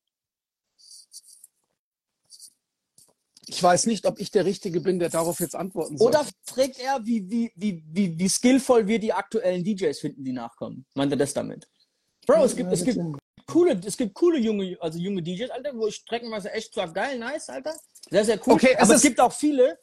Ich 3.57 3.63
weiß 3.63 3.87
nicht, 3.87 4.05
ob 4.05 4.21
ich 4.21 4.31
der 4.31 4.45
Richtige 4.45 4.83
bin, 4.83 4.99
der 4.99 5.09
darauf 5.09 5.41
jetzt 5.41 5.57
antworten 5.57 5.97
soll. 5.97 6.09
Oder 6.09 6.27
fragt 6.45 6.79
er, 6.79 7.01
wie, 7.07 7.25
wie, 7.31 7.51
wie, 7.57 7.83
wie, 7.91 8.19
wie 8.19 8.29
skillvoll 8.29 8.87
wir 8.87 8.99
die 8.99 9.15
aktuellen 9.15 9.65
DJs 9.65 9.99
finden, 9.99 10.23
die 10.25 10.33
nachkommen? 10.33 10.85
Meint 10.95 11.11
er 11.13 11.17
das 11.17 11.33
damit? 11.33 11.67
Bro, 12.27 12.45
es 12.45 12.55
gibt, 12.55 12.71
es 12.71 12.85
gibt 12.85 12.99
coole, 13.47 13.81
es 13.83 13.97
gibt 13.97 14.13
coole 14.13 14.39
junge, 14.39 14.77
also 14.79 14.99
junge 14.99 15.23
DJs, 15.23 15.49
Alter, 15.49 15.71
wo 15.75 15.87
ich 15.87 15.95
streckenweise 15.95 16.53
echt 16.53 16.75
sag, 16.75 16.93
geil, 16.93 17.19
nice, 17.19 17.49
Alter. 17.49 17.75
Sehr, 18.11 18.27
sehr 18.27 18.39
cool. 18.47 18.53
Okay, 18.53 18.73
es 18.75 18.83
Aber 18.83 18.91
es 18.91 18.97
ist- 18.97 19.03
gibt 19.09 19.21
auch 19.23 19.33
viele, 19.33 19.79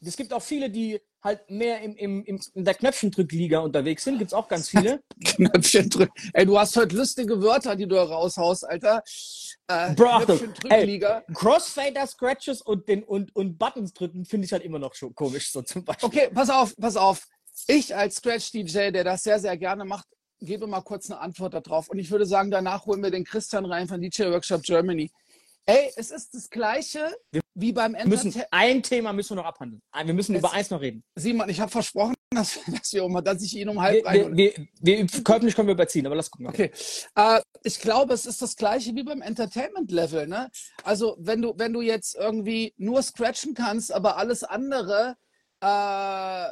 es 0.00 0.16
gibt 0.16 0.32
auch 0.32 0.42
viele, 0.42 0.70
die 0.70 1.00
halt 1.22 1.50
mehr 1.50 1.80
im, 1.82 1.96
im, 1.96 2.24
im, 2.24 2.40
in 2.54 2.64
der 2.64 2.74
Knöpfchendrückliga 2.74 3.58
unterwegs 3.58 4.04
sind. 4.04 4.18
Gibt's 4.18 4.32
auch 4.32 4.46
ganz 4.46 4.68
viele. 4.68 5.02
Knöpfchen 5.24 5.90
drücken. 5.90 6.12
Ey, 6.32 6.46
du 6.46 6.58
hast 6.58 6.76
heute 6.76 6.96
lustige 6.96 7.42
Wörter, 7.42 7.74
die 7.74 7.88
du 7.88 7.96
raushaust, 7.96 8.68
Alter. 8.68 9.02
Äh, 9.66 9.94
Bro, 9.94 10.06
Achtung. 10.06 10.38
Knöpfchen 10.38 10.70
Drückliga. 10.70 11.24
Crossfader 11.34 12.06
Scratches 12.06 12.62
und 12.62 12.88
den 12.88 13.02
und, 13.02 13.34
und 13.34 13.58
Buttons 13.58 13.92
drücken 13.92 14.24
finde 14.24 14.46
ich 14.46 14.52
halt 14.52 14.62
immer 14.62 14.78
noch 14.78 14.94
schon 14.94 15.14
komisch, 15.14 15.50
so 15.50 15.62
zum 15.62 15.84
Beispiel. 15.84 16.06
Okay, 16.06 16.30
pass 16.32 16.50
auf, 16.50 16.76
pass 16.76 16.96
auf. 16.96 17.26
Ich 17.66 17.94
als 17.94 18.16
Scratch-DJ, 18.16 18.92
der 18.92 19.02
das 19.02 19.24
sehr, 19.24 19.40
sehr 19.40 19.56
gerne 19.56 19.84
macht, 19.84 20.06
gebe 20.40 20.68
mal 20.68 20.82
kurz 20.82 21.10
eine 21.10 21.20
Antwort 21.20 21.54
darauf. 21.54 21.88
Und 21.88 21.98
ich 21.98 22.10
würde 22.12 22.26
sagen, 22.26 22.52
danach 22.52 22.86
holen 22.86 23.02
wir 23.02 23.10
den 23.10 23.24
Christian 23.24 23.64
rein 23.64 23.88
von 23.88 24.00
DJ 24.00 24.24
Workshop 24.30 24.62
Germany. 24.62 25.10
Ey, 25.66 25.92
es 25.96 26.10
ist 26.10 26.32
das 26.34 26.48
Gleiche 26.48 27.14
wie 27.60 27.72
beim 27.72 27.94
Wir 27.94 28.06
müssen, 28.06 28.28
Entertainment. 28.28 28.48
ein 28.76 28.82
Thema 28.82 29.12
müssen 29.12 29.30
wir 29.30 29.42
noch 29.42 29.48
abhandeln. 29.48 29.82
Wir 30.04 30.14
müssen 30.14 30.34
Es- 30.34 30.40
über 30.40 30.52
eins 30.52 30.70
noch 30.70 30.80
reden. 30.80 31.02
Simon, 31.16 31.48
ich 31.48 31.58
habe 31.60 31.70
versprochen, 31.70 32.14
dass, 32.30 32.58
dass, 32.66 32.92
wir 32.92 33.04
um, 33.04 33.22
dass 33.24 33.42
ich 33.42 33.56
ihn 33.56 33.68
um 33.68 33.76
Wir, 33.76 33.82
halb 33.82 34.06
rein. 34.06 34.36
wir, 34.36 34.54
wir, 34.56 34.66
wir, 34.80 35.06
körperlich 35.24 35.54
können 35.56 35.68
wir 35.68 35.74
überziehen, 35.74 36.06
aber 36.06 36.14
lass 36.16 36.30
gucken. 36.30 36.46
Okay. 36.48 36.70
Äh, 37.16 37.40
ich 37.64 37.80
glaube, 37.80 38.14
es 38.14 38.26
ist 38.26 38.40
das 38.42 38.54
gleiche 38.56 38.94
wie 38.94 39.02
beim 39.02 39.22
Entertainment-Level. 39.22 40.26
Ne? 40.28 40.50
Also 40.84 41.16
wenn 41.18 41.42
du, 41.42 41.54
wenn 41.56 41.72
du 41.72 41.80
jetzt 41.80 42.14
irgendwie 42.14 42.74
nur 42.76 43.02
scratchen 43.02 43.54
kannst, 43.54 43.92
aber 43.92 44.16
alles 44.18 44.44
andere 44.44 45.16
äh, 45.60 46.46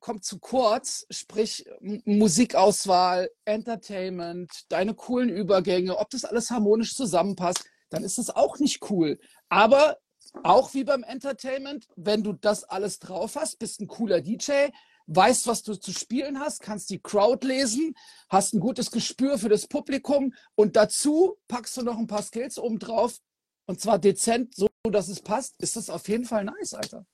kommt 0.00 0.24
zu 0.24 0.38
kurz, 0.38 1.06
sprich 1.10 1.64
Musikauswahl, 2.04 3.30
Entertainment, 3.44 4.50
deine 4.68 4.94
coolen 4.94 5.28
Übergänge, 5.28 5.96
ob 5.98 6.10
das 6.10 6.24
alles 6.24 6.50
harmonisch 6.50 6.94
zusammenpasst, 6.96 7.64
dann 7.90 8.04
ist 8.04 8.18
das 8.18 8.30
auch 8.30 8.58
nicht 8.58 8.90
cool. 8.90 9.18
Aber 9.48 9.96
auch 10.42 10.74
wie 10.74 10.84
beim 10.84 11.02
Entertainment, 11.02 11.88
wenn 11.96 12.22
du 12.22 12.32
das 12.32 12.64
alles 12.64 12.98
drauf 12.98 13.36
hast, 13.36 13.58
bist 13.58 13.80
ein 13.80 13.88
cooler 13.88 14.20
DJ, 14.20 14.68
weißt, 15.06 15.46
was 15.46 15.62
du 15.62 15.74
zu 15.74 15.92
spielen 15.92 16.38
hast, 16.38 16.62
kannst 16.62 16.90
die 16.90 17.00
Crowd 17.00 17.46
lesen, 17.46 17.94
hast 18.28 18.54
ein 18.54 18.60
gutes 18.60 18.90
Gespür 18.90 19.38
für 19.38 19.48
das 19.48 19.66
Publikum 19.66 20.34
und 20.54 20.76
dazu 20.76 21.38
packst 21.48 21.76
du 21.76 21.82
noch 21.82 21.98
ein 21.98 22.06
paar 22.06 22.22
Skills 22.22 22.58
oben 22.58 22.78
drauf 22.78 23.18
und 23.66 23.80
zwar 23.80 23.98
dezent, 23.98 24.54
so 24.54 24.68
dass 24.84 25.08
es 25.08 25.20
passt, 25.20 25.60
ist 25.60 25.76
das 25.76 25.90
auf 25.90 26.08
jeden 26.08 26.24
Fall 26.24 26.44
nice, 26.44 26.74
Alter. 26.74 27.04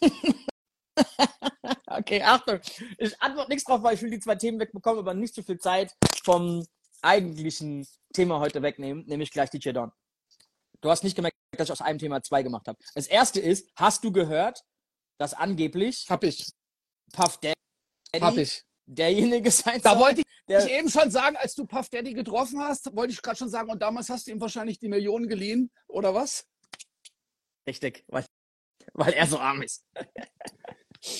Okay, 1.86 2.22
Achtung. 2.22 2.58
Ich 2.98 3.20
antworte 3.20 3.50
nichts 3.50 3.64
drauf, 3.64 3.82
weil 3.82 3.94
ich 3.94 4.02
will 4.02 4.10
die 4.10 4.18
zwei 4.18 4.34
Themen 4.34 4.58
wegbekommen, 4.58 5.00
aber 5.00 5.14
nicht 5.14 5.34
so 5.34 5.42
viel 5.42 5.58
Zeit 5.58 5.94
vom 6.24 6.66
eigentlichen 7.02 7.86
Thema 8.12 8.40
heute 8.40 8.62
wegnehmen, 8.62 9.04
nämlich 9.06 9.30
gleich 9.30 9.50
DJ 9.50 9.70
Don. 9.70 9.92
Du 10.80 10.90
hast 10.90 11.04
nicht 11.04 11.14
gemerkt, 11.14 11.36
dass 11.52 11.68
ich 11.68 11.72
aus 11.72 11.80
einem 11.80 11.98
Thema 11.98 12.22
zwei 12.22 12.42
gemacht 12.42 12.66
habe. 12.66 12.78
Das 12.94 13.06
erste 13.06 13.40
ist, 13.40 13.70
hast 13.76 14.02
du 14.04 14.12
gehört, 14.12 14.62
dass 15.18 15.34
angeblich 15.34 16.06
Hab 16.08 16.24
ich. 16.24 16.46
Puff 17.12 17.38
Daddy 17.38 17.54
Hab 18.20 18.36
ich. 18.36 18.64
derjenige 18.86 19.50
sein 19.50 19.80
Da 19.82 19.90
soll, 19.92 20.00
wollte 20.00 20.20
ich 20.22 20.26
der, 20.48 20.68
eben 20.68 20.90
schon 20.90 21.10
sagen, 21.10 21.36
als 21.36 21.54
du 21.54 21.66
Puff 21.66 21.88
Daddy 21.88 22.14
getroffen 22.14 22.60
hast, 22.60 22.94
wollte 22.96 23.12
ich 23.12 23.22
gerade 23.22 23.36
schon 23.38 23.48
sagen, 23.48 23.70
und 23.70 23.80
damals 23.80 24.08
hast 24.08 24.26
du 24.26 24.32
ihm 24.32 24.40
wahrscheinlich 24.40 24.78
die 24.78 24.88
Millionen 24.88 25.28
geliehen, 25.28 25.70
oder 25.86 26.14
was? 26.14 26.46
Richtig, 27.66 28.04
weil, 28.08 28.24
weil 28.94 29.12
er 29.12 29.26
so 29.26 29.38
arm 29.38 29.62
ist. 29.62 29.84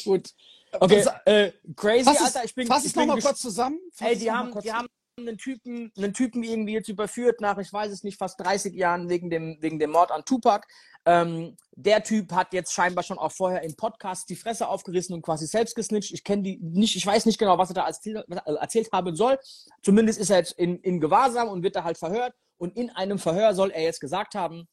Gut. 0.05 0.31
Okay, 0.73 1.03
Sa- 1.03 1.21
äh, 1.27 1.53
crazy, 1.77 2.09
Alter. 2.09 2.45
Ich 2.45 2.55
bin, 2.55 2.67
fass 2.67 2.83
ich 2.85 2.91
es 2.91 2.97
nochmal 2.97 3.21
kurz 3.21 3.41
zusammen. 3.41 3.79
Fass 3.93 4.09
Ey, 4.09 4.19
haben, 4.27 4.59
die 4.61 4.73
haben 4.73 4.89
einen 5.19 5.37
Typen, 5.37 5.93
einen 5.97 6.15
Typen 6.15 6.43
irgendwie 6.43 6.73
jetzt 6.73 6.89
überführt 6.89 7.41
nach, 7.41 7.59
ich 7.59 7.73
weiß 7.73 7.93
es 7.93 8.03
nicht, 8.03 8.19
fast 8.19 8.41
30 8.41 8.75
Jahren 8.75 9.09
wegen 9.09 9.29
dem, 9.29 9.59
wegen 9.61 9.79
dem 9.79 9.91
Mord 9.91 10.11
an 10.11 10.25
Tupac. 10.25 10.67
Ähm, 11.05 11.57
der 11.73 12.03
Typ 12.03 12.33
hat 12.33 12.53
jetzt 12.53 12.73
scheinbar 12.73 13.05
schon 13.05 13.19
auch 13.19 13.33
vorher 13.33 13.63
im 13.63 13.77
Podcast 13.77 14.31
die 14.31 14.37
Fresse 14.37 14.69
aufgerissen 14.69 15.15
und 15.15 15.23
quasi 15.23 15.47
selbst 15.47 15.75
gesnitcht. 15.75 16.13
Ich 16.13 16.25
kenne 16.25 16.43
die 16.43 16.59
nicht, 16.63 16.97
ich 16.97 17.07
weiß 17.07 17.27
nicht 17.27 17.39
genau, 17.39 17.59
was 17.59 17.71
er 17.71 17.75
da 17.75 17.87
erzählt, 17.87 18.25
er 18.29 18.57
erzählt 18.57 18.91
haben 18.93 19.15
soll. 19.15 19.39
Zumindest 19.83 20.19
ist 20.19 20.31
er 20.31 20.39
jetzt 20.39 20.53
in, 20.53 20.79
in 20.81 21.01
Gewahrsam 21.01 21.49
und 21.49 21.63
wird 21.63 21.77
da 21.77 21.85
halt 21.85 21.99
verhört. 21.99 22.35
Und 22.57 22.77
in 22.77 22.91
einem 22.91 23.19
Verhör 23.19 23.55
soll 23.55 23.71
er 23.71 23.83
jetzt 23.83 24.01
gesagt 24.01 24.35
haben, 24.35 24.69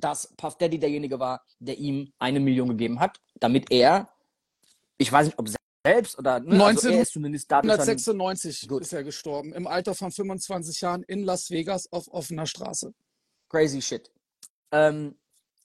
dass 0.00 0.34
Puff 0.36 0.58
Daddy 0.58 0.78
derjenige 0.78 1.18
war, 1.18 1.42
der 1.60 1.78
ihm 1.78 2.12
eine 2.18 2.40
Million 2.40 2.68
gegeben 2.68 3.00
hat, 3.00 3.20
damit 3.40 3.70
er, 3.70 4.08
ich 4.98 5.10
weiß 5.10 5.26
nicht, 5.26 5.38
ob 5.38 5.48
selbst 5.92 6.18
oder 6.18 6.40
ne, 6.40 6.64
also 6.64 6.88
19 6.88 6.92
er 6.92 7.02
ist 7.02 7.12
zumindest 7.12 7.50
dadurch 7.50 7.72
schon 7.72 7.80
1996 7.80 8.68
Gut. 8.68 8.82
ist 8.82 8.92
er 8.92 9.04
gestorben, 9.04 9.52
im 9.52 9.66
Alter 9.66 9.94
von 9.94 10.10
25 10.10 10.80
Jahren 10.80 11.02
in 11.04 11.24
Las 11.24 11.50
Vegas 11.50 11.90
auf 11.92 12.08
offener 12.08 12.46
Straße. 12.46 12.92
crazy 13.48 13.80
shit. 13.80 14.10
Ähm, 14.72 15.18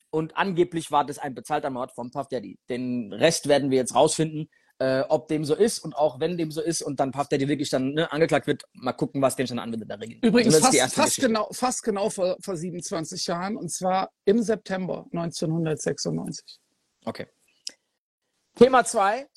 und 0.09 0.37
angeblich 0.37 0.91
war 0.91 1.05
das 1.05 1.17
ein 1.17 1.33
bezahlter 1.33 1.69
Mord 1.69 1.91
vom 1.91 2.11
Puff 2.11 2.27
Daddy. 2.27 2.59
Den 2.69 3.11
Rest 3.11 3.47
werden 3.47 3.71
wir 3.71 3.77
jetzt 3.77 3.95
rausfinden, 3.95 4.47
äh, 4.77 5.01
ob 5.09 5.27
dem 5.27 5.43
so 5.43 5.55
ist 5.55 5.79
und 5.79 5.95
auch 5.95 6.19
wenn 6.19 6.37
dem 6.37 6.51
so 6.51 6.61
ist 6.61 6.83
und 6.83 6.99
dann 6.99 7.11
Puff 7.11 7.27
Daddy 7.29 7.47
wirklich 7.47 7.69
dann 7.69 7.93
ne, 7.93 8.11
angeklagt 8.11 8.47
wird, 8.47 8.63
mal 8.73 8.93
gucken, 8.93 9.21
was 9.21 9.35
dem 9.35 9.47
schon 9.47 9.59
anwendet 9.59 9.83
in 9.83 9.87
der 9.87 9.99
Regel. 9.99 10.19
Übrigens 10.21 10.55
Also 10.55 10.67
fast, 10.67 10.93
fast, 10.93 11.17
genau, 11.17 11.47
fast 11.51 11.83
genau 11.83 12.09
vor, 12.09 12.37
vor 12.41 12.55
27 12.55 13.25
Jahren 13.25 13.57
und 13.57 13.69
zwar 13.71 14.11
im 14.25 14.41
September 14.41 15.05
1996. 15.11 16.59
Okay. 17.05 17.27
Thema 18.55 18.85
2, 18.85 19.27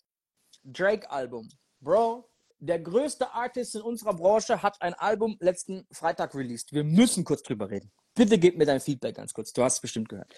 Drake-Album. 0.67 1.49
Bro, 1.81 2.29
der 2.59 2.81
größte 2.81 3.33
Artist 3.33 3.75
in 3.75 3.83
unserer 3.83 4.15
Branche 4.15 4.63
hat 4.63 4.81
ein 4.81 4.95
Album 4.95 5.37
letzten 5.41 5.87
Freitag 5.91 6.35
released. 6.35 6.73
Wir 6.73 6.85
müssen 6.85 7.25
kurz 7.25 7.43
drüber 7.43 7.71
reden. 7.71 7.93
Bitte 8.15 8.39
gib 8.39 8.57
mir 8.57 8.67
dein 8.67 8.81
Feedback 8.81 9.17
ganz 9.17 9.33
kurz. 9.35 9.53
Du 9.53 9.63
hast 9.63 9.75
es 9.75 9.81
bestimmt 9.81 10.09
gehört. 10.09 10.35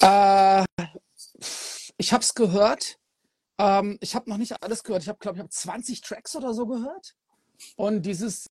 Äh, 0.00 0.64
ich 1.98 2.12
habe 2.12 2.22
es 2.22 2.34
gehört. 2.34 2.96
Ähm, 3.58 3.98
ich 4.00 4.14
habe 4.14 4.30
noch 4.30 4.38
nicht 4.38 4.62
alles 4.62 4.84
gehört. 4.84 5.02
Ich 5.02 5.08
habe, 5.08 5.18
glaube 5.18 5.38
ich, 5.38 5.42
hab 5.42 5.52
20 5.52 6.00
Tracks 6.00 6.36
oder 6.36 6.54
so 6.54 6.66
gehört. 6.66 7.14
Und 7.76 8.02
dieses 8.02 8.48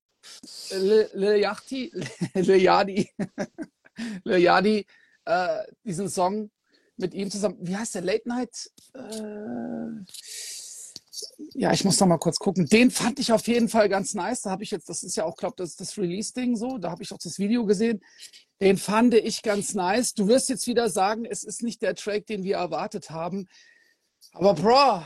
Lil 0.72 1.10
Lil 1.13 1.38
Yachty, 1.38 1.92
Lil 2.34 2.62
Yachty, 2.62 3.10
Lil 4.24 4.39
Yachty, 4.39 4.86
äh, 5.26 5.63
diesen 5.84 6.10
Song 6.10 6.52
mit 7.00 7.14
ihm 7.14 7.32
zusammen. 7.32 7.58
Wie 7.62 7.76
heißt 7.76 7.96
der? 7.96 8.02
Late 8.02 8.28
Night? 8.28 8.72
Äh, 8.94 10.04
ja, 11.54 11.74
ich 11.74 11.84
muss 11.84 12.00
noch 12.00 12.08
mal 12.08 12.18
kurz 12.18 12.38
gucken. 12.38 12.66
Den 12.66 12.92
fand 12.92 13.20
ich 13.20 13.32
auf 13.32 13.48
jeden 13.48 13.70
Fall 13.70 13.90
ganz 13.90 14.14
nice. 14.14 14.42
Da 14.42 14.52
habe 14.52 14.64
ich 14.64 14.72
jetzt, 14.72 14.90
das 14.90 15.04
ist 15.04 15.16
ja 15.16 15.26
auch, 15.26 15.36
glaube 15.36 15.56
das, 15.58 15.76
das 15.76 15.98
Release-Ding 15.98 16.56
so. 16.56 16.78
Da 16.78 16.92
habe 16.92 17.04
ich 17.04 17.12
auch 17.12 17.18
das 17.18 17.40
Video 17.40 17.66
gesehen. 17.66 18.02
Den 18.62 18.78
fand 18.78 19.14
ich 19.14 19.42
ganz 19.42 19.74
nice. 19.74 20.14
Du 20.14 20.28
wirst 20.28 20.50
jetzt 20.50 20.68
wieder 20.68 20.90
sagen, 20.90 21.26
es 21.26 21.44
ist 21.44 21.64
nicht 21.64 21.82
der 21.82 21.96
Track, 21.96 22.26
den 22.28 22.44
wir 22.44 22.58
erwartet 22.58 23.10
haben. 23.10 23.48
Aber 24.34 24.54
Bro, 24.54 25.04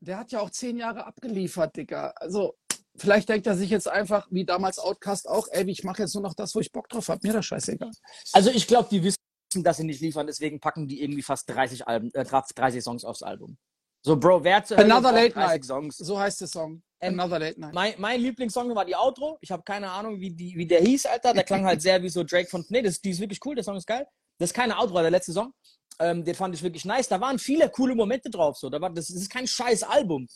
der 0.00 0.18
hat 0.18 0.32
ja 0.32 0.40
auch 0.40 0.50
zehn 0.50 0.76
Jahre 0.76 1.06
abgeliefert, 1.06 1.76
Digga. 1.76 2.12
Also, 2.16 2.56
vielleicht 2.96 3.28
denkt 3.28 3.46
er 3.46 3.56
sich 3.56 3.70
jetzt 3.70 3.88
einfach, 3.88 4.28
wie 4.30 4.44
damals 4.44 4.78
Outcast 4.78 5.28
auch, 5.28 5.48
ey, 5.50 5.68
ich 5.70 5.84
mache 5.84 6.02
jetzt 6.02 6.14
nur 6.14 6.22
noch 6.22 6.34
das, 6.34 6.54
wo 6.54 6.60
ich 6.60 6.72
Bock 6.72 6.88
drauf 6.88 7.08
habe. 7.08 7.26
Mir 7.26 7.32
das 7.32 7.46
scheißegal. 7.46 7.90
Also 8.32 8.50
ich 8.50 8.66
glaube, 8.66 8.88
die 8.90 9.02
wissen, 9.02 9.21
dass 9.54 9.76
sie 9.76 9.84
nicht 9.84 10.00
liefern, 10.00 10.26
deswegen 10.26 10.60
packen 10.60 10.88
die 10.88 11.02
irgendwie 11.02 11.22
fast 11.22 11.48
30 11.50 11.86
Alben, 11.86 12.10
äh, 12.14 12.24
30 12.24 12.82
Songs 12.82 13.04
aufs 13.04 13.22
Album. 13.22 13.58
So, 14.04 14.16
Bro, 14.16 14.42
wer 14.42 14.64
Hölle 14.68 14.94
Another 14.94 15.12
Late 15.12 15.34
30 15.34 15.34
Night. 15.34 15.64
Songs? 15.64 15.96
So 15.98 16.18
heißt 16.18 16.40
der 16.40 16.48
Song. 16.48 16.82
Ähm, 17.00 17.18
Another 17.18 17.38
Late 17.38 17.60
Night. 17.60 17.74
Mein, 17.74 17.94
mein 17.98 18.20
Lieblingssong 18.20 18.74
war 18.74 18.84
die 18.84 18.96
Outro. 18.96 19.38
Ich 19.40 19.52
habe 19.52 19.62
keine 19.62 19.90
Ahnung, 19.90 20.18
wie, 20.18 20.30
die, 20.30 20.56
wie 20.56 20.66
der 20.66 20.80
hieß, 20.80 21.06
Alter. 21.06 21.32
Der 21.32 21.44
klang 21.44 21.64
halt 21.64 21.82
sehr 21.82 22.02
wie 22.02 22.08
so 22.08 22.24
Drake 22.24 22.48
von. 22.48 22.64
Nee, 22.68 22.82
das, 22.82 23.00
die 23.00 23.10
ist 23.10 23.20
wirklich 23.20 23.40
cool, 23.44 23.54
der 23.54 23.62
Song 23.62 23.76
ist 23.76 23.86
geil. 23.86 24.06
Das 24.38 24.50
ist 24.50 24.54
keine 24.54 24.76
Outro, 24.76 25.00
der 25.00 25.10
letzte 25.10 25.32
Song. 25.32 25.52
Ähm, 26.00 26.24
den 26.24 26.34
fand 26.34 26.54
ich 26.54 26.62
wirklich 26.62 26.84
nice. 26.84 27.08
Da 27.08 27.20
waren 27.20 27.38
viele 27.38 27.68
coole 27.70 27.94
Momente 27.94 28.28
drauf. 28.28 28.56
So. 28.56 28.70
Da 28.70 28.80
war, 28.80 28.90
das, 28.90 29.06
das 29.06 29.16
ist 29.16 29.30
kein 29.30 29.46
scheiß 29.46 29.84
Album. 29.84 30.26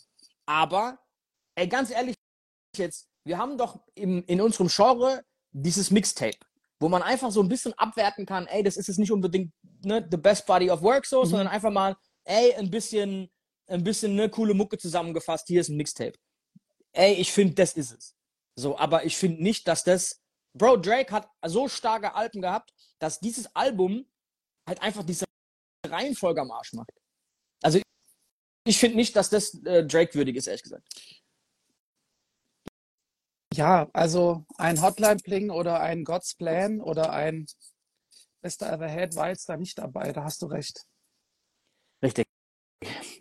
Aber, 0.45 0.97
ey, 1.55 1.67
ganz 1.67 1.91
ehrlich, 1.91 2.15
jetzt, 2.77 3.09
wir 3.25 3.37
haben 3.37 3.57
doch 3.57 3.81
im, 3.95 4.23
in 4.27 4.39
unserem 4.39 4.69
Genre 4.69 5.23
dieses 5.51 5.91
Mixtape, 5.91 6.37
wo 6.79 6.89
man 6.89 7.01
einfach 7.01 7.31
so 7.31 7.41
ein 7.41 7.49
bisschen 7.49 7.73
abwerten 7.73 8.25
kann, 8.25 8.47
ey, 8.47 8.63
das 8.63 8.77
ist 8.77 8.87
jetzt 8.87 8.99
nicht 8.99 9.11
unbedingt 9.11 9.51
ne, 9.83 10.07
the 10.11 10.17
best 10.17 10.45
body 10.45 10.69
of 10.69 10.81
work 10.81 11.05
so, 11.05 11.23
Mhm. 11.23 11.27
sondern 11.27 11.47
einfach 11.47 11.71
mal, 11.71 11.95
ey, 12.25 12.53
ein 12.55 12.69
bisschen, 12.69 13.29
ein 13.67 13.83
bisschen 13.83 14.15
ne, 14.15 14.29
coole 14.29 14.53
Mucke 14.53 14.77
zusammengefasst, 14.77 15.47
hier 15.47 15.61
ist 15.61 15.69
ein 15.69 15.77
Mixtape. 15.77 16.17
Ey, 16.93 17.13
ich 17.13 17.31
finde, 17.31 17.55
das 17.55 17.73
ist 17.73 17.91
es. 17.91 18.15
So, 18.55 18.77
aber 18.77 19.05
ich 19.05 19.17
finde 19.17 19.43
nicht, 19.43 19.67
dass 19.67 19.83
das. 19.83 20.21
Bro, 20.53 20.77
Drake 20.77 21.11
hat 21.11 21.29
so 21.45 21.67
starke 21.67 22.15
Alben 22.15 22.41
gehabt, 22.41 22.73
dass 22.99 23.19
dieses 23.19 23.55
Album 23.55 24.07
halt 24.67 24.81
einfach 24.81 25.03
diese 25.03 25.25
Reihenfolge 25.85 26.41
am 26.41 26.49
Arsch 26.49 26.73
macht. 26.73 26.89
Also, 27.61 27.79
ich 28.65 28.79
finde 28.79 28.95
nicht, 28.97 29.15
dass 29.15 29.29
das 29.29 29.53
äh, 29.65 29.85
Drake 29.85 30.15
würdig 30.15 30.35
ist, 30.35 30.47
ehrlich 30.47 30.63
gesagt. 30.63 30.87
Ja, 33.57 33.89
also 33.91 34.45
ein 34.57 34.79
Hotline 34.81 35.17
Bling 35.17 35.49
oder 35.49 35.79
ein 35.79 36.03
God's 36.03 36.35
Plan 36.35 36.79
oder 36.79 37.11
ein 37.11 37.47
Bester 38.41 38.71
Ever 38.71 38.87
Had 38.89 39.15
war 39.15 39.29
jetzt 39.29 39.49
da 39.49 39.57
nicht 39.57 39.79
dabei. 39.79 40.13
Da 40.13 40.23
hast 40.23 40.43
du 40.43 40.45
recht. 40.45 40.85
Richtig. 42.03 42.27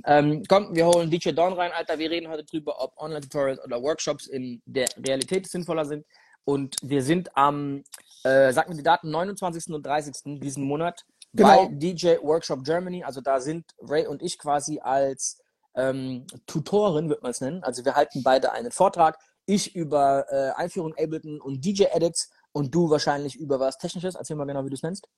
Ähm, 0.05 0.43
komm, 0.47 0.75
wir 0.77 0.87
holen 0.87 1.11
DJ 1.11 1.31
Dawn 1.31 1.55
rein, 1.55 1.73
Alter. 1.73 1.99
Wir 1.99 2.11
reden 2.11 2.29
heute 2.29 2.45
drüber, 2.45 2.79
ob 2.83 2.93
Online-Tutorials 2.99 3.65
oder 3.65 3.83
Workshops 3.83 4.27
in 4.27 4.61
der 4.67 4.89
Realität 4.99 5.49
sinnvoller 5.49 5.87
sind. 5.87 6.05
Und 6.45 6.77
wir 6.83 7.03
sind 7.03 7.35
am, 7.35 7.83
äh, 8.25 8.53
sag 8.53 8.69
mir 8.69 8.77
die 8.77 8.83
Daten, 8.83 9.11
29. 9.11 9.73
und 9.73 9.87
30. 9.87 10.39
diesen 10.39 10.65
Monat 10.65 11.03
Genau. 11.33 11.69
bei 11.69 11.75
DJ 11.75 12.17
Workshop 12.21 12.63
Germany. 12.63 13.05
Also 13.05 13.23
da 13.23 13.41
sind 13.41 13.65
Ray 13.81 14.07
und 14.07 14.23
ich 14.23 14.39
quasi 14.39 14.81
als 14.81 15.39
ähm, 15.75 16.27
Tutoren, 16.47 17.09
wird 17.09 17.23
man 17.23 17.31
es 17.31 17.41
nennen. 17.41 17.63
Also 17.63 17.85
wir 17.87 17.95
halten 17.95 18.23
beide 18.23 18.53
einen 18.53 18.71
Vortrag. 18.71 19.19
Ich 19.47 19.75
über 19.75 20.27
äh, 20.31 20.51
Einführung 20.61 20.93
Ableton 20.99 21.41
und 21.41 21.65
DJ-Edits 21.65 22.31
und 22.53 22.75
du 22.75 22.91
wahrscheinlich 22.91 23.37
über 23.37 23.61
was 23.61 23.79
Technisches. 23.79 24.15
Erzähl 24.15 24.37
mal 24.37 24.45
genau, 24.45 24.65
wie 24.65 24.71
du 24.71 24.75
es 24.75 24.83
nennst. 24.83 25.09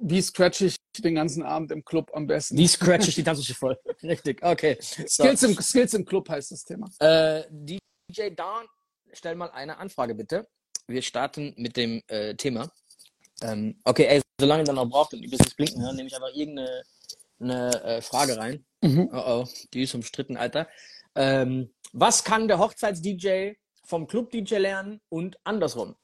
Wie 0.00 0.22
scratch 0.22 0.60
ich 0.60 0.76
den 0.98 1.16
ganzen 1.16 1.42
Abend 1.42 1.72
im 1.72 1.84
Club 1.84 2.10
am 2.14 2.26
besten? 2.26 2.56
Wie 2.56 2.68
scratch 2.68 3.08
ich 3.08 3.16
die 3.16 3.24
Tanzfläche 3.24 3.54
voll? 3.54 3.76
Richtig, 4.02 4.42
okay. 4.44 4.76
So. 4.80 5.06
Skills, 5.06 5.42
im, 5.42 5.60
Skills 5.60 5.94
im 5.94 6.04
Club 6.04 6.28
heißt 6.28 6.52
das 6.52 6.64
Thema. 6.64 6.88
Äh, 7.00 7.42
DJ 7.50 8.30
Dawn, 8.36 8.66
stell 9.12 9.34
mal 9.34 9.50
eine 9.50 9.78
Anfrage 9.78 10.14
bitte. 10.14 10.46
Wir 10.86 11.02
starten 11.02 11.54
mit 11.56 11.76
dem 11.76 12.02
äh, 12.06 12.34
Thema. 12.34 12.70
Ähm, 13.42 13.80
okay, 13.84 14.04
ey, 14.04 14.22
solange 14.38 14.62
ihr 14.62 14.66
dann 14.66 14.76
noch 14.76 14.88
braucht 14.88 15.14
und 15.14 15.22
ihr 15.22 15.30
bis 15.30 15.38
das 15.38 15.54
Blinken 15.54 15.82
hören, 15.82 15.96
nehme 15.96 16.08
ich 16.08 16.14
einfach 16.14 16.32
irgendeine 16.32 16.82
eine, 17.40 17.82
äh, 17.82 18.02
Frage 18.02 18.36
rein. 18.36 18.64
Mhm. 18.82 19.10
Oh 19.12 19.22
oh, 19.26 19.48
die 19.72 19.82
ist 19.82 19.94
umstritten, 19.94 20.36
Alter. 20.36 20.68
Ähm, 21.14 21.72
was 21.92 22.24
kann 22.24 22.48
der 22.48 22.58
Hochzeits-DJ 22.58 23.52
vom 23.84 24.06
Club-DJ 24.06 24.56
lernen 24.56 25.00
und 25.08 25.38
andersrum? 25.44 25.96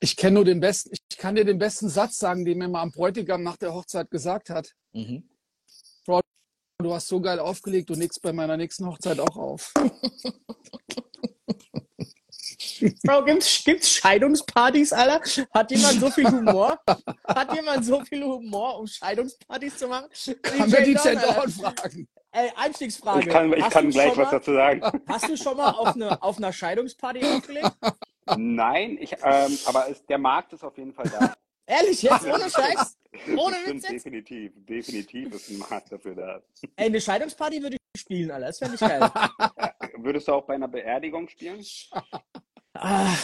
Ich 0.00 0.16
kenne 0.16 0.34
nur 0.34 0.44
den 0.44 0.60
besten, 0.60 0.90
ich 0.92 1.16
kann 1.16 1.34
dir 1.34 1.44
den 1.44 1.58
besten 1.58 1.88
Satz 1.88 2.18
sagen, 2.18 2.44
den 2.44 2.58
mir 2.58 2.68
mal 2.68 2.82
am 2.82 2.92
Bräutigam 2.92 3.42
nach 3.42 3.56
der 3.56 3.74
Hochzeit 3.74 4.10
gesagt 4.10 4.50
hat. 4.50 4.74
Mhm. 4.92 5.28
Du 6.80 6.94
hast 6.94 7.08
so 7.08 7.20
geil 7.20 7.40
aufgelegt, 7.40 7.90
du 7.90 7.94
legst 7.94 8.22
bei 8.22 8.32
meiner 8.32 8.56
nächsten 8.56 8.86
Hochzeit 8.86 9.18
auch 9.18 9.36
auf. 9.36 9.74
Bro, 13.04 13.24
gibt's, 13.24 13.64
gibt's 13.64 13.90
Scheidungspartys, 13.90 14.92
Alter? 14.92 15.20
Hat 15.52 15.70
jemand 15.70 16.00
so 16.00 16.10
viel 16.10 16.26
Humor? 16.26 16.78
Hat 17.26 17.54
jemand 17.54 17.84
so 17.84 18.04
viel 18.04 18.22
Humor, 18.24 18.78
um 18.78 18.86
Scheidungspartys 18.86 19.78
zu 19.78 19.88
machen? 19.88 20.06
Kann 20.42 20.72
wir 20.72 20.82
die. 20.82 20.94
Dawn 20.94 21.50
fragen? 21.50 22.08
Ey, 22.32 22.52
Einstiegsfrage. 22.56 23.20
Ich 23.20 23.28
kann, 23.28 23.52
ich 23.52 23.70
kann 23.70 23.90
gleich 23.90 24.08
schon 24.08 24.18
was 24.18 24.32
mal, 24.32 24.38
dazu 24.38 24.52
sagen. 24.52 25.02
Hast 25.06 25.28
du 25.28 25.36
schon 25.36 25.56
mal 25.56 25.70
auf, 25.70 25.94
eine, 25.94 26.22
auf 26.22 26.36
einer 26.36 26.52
Scheidungsparty 26.52 27.24
aufgelegt? 27.24 27.70
Nein, 28.36 28.98
ich, 29.00 29.12
ähm, 29.24 29.58
aber 29.66 29.88
es, 29.90 30.04
der 30.04 30.18
Markt 30.18 30.52
ist 30.52 30.62
auf 30.62 30.76
jeden 30.76 30.92
Fall 30.92 31.08
da. 31.08 31.34
Ehrlich, 31.66 32.02
jetzt 32.02 32.26
ohne 32.26 32.50
Scheiß? 32.50 32.98
Ohne 33.36 33.56
Witz 33.66 33.82
jetzt? 33.82 34.04
definitiv. 34.04 34.52
Definitiv 34.56 35.34
ist 35.34 35.50
ein 35.50 35.58
Markt 35.58 35.92
dafür 35.92 36.14
da. 36.14 36.42
Ey, 36.76 36.86
eine 36.86 37.00
Scheidungsparty 37.00 37.62
würde 37.62 37.76
ich 37.76 38.00
spielen, 38.00 38.30
Alter. 38.30 38.46
Das 38.46 38.58
fände 38.58 38.74
ich 38.74 38.80
geil. 38.80 39.10
Würdest 39.96 40.28
du 40.28 40.32
auch 40.32 40.44
bei 40.44 40.54
einer 40.54 40.68
Beerdigung 40.68 41.28
spielen? 41.28 41.60
Ah, 42.80 43.14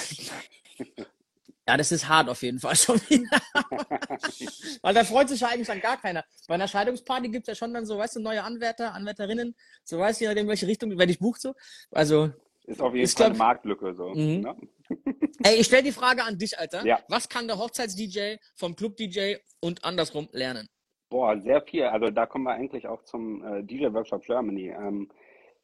Ja, 1.66 1.78
das 1.78 1.92
ist 1.92 2.08
hart 2.08 2.28
auf 2.28 2.42
jeden 2.42 2.58
Fall 2.58 2.76
schon 2.76 3.00
wieder. 3.08 3.40
Weil 4.82 4.94
da 4.94 5.02
freut 5.02 5.30
sich 5.30 5.40
ja 5.40 5.48
eigentlich 5.48 5.66
dann 5.66 5.80
gar 5.80 5.96
keiner. 5.96 6.22
Bei 6.46 6.54
einer 6.54 6.68
Scheidungsparty 6.68 7.30
gibt 7.30 7.48
es 7.48 7.52
ja 7.52 7.54
schon 7.54 7.72
dann 7.72 7.86
so, 7.86 7.96
weißt 7.96 8.16
du, 8.16 8.20
neue 8.20 8.42
Anwärter, 8.42 8.92
Anwärterinnen, 8.92 9.54
so 9.82 9.98
weißt 9.98 10.20
du, 10.20 10.26
in 10.26 10.48
welche 10.48 10.66
Richtung, 10.66 10.92
wer 10.98 11.06
dich 11.06 11.18
bucht 11.18 11.40
so. 11.40 11.54
Also. 11.90 12.30
Ist 12.66 12.80
auf 12.80 12.94
jeden 12.94 13.04
ist, 13.04 13.16
Fall 13.16 13.28
eine 13.28 13.36
Marktlücke 13.36 13.94
so. 13.94 14.10
Mhm. 14.10 14.40
Ne? 14.40 14.56
Ey, 15.42 15.56
ich 15.56 15.66
stelle 15.66 15.82
die 15.82 15.92
Frage 15.92 16.24
an 16.24 16.38
dich, 16.38 16.58
Alter. 16.58 16.84
Ja. 16.84 16.98
Was 17.08 17.28
kann 17.28 17.46
der 17.46 17.58
Hochzeits-DJ 17.58 18.36
vom 18.54 18.74
Club-DJ 18.74 19.36
und 19.60 19.84
andersrum 19.84 20.28
lernen? 20.32 20.68
Boah, 21.10 21.38
sehr 21.40 21.62
viel. 21.62 21.84
Also 21.84 22.10
da 22.10 22.26
kommen 22.26 22.44
wir 22.44 22.52
eigentlich 22.52 22.86
auch 22.86 23.02
zum 23.04 23.44
äh, 23.44 23.62
DJ-Workshop 23.62 24.24
Germany. 24.24 24.68
Ähm, 24.68 25.10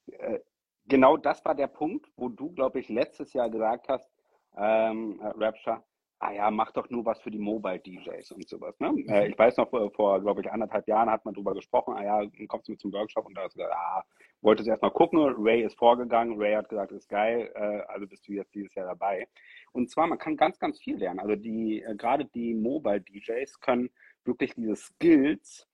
äh, 0.07 0.41
genau 0.87 1.17
das 1.17 1.45
war 1.45 1.55
der 1.55 1.69
Punkt, 1.69 2.11
wo 2.17 2.29
du, 2.29 2.53
glaube 2.53 2.81
ich, 2.81 2.89
letztes 2.89 3.33
Jahr 3.33 3.51
gesagt 3.51 3.89
hast, 3.89 4.11
ähm, 4.57 5.21
äh, 5.21 5.29
Rapture, 5.37 5.83
ah 6.21 6.33
ja, 6.33 6.51
mach 6.51 6.71
doch 6.73 6.89
nur 6.91 7.05
was 7.05 7.21
für 7.21 7.31
die 7.31 7.39
Mobile-DJs 7.39 8.33
und 8.33 8.47
sowas. 8.49 8.79
Ne? 8.79 8.93
Mhm. 8.93 9.09
Äh, 9.09 9.29
ich 9.29 9.39
weiß 9.39 9.57
noch, 9.57 9.71
vor, 9.71 9.91
vor 9.93 10.21
glaube 10.21 10.43
ich, 10.43 10.51
anderthalb 10.51 10.87
Jahren 10.87 11.11
hat 11.11 11.25
man 11.25 11.35
darüber 11.35 11.55
gesprochen, 11.55 11.95
ah 11.97 12.05
ja, 12.05 12.47
kommst 12.47 12.69
du 12.69 12.73
mit 12.73 12.81
zum 12.81 12.93
Workshop 12.93 13.27
und 13.27 13.35
da 13.35 13.43
hast 13.43 13.55
du 13.55 13.59
gesagt, 13.59 13.75
ah, 13.75 14.05
wollte 14.43 14.63
es 14.63 14.69
erstmal 14.69 14.91
gucken, 14.91 15.19
Ray 15.39 15.63
ist 15.63 15.79
vorgegangen, 15.79 16.39
Ray 16.39 16.55
hat 16.55 16.69
gesagt, 16.69 16.93
ist 16.93 17.09
geil, 17.09 17.51
äh, 17.55 17.81
also 17.89 18.07
bist 18.07 18.29
du 18.29 18.33
jetzt 18.33 18.55
dieses 18.55 18.75
Jahr 18.75 18.87
dabei. 18.87 19.27
Und 19.73 19.91
zwar, 19.91 20.07
man 20.07 20.19
kann 20.19 20.37
ganz, 20.37 20.59
ganz 20.59 20.79
viel 20.79 20.99
lernen. 20.99 21.21
Also 21.21 21.37
die, 21.37 21.83
äh, 21.83 21.95
gerade 21.95 22.27
die 22.27 22.55
Mobile-DJs 22.55 23.61
können 23.61 23.91
wirklich 24.25 24.55
diese 24.55 24.77
Skills 24.77 25.67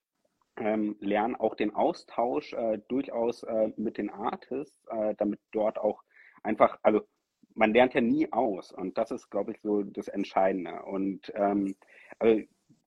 ähm, 0.59 0.97
lernen, 1.01 1.37
auch 1.37 1.55
den 1.55 1.75
Austausch 1.75 2.53
äh, 2.53 2.79
durchaus 2.89 3.43
äh, 3.43 3.73
mit 3.77 3.99
den 3.99 4.11
Artists, 4.11 4.87
äh, 4.89 5.15
damit 5.19 5.41
dort 5.53 5.79
auch 5.79 6.03
einfach, 6.43 6.79
also 6.83 7.03
man 7.55 7.73
lernt 7.73 7.95
ja 7.95 8.01
nie 8.01 8.31
aus 8.33 8.73
und 8.73 8.99
das 8.99 9.11
ist, 9.11 9.31
glaube 9.31 9.53
ich, 9.53 9.61
so 9.63 9.83
das 9.83 10.09
Entscheidende. 10.09 10.83
Und 10.83 11.33
ähm, 11.35 11.75
also 12.19 12.43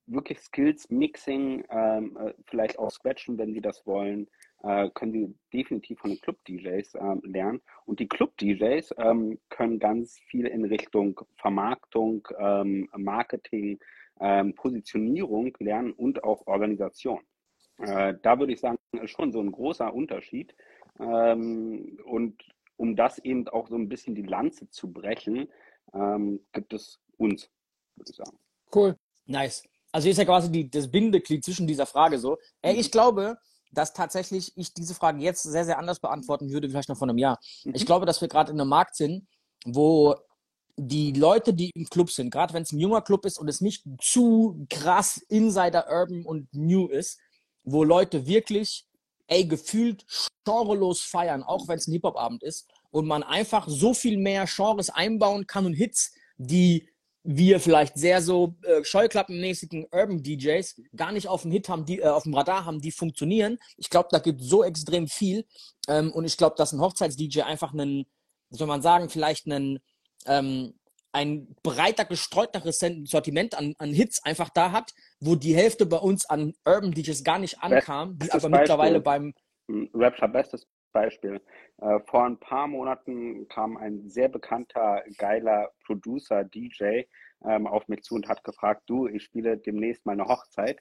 wirklich 0.06 0.40
Skills, 0.40 0.90
Mixing, 0.90 1.64
ähm, 1.70 2.18
äh, 2.18 2.34
vielleicht 2.46 2.80
auch 2.80 2.92
Scratchen, 2.92 3.38
wenn 3.38 3.54
Sie 3.54 3.62
das 3.62 3.86
wollen, 3.86 4.28
äh, 4.64 4.90
können 4.92 5.12
Sie 5.12 5.36
definitiv 5.54 6.00
von 6.00 6.12
den 6.12 6.22
Club-DJs 6.22 6.96
äh, 6.96 7.16
lernen. 7.24 7.62
Und 7.86 8.00
die 8.00 8.08
Club-DJs 8.08 8.96
ähm, 8.98 9.40
können 9.50 9.80
ganz 9.80 10.20
viel 10.28 10.48
in 10.48 10.66
Richtung 10.66 11.20
Vermarktung, 11.38 12.28
ähm, 12.40 12.90
Marketing, 12.96 13.80
ähm, 14.20 14.54
Positionierung 14.56 15.56
lernen 15.60 15.94
und 15.94 16.24
auch 16.24 16.46
Organisation. 16.48 17.22
Äh, 17.80 18.16
da 18.22 18.40
würde 18.40 18.54
ich 18.54 18.60
sagen, 18.60 18.78
ist 19.02 19.12
schon 19.12 19.32
so 19.32 19.40
ein 19.40 19.52
großer 19.52 19.94
Unterschied. 19.94 20.56
Ähm, 21.00 22.00
und 22.06 22.42
um 22.78 22.96
das 22.96 23.20
eben 23.20 23.48
auch 23.48 23.68
so 23.68 23.76
ein 23.76 23.90
bisschen 23.90 24.16
die 24.16 24.24
Lanze 24.24 24.70
zu 24.70 24.92
brechen, 24.92 25.50
ähm, 25.94 26.40
gibt 26.54 26.74
es 26.74 27.00
uns, 27.18 27.50
würde 27.96 28.12
ich 28.12 28.16
sagen. 28.16 28.38
Cool. 28.74 28.96
Nice. 29.26 29.64
Also 29.92 30.06
hier 30.06 30.12
ist 30.12 30.18
ja 30.18 30.26
quasi 30.26 30.52
die, 30.52 30.70
das 30.70 30.90
Bindeglied 30.90 31.44
zwischen 31.44 31.68
dieser 31.68 31.86
Frage 31.86 32.20
so. 32.20 32.38
Ey, 32.62 32.76
ich 32.76 32.92
glaube, 32.92 33.38
dass 33.72 33.94
tatsächlich 33.94 34.56
ich 34.56 34.74
diese 34.74 34.96
Frage 34.96 35.20
jetzt 35.20 35.44
sehr, 35.44 35.66
sehr 35.66 35.78
anders 35.78 36.00
beantworten 36.00 36.52
würde, 36.52 36.70
vielleicht 36.70 36.90
noch 36.90 36.98
vor 36.98 37.08
einem 37.08 37.18
Jahr. 37.18 37.40
Mhm. 37.64 37.74
Ich 37.76 37.86
glaube, 37.86 38.06
dass 38.06 38.22
wir 38.22 38.28
gerade 38.28 38.52
in 38.52 38.60
einem 38.60 38.70
Markt 38.70 38.96
sind, 38.96 39.28
wo 39.66 40.16
die 40.78 41.12
Leute, 41.12 41.54
die 41.54 41.72
im 41.76 41.86
Club 41.86 42.10
sind, 42.10 42.32
gerade 42.32 42.54
wenn 42.54 42.64
es 42.64 42.72
ein 42.72 42.80
junger 42.80 43.02
Club 43.02 43.26
ist 43.26 43.38
und 43.38 43.48
es 43.50 43.62
nicht 43.62 43.84
zu 44.00 44.66
krass 44.70 45.18
Insider, 45.28 45.88
Urban 45.90 46.24
und 46.26 46.48
New 46.54 46.88
ist, 46.88 47.20
wo 47.72 47.84
Leute 47.84 48.28
wirklich 48.28 48.86
ey, 49.30 49.46
gefühlt 49.46 50.06
genrelos 50.44 51.02
feiern, 51.02 51.44
auch 51.44 51.68
wenn 51.68 51.78
es 51.78 51.88
ein 51.88 51.94
Hip-Hop-Abend 51.94 52.44
ist 52.44 52.68
und 52.92 53.06
man 53.06 53.24
einfach 53.24 53.68
so 53.68 53.94
viel 53.94 54.18
mehr 54.18 54.46
Genres 54.46 54.90
einbauen 54.90 55.48
kann 55.48 55.66
und 55.66 55.74
Hits, 55.74 56.14
die 56.38 56.90
wir 57.24 57.60
vielleicht 57.60 57.98
sehr 57.98 58.22
so 58.22 58.56
äh, 58.64 58.84
scheuklappenmäßigen 58.84 59.88
Urban 59.92 60.24
DJs 60.24 60.82
gar 60.96 61.12
nicht 61.12 61.28
auf 61.28 61.44
dem 61.44 61.52
Hit 61.52 61.70
haben, 61.70 61.86
die 61.86 62.00
äh, 62.00 62.08
auf 62.08 62.24
dem 62.24 62.34
Radar 62.34 62.66
haben, 62.66 62.82
die 62.82 62.92
funktionieren. 62.92 63.60
Ich 63.78 63.90
glaube, 63.90 64.08
da 64.12 64.20
gibt 64.20 64.42
so 64.42 64.64
extrem 64.64 65.08
viel 65.08 65.46
ähm, 65.88 66.12
und 66.12 66.26
ich 66.26 66.38
glaube, 66.38 66.56
dass 66.58 66.72
ein 66.72 66.82
Hochzeits-DJ 66.82 67.42
einfach 67.42 67.74
einen, 67.74 68.06
soll 68.50 68.68
man 68.68 68.82
sagen, 68.82 69.10
vielleicht 69.10 69.46
einen 69.46 69.80
ähm, 70.26 70.74
ein 71.12 71.56
breiter 71.64 72.06
gestreuteres 72.06 72.80
Sortiment 73.06 73.58
an, 73.58 73.74
an 73.80 73.94
Hits 73.94 74.24
einfach 74.24 74.50
da 74.50 74.72
hat, 74.72 74.92
wo 75.20 75.36
die 75.36 75.56
Hälfte 75.56 75.86
bei 75.86 75.98
uns 75.98 76.30
an 76.30 76.54
Urban 76.66 76.92
DJs 76.92 77.24
gar 77.24 77.40
nicht 77.40 77.62
ankam, 77.62 78.18
die 78.18 78.32
aber 78.32 78.42
Beispiel. 78.42 78.60
mittlerweile 78.60 79.00
beim 79.02 79.34
Rapture 79.94 80.30
bestes 80.30 80.68
Beispiel. 80.92 81.42
Äh, 81.78 82.00
vor 82.08 82.26
ein 82.26 82.40
paar 82.40 82.68
Monaten 82.68 83.48
kam 83.48 83.78
ein 83.78 84.10
sehr 84.10 84.30
bekannter, 84.30 85.04
geiler 85.18 85.72
Producer, 85.86 86.44
DJ, 86.44 87.04
ähm, 87.46 87.68
auf 87.68 87.88
mich 87.88 88.04
zu 88.04 88.16
und 88.16 88.28
hat 88.28 88.44
gefragt, 88.44 88.84
du, 88.88 89.08
ich 89.08 89.24
spiele 89.24 89.58
demnächst 89.58 90.06
mal 90.06 90.14
eine 90.14 90.26
Hochzeit. 90.26 90.80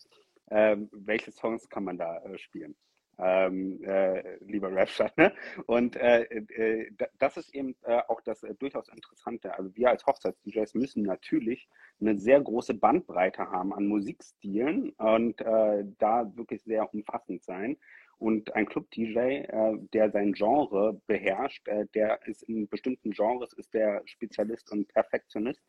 Ähm, 0.50 0.88
welche 0.92 1.30
Songs 1.30 1.68
kann 1.68 1.84
man 1.84 1.98
da 1.98 2.18
äh, 2.24 2.38
spielen? 2.38 2.74
Ähm, 3.18 3.82
äh, 3.82 4.36
lieber 4.44 4.74
Rapture. 4.74 5.10
Ne? 5.16 5.32
Und 5.66 5.96
äh, 5.96 6.22
äh, 6.22 6.90
das 7.18 7.36
ist 7.36 7.54
eben 7.54 7.74
äh, 7.82 8.00
auch 8.08 8.20
das 8.20 8.42
äh, 8.42 8.54
durchaus 8.54 8.88
Interessante. 8.88 9.56
Also 9.56 9.74
wir 9.74 9.90
als 9.90 10.06
Hochzeits-DJs 10.06 10.74
müssen 10.74 11.02
natürlich 11.02 11.68
eine 12.00 12.16
sehr 12.16 12.40
große 12.40 12.74
Bandbreite 12.74 13.50
haben 13.50 13.74
an 13.74 13.86
Musikstilen 13.86 14.90
und 14.90 15.40
äh, 15.40 15.84
da 15.98 16.30
wirklich 16.36 16.62
sehr 16.62 16.92
umfassend 16.94 17.42
sein. 17.42 17.76
Und 18.18 18.54
ein 18.56 18.66
Club-DJ, 18.66 19.44
der 19.92 20.10
sein 20.10 20.32
Genre 20.32 21.00
beherrscht, 21.06 21.64
der 21.94 22.18
ist 22.26 22.42
in 22.42 22.66
bestimmten 22.66 23.12
Genres 23.12 23.52
ist 23.52 23.72
der 23.72 24.02
Spezialist 24.06 24.72
und 24.72 24.88
Perfektionist, 24.88 25.62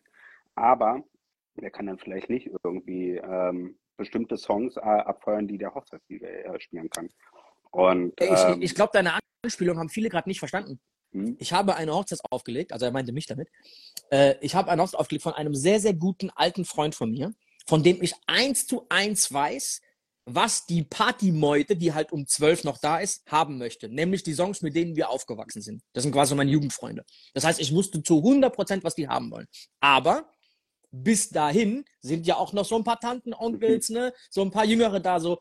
aber 0.56 1.04
der 1.58 1.70
kann 1.70 1.86
dann 1.86 2.00
vielleicht 2.00 2.28
nicht 2.28 2.50
irgendwie 2.64 3.18
ähm, 3.18 3.78
bestimmte 3.98 4.38
Songs 4.38 4.78
abfeuern, 4.78 5.48
die 5.48 5.60
der 5.60 5.76
Hochzeits-DJ 5.76 6.58
spielen 6.58 6.90
kann. 6.90 7.10
Und, 7.72 8.14
ähm, 8.20 8.62
ich, 8.62 8.72
ich 8.72 8.76
glaube, 8.76 8.92
deine 8.94 9.20
Anspielung 9.44 9.78
haben 9.78 9.90
viele 9.90 10.10
gerade 10.10 10.28
nicht 10.28 10.40
verstanden. 10.40 10.80
Hm? 11.12 11.38
Ich 11.40 11.54
habe 11.54 11.76
eine 11.76 11.94
Hochzeit 11.94 12.20
aufgelegt, 12.30 12.72
also 12.72 12.86
er 12.86 12.92
meinte 12.92 13.12
mich 13.12 13.26
damit. 13.26 13.50
Äh, 14.12 14.36
ich 14.42 14.56
habe 14.56 14.72
eine 14.72 14.82
Hochzeit 14.82 15.00
aufgelegt 15.00 15.24
von 15.24 15.34
einem 15.34 15.56
sehr, 15.56 15.80
sehr 15.80 15.94
guten 15.94 16.30
alten 16.32 16.66
Freund 16.66 16.96
von 16.96 17.12
mir, 17.12 17.34
von 17.68 17.84
dem 17.84 18.02
ich 18.02 18.14
eins 18.28 18.68
zu 18.68 18.86
eins 18.90 19.32
weiß, 19.32 19.82
was 20.26 20.66
die 20.66 20.84
Partymeute, 20.84 21.76
die 21.76 21.94
halt 21.94 22.12
um 22.12 22.28
zwölf 22.28 22.64
noch 22.64 22.78
da 22.78 23.00
ist, 23.00 23.30
haben 23.32 23.58
möchte. 23.58 23.90
Nämlich 23.90 24.24
die 24.24 24.34
Songs, 24.34 24.62
mit 24.62 24.76
denen 24.76 24.96
wir 24.96 25.10
aufgewachsen 25.10 25.62
sind. 25.62 25.82
Das 25.94 26.04
sind 26.04 26.12
quasi 26.12 26.36
meine 26.36 26.52
Jugendfreunde. 26.52 27.04
Das 27.34 27.44
heißt, 27.44 27.60
ich 27.60 27.74
wusste 27.74 28.04
zu 28.04 28.18
100 28.18 28.54
Prozent, 28.54 28.84
was 28.84 28.96
die 28.96 29.08
haben 29.08 29.32
wollen. 29.32 29.48
Aber 29.80 30.30
bis 30.92 31.30
dahin 31.30 31.86
sind 32.02 32.28
ja 32.28 32.38
auch 32.38 32.54
noch 32.54 32.66
so 32.66 32.76
ein 32.76 32.84
paar 32.84 33.00
Tanten, 33.00 33.34
Onkels, 33.34 33.90
ne, 33.90 34.14
so 34.30 34.42
ein 34.42 34.52
paar 34.52 34.66
Jüngere 34.66 35.00
da, 35.00 35.20
so, 35.20 35.40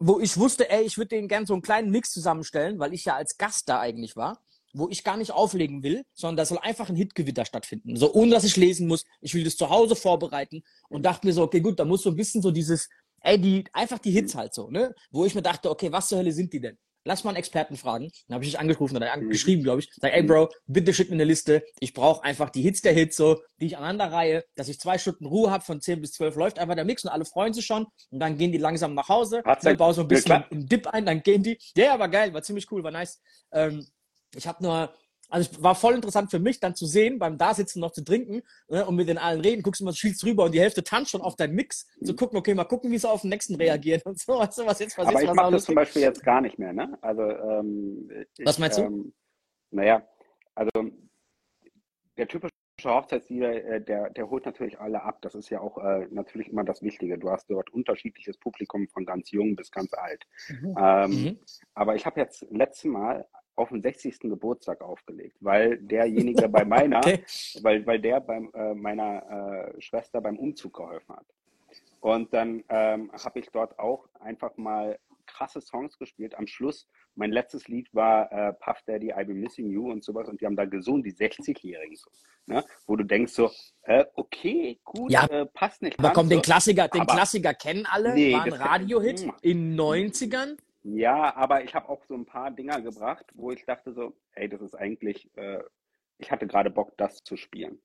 wo 0.00 0.18
ich 0.18 0.36
wusste, 0.38 0.70
ey, 0.70 0.82
ich 0.82 0.96
würde 0.96 1.10
denen 1.10 1.28
gern 1.28 1.46
so 1.46 1.52
einen 1.52 1.62
kleinen 1.62 1.90
Mix 1.90 2.10
zusammenstellen, 2.10 2.78
weil 2.78 2.94
ich 2.94 3.04
ja 3.04 3.16
als 3.16 3.36
Gast 3.36 3.68
da 3.68 3.80
eigentlich 3.80 4.16
war, 4.16 4.42
wo 4.72 4.88
ich 4.88 5.04
gar 5.04 5.18
nicht 5.18 5.32
auflegen 5.32 5.82
will, 5.82 6.04
sondern 6.14 6.38
da 6.38 6.46
soll 6.46 6.58
einfach 6.58 6.88
ein 6.88 6.96
Hitgewitter 6.96 7.44
stattfinden. 7.44 7.96
So, 7.96 8.12
ohne 8.14 8.30
dass 8.30 8.44
ich 8.44 8.56
lesen 8.56 8.88
muss. 8.88 9.04
Ich 9.20 9.34
will 9.34 9.44
das 9.44 9.56
zu 9.56 9.68
Hause 9.68 9.94
vorbereiten 9.94 10.62
und 10.88 11.04
dachte 11.04 11.26
mir 11.26 11.34
so, 11.34 11.42
okay, 11.42 11.60
gut, 11.60 11.78
da 11.78 11.84
muss 11.84 12.02
so 12.02 12.10
ein 12.10 12.16
bisschen 12.16 12.40
so 12.40 12.50
dieses, 12.50 12.88
ey, 13.20 13.38
die, 13.38 13.64
einfach 13.72 13.98
die 13.98 14.10
Hits 14.10 14.34
halt 14.34 14.54
so, 14.54 14.70
ne, 14.70 14.94
wo 15.10 15.26
ich 15.26 15.34
mir 15.34 15.42
dachte, 15.42 15.70
okay, 15.70 15.92
was 15.92 16.08
zur 16.08 16.18
Hölle 16.18 16.32
sind 16.32 16.52
die 16.52 16.60
denn? 16.60 16.78
Lass 17.04 17.24
mal 17.24 17.30
einen 17.30 17.38
Experten 17.38 17.76
fragen. 17.76 18.10
Dann 18.28 18.34
habe 18.34 18.44
ich 18.44 18.50
dich 18.50 18.60
angerufen 18.60 18.96
oder 18.96 19.14
mhm. 19.16 19.28
geschrieben, 19.28 19.62
glaube 19.62 19.80
ich. 19.80 19.90
Sag, 20.00 20.12
ey 20.12 20.22
Bro, 20.22 20.50
bitte 20.66 20.92
schick 20.92 21.08
mir 21.08 21.14
eine 21.14 21.24
Liste. 21.24 21.64
Ich 21.80 21.94
brauche 21.94 22.22
einfach 22.24 22.50
die 22.50 22.62
Hits 22.62 22.82
der 22.82 22.92
Hits, 22.92 23.16
so, 23.16 23.40
die 23.60 23.66
ich 23.66 23.76
aneinanderreihe, 23.76 24.44
dass 24.56 24.68
ich 24.68 24.80
zwei 24.80 24.98
Stunden 24.98 25.26
Ruhe 25.26 25.50
habe, 25.50 25.64
von 25.64 25.80
10 25.80 26.00
bis 26.00 26.12
12 26.12 26.36
läuft 26.36 26.58
einfach 26.58 26.74
der 26.74 26.84
Mix 26.84 27.04
und 27.04 27.10
alle 27.10 27.24
freuen 27.24 27.52
sich 27.52 27.66
schon. 27.66 27.86
Und 28.10 28.20
dann 28.20 28.36
gehen 28.36 28.52
die 28.52 28.58
langsam 28.58 28.94
nach 28.94 29.08
Hause. 29.08 29.42
Hat's 29.44 29.64
dann 29.64 29.76
baue 29.76 29.94
so 29.94 30.02
ein 30.02 30.08
bisschen 30.08 30.44
einen 30.50 30.66
Dip 30.66 30.86
ein, 30.88 31.06
dann 31.06 31.22
gehen 31.22 31.42
die. 31.42 31.58
Ja, 31.74 31.84
yeah, 31.84 31.98
war 31.98 32.08
geil, 32.08 32.32
war 32.34 32.42
ziemlich 32.42 32.70
cool, 32.70 32.82
war 32.82 32.90
nice. 32.90 33.20
Ähm, 33.52 33.86
ich 34.34 34.46
habe 34.46 34.62
nur 34.62 34.92
also 35.30 35.50
es 35.50 35.62
war 35.62 35.74
voll 35.74 35.94
interessant 35.94 36.30
für 36.30 36.38
mich, 36.38 36.60
dann 36.60 36.74
zu 36.74 36.86
sehen, 36.86 37.18
beim 37.18 37.38
Dasitzen 37.38 37.80
noch 37.80 37.92
zu 37.92 38.04
trinken 38.04 38.42
ne, 38.68 38.84
und 38.86 38.96
mit 38.96 39.08
den 39.08 39.18
allen 39.18 39.40
reden, 39.40 39.62
guckst 39.62 39.80
du 39.80 39.84
mal, 39.84 39.94
schielst 39.94 40.24
rüber 40.24 40.44
und 40.44 40.52
die 40.52 40.60
Hälfte 40.60 40.82
tanzt 40.82 41.10
schon 41.10 41.22
auf 41.22 41.36
deinen 41.36 41.54
Mix, 41.54 41.86
zu 42.02 42.14
gucken, 42.14 42.38
okay, 42.38 42.54
mal 42.54 42.64
gucken, 42.64 42.90
wie 42.90 42.98
sie 42.98 43.08
auf 43.08 43.22
den 43.22 43.30
nächsten 43.30 43.54
reagieren 43.54 44.02
und 44.04 44.18
so, 44.18 44.32
weißt 44.38 44.58
du, 44.58 44.66
was 44.66 44.80
jetzt 44.80 44.96
passiert. 44.96 45.16
Aber 45.16 45.24
ich 45.24 45.34
mache 45.34 45.52
das 45.52 45.64
zum 45.64 45.74
Beispiel 45.74 46.02
jetzt 46.02 46.22
gar 46.22 46.40
nicht 46.40 46.58
mehr, 46.58 46.72
ne? 46.72 46.98
Also, 47.00 47.22
ähm, 47.22 48.10
ich, 48.36 48.46
Was 48.46 48.58
meinst 48.58 48.78
du? 48.78 48.82
Ähm, 48.82 49.12
naja, 49.70 50.06
also 50.54 50.70
der 52.16 52.28
typische 52.28 52.52
Hochzeitslieder, 52.84 53.64
äh, 53.64 53.80
der, 53.80 54.10
der 54.10 54.28
holt 54.30 54.46
natürlich 54.46 54.78
alle 54.78 55.02
ab. 55.02 55.18
Das 55.22 55.34
ist 55.34 55.50
ja 55.50 55.60
auch 55.60 55.78
äh, 55.78 56.06
natürlich 56.10 56.48
immer 56.48 56.64
das 56.64 56.82
Wichtige. 56.82 57.18
Du 57.18 57.30
hast 57.30 57.48
dort 57.50 57.70
unterschiedliches 57.70 58.38
Publikum 58.38 58.88
von 58.88 59.04
ganz 59.04 59.30
jung 59.30 59.56
bis 59.56 59.70
ganz 59.70 59.92
alt. 59.94 60.26
Mhm. 60.48 60.74
Ähm, 60.78 61.10
mhm. 61.10 61.38
Aber 61.74 61.94
ich 61.94 62.06
habe 62.06 62.20
jetzt 62.20 62.46
letztes 62.50 62.84
Mal 62.84 63.26
auf 63.56 63.68
den 63.70 63.82
60. 63.82 64.20
Geburtstag 64.20 64.80
aufgelegt, 64.80 65.36
weil 65.40 65.78
derjenige 65.78 66.48
bei 66.48 66.64
meiner, 66.76 66.98
okay. 66.98 67.24
weil, 67.62 67.86
weil 67.86 68.00
der 68.00 68.20
bei 68.20 68.36
äh, 68.54 68.74
meiner 68.74 69.72
äh, 69.76 69.80
Schwester 69.80 70.20
beim 70.20 70.38
Umzug 70.38 70.74
geholfen 70.74 71.14
hat. 71.16 71.26
Und 72.00 72.32
dann 72.32 72.64
ähm, 72.70 73.10
habe 73.12 73.38
ich 73.40 73.50
dort 73.50 73.78
auch 73.78 74.08
einfach 74.20 74.56
mal 74.56 74.98
krasse 75.26 75.60
Songs 75.60 75.98
gespielt. 75.98 76.34
Am 76.36 76.46
Schluss, 76.46 76.88
mein 77.14 77.30
letztes 77.30 77.68
Lied 77.68 77.88
war 77.94 78.32
äh, 78.32 78.52
Puff 78.54 78.82
Daddy, 78.86 79.12
I've 79.12 79.26
been 79.26 79.40
missing 79.40 79.68
you 79.70 79.90
und 79.90 80.02
sowas. 80.02 80.28
Und 80.28 80.40
die 80.40 80.46
haben 80.46 80.56
da 80.56 80.64
gesungen, 80.64 81.02
die 81.02 81.12
60-Jährigen. 81.12 81.96
So, 81.96 82.10
ne? 82.46 82.64
Wo 82.86 82.96
du 82.96 83.04
denkst 83.04 83.32
so, 83.34 83.50
äh, 83.82 84.04
okay, 84.14 84.80
gut, 84.82 85.12
Ja, 85.12 85.26
äh, 85.26 85.46
passt 85.46 85.82
nicht 85.82 85.98
Aber 85.98 86.10
komm, 86.12 86.28
den 86.28 86.38
so. 86.38 86.42
Klassiker, 86.42 86.88
den 86.88 87.02
Aber- 87.02 87.14
Klassiker 87.14 87.54
kennen 87.54 87.86
alle, 87.86 88.14
Nee, 88.14 88.32
war 88.32 88.44
ein 88.44 88.52
Radiohit 88.54 89.26
in 89.42 89.76
90ern. 89.78 90.56
Ja, 90.82 91.34
aber 91.36 91.62
ich 91.64 91.74
habe 91.74 91.88
auch 91.88 92.04
so 92.06 92.14
ein 92.14 92.24
paar 92.26 92.50
Dinger 92.50 92.80
gebracht, 92.80 93.26
wo 93.34 93.50
ich 93.50 93.64
dachte 93.66 93.92
so, 93.92 94.16
ey, 94.32 94.48
das 94.48 94.62
ist 94.62 94.74
eigentlich, 94.74 95.30
äh, 95.36 95.62
ich 96.18 96.30
hatte 96.30 96.46
gerade 96.46 96.70
Bock, 96.70 96.96
das 96.96 97.22
zu 97.22 97.36
spielen. 97.36 97.80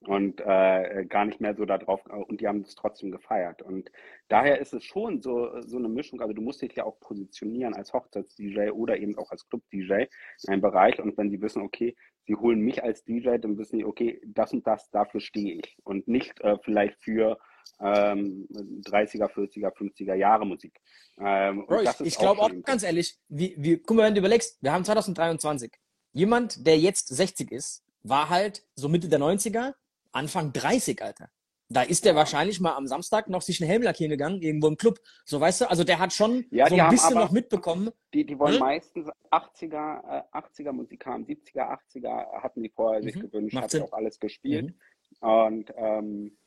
Und 0.00 0.40
äh, 0.40 1.04
gar 1.08 1.24
nicht 1.24 1.40
mehr 1.40 1.56
so 1.56 1.64
da 1.64 1.76
drauf, 1.76 2.06
und 2.06 2.40
die 2.40 2.46
haben 2.46 2.60
es 2.60 2.76
trotzdem 2.76 3.10
gefeiert. 3.10 3.62
Und 3.62 3.90
daher 4.28 4.60
ist 4.60 4.72
es 4.72 4.84
schon 4.84 5.20
so, 5.20 5.60
so 5.62 5.76
eine 5.76 5.88
Mischung. 5.88 6.20
Also 6.20 6.32
du 6.34 6.40
musst 6.40 6.62
dich 6.62 6.72
ja 6.74 6.84
auch 6.84 7.00
positionieren 7.00 7.74
als 7.74 7.92
Hochzeits-DJ 7.92 8.70
oder 8.70 8.96
eben 8.96 9.18
auch 9.18 9.30
als 9.32 9.48
Club-DJ 9.48 10.04
in 10.44 10.52
einem 10.52 10.62
Bereich. 10.62 11.00
Und 11.00 11.18
wenn 11.18 11.30
die 11.30 11.42
wissen, 11.42 11.62
okay, 11.62 11.96
sie 12.26 12.36
holen 12.36 12.60
mich 12.60 12.82
als 12.84 13.04
DJ, 13.04 13.38
dann 13.38 13.58
wissen 13.58 13.78
die, 13.78 13.84
okay, 13.84 14.20
das 14.24 14.52
und 14.52 14.66
das, 14.66 14.88
dafür 14.90 15.20
stehe 15.20 15.56
ich. 15.56 15.76
Und 15.82 16.06
nicht 16.06 16.40
äh, 16.42 16.56
vielleicht 16.62 17.02
für 17.02 17.38
ähm, 17.80 18.46
30er, 18.50 19.30
40er, 19.30 19.72
50er 19.74 20.14
Jahre 20.14 20.46
Musik. 20.46 20.80
Ähm, 21.20 21.66
Bro, 21.66 21.80
ich, 21.82 22.00
ich 22.00 22.18
glaube 22.18 22.40
auch 22.40 22.50
ganz 22.64 22.82
ehrlich, 22.82 23.18
wie, 23.28 23.54
wie, 23.58 23.78
guck 23.78 23.96
mal, 23.96 24.04
wenn 24.04 24.14
du 24.14 24.20
überlegst, 24.20 24.58
wir 24.62 24.72
haben 24.72 24.84
2023. 24.84 25.72
Jemand, 26.12 26.66
der 26.66 26.78
jetzt 26.78 27.08
60 27.08 27.50
ist, 27.52 27.84
war 28.02 28.28
halt 28.28 28.64
so 28.74 28.88
Mitte 28.88 29.08
der 29.08 29.18
90er, 29.20 29.74
Anfang 30.12 30.52
30, 30.52 31.02
Alter. 31.02 31.28
Da 31.70 31.82
ist 31.82 32.06
der 32.06 32.14
wahrscheinlich 32.14 32.60
mal 32.60 32.74
am 32.76 32.86
Samstag 32.86 33.28
noch 33.28 33.42
sich 33.42 33.60
einen 33.60 33.68
Helm 33.68 33.82
lackieren 33.82 34.08
gegangen, 34.10 34.40
irgendwo 34.40 34.68
im 34.68 34.78
Club. 34.78 34.98
So, 35.26 35.38
weißt 35.38 35.60
du, 35.60 35.70
also 35.70 35.84
der 35.84 35.98
hat 35.98 36.14
schon 36.14 36.46
Ja, 36.50 36.66
so 36.66 36.74
ein 36.76 36.88
bisschen 36.88 37.12
aber- 37.14 37.26
noch 37.26 37.30
mitbekommen. 37.30 37.90
Die, 38.14 38.24
die 38.24 38.38
wollen 38.38 38.54
Hm? 38.54 38.60
meistens 38.60 39.06
80er, 39.30 40.24
äh, 40.32 40.36
80er 40.38 40.72
Musik 40.72 41.04
haben, 41.04 41.26
70er, 41.26 41.68
80er 41.70 42.42
hatten 42.42 42.62
die 42.62 42.70
vorher 42.70 43.02
sich 43.02 43.16
Mhm, 43.16 43.20
gewünscht, 43.20 43.52
macht 43.54 43.64
habe 43.64 43.70
Sinn. 43.70 43.82
auch 43.82 43.92
alles 43.92 44.18
gespielt. 44.18 44.74
Mhm. 45.20 45.28
Und 45.28 45.72
ähm, 45.76 46.38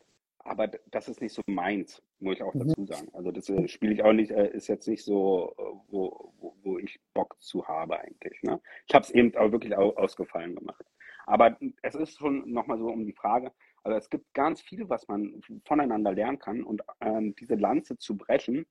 aber 0.43 0.67
das 0.67 1.07
ist 1.07 1.21
nicht 1.21 1.33
so 1.33 1.41
meins, 1.47 2.01
muss 2.19 2.35
ich 2.35 2.43
auch 2.43 2.53
Mhm. 2.53 2.67
dazu 2.67 2.85
sagen. 2.85 3.09
Also 3.13 3.31
das 3.31 3.49
äh, 3.49 3.67
spiele 3.67 3.93
ich 3.93 4.03
auch 4.03 4.13
nicht, 4.13 4.31
äh, 4.31 4.49
ist 4.51 4.67
jetzt 4.67 4.87
nicht 4.87 5.03
so, 5.03 5.53
äh, 5.57 5.61
wo, 5.89 6.33
wo, 6.39 6.55
wo 6.63 6.77
ich 6.77 6.99
Bock 7.13 7.35
zu 7.39 7.67
habe 7.67 7.99
eigentlich. 7.99 8.41
Ne? 8.43 8.59
Ich 8.87 8.95
habe 8.95 9.03
es 9.03 9.11
eben 9.11 9.35
auch 9.35 9.51
wirklich 9.51 9.75
au 9.77 9.91
ausgefallen 9.95 10.55
gemacht. 10.55 10.85
Aber 11.25 11.57
es 11.81 11.95
ist 11.95 12.17
schon 12.17 12.51
nochmal 12.51 12.77
so 12.79 12.87
um 12.87 13.05
die 13.05 13.13
Frage, 13.13 13.51
also 13.83 13.97
es 13.97 14.09
gibt 14.09 14.33
ganz 14.33 14.61
viel, 14.61 14.89
was 14.89 15.07
man 15.07 15.41
voneinander 15.65 16.11
lernen 16.13 16.39
kann 16.39 16.63
und 16.63 16.81
ähm, 16.99 17.35
diese 17.39 17.55
Lanze 17.55 17.97
zu 17.97 18.17
brechen, 18.17 18.65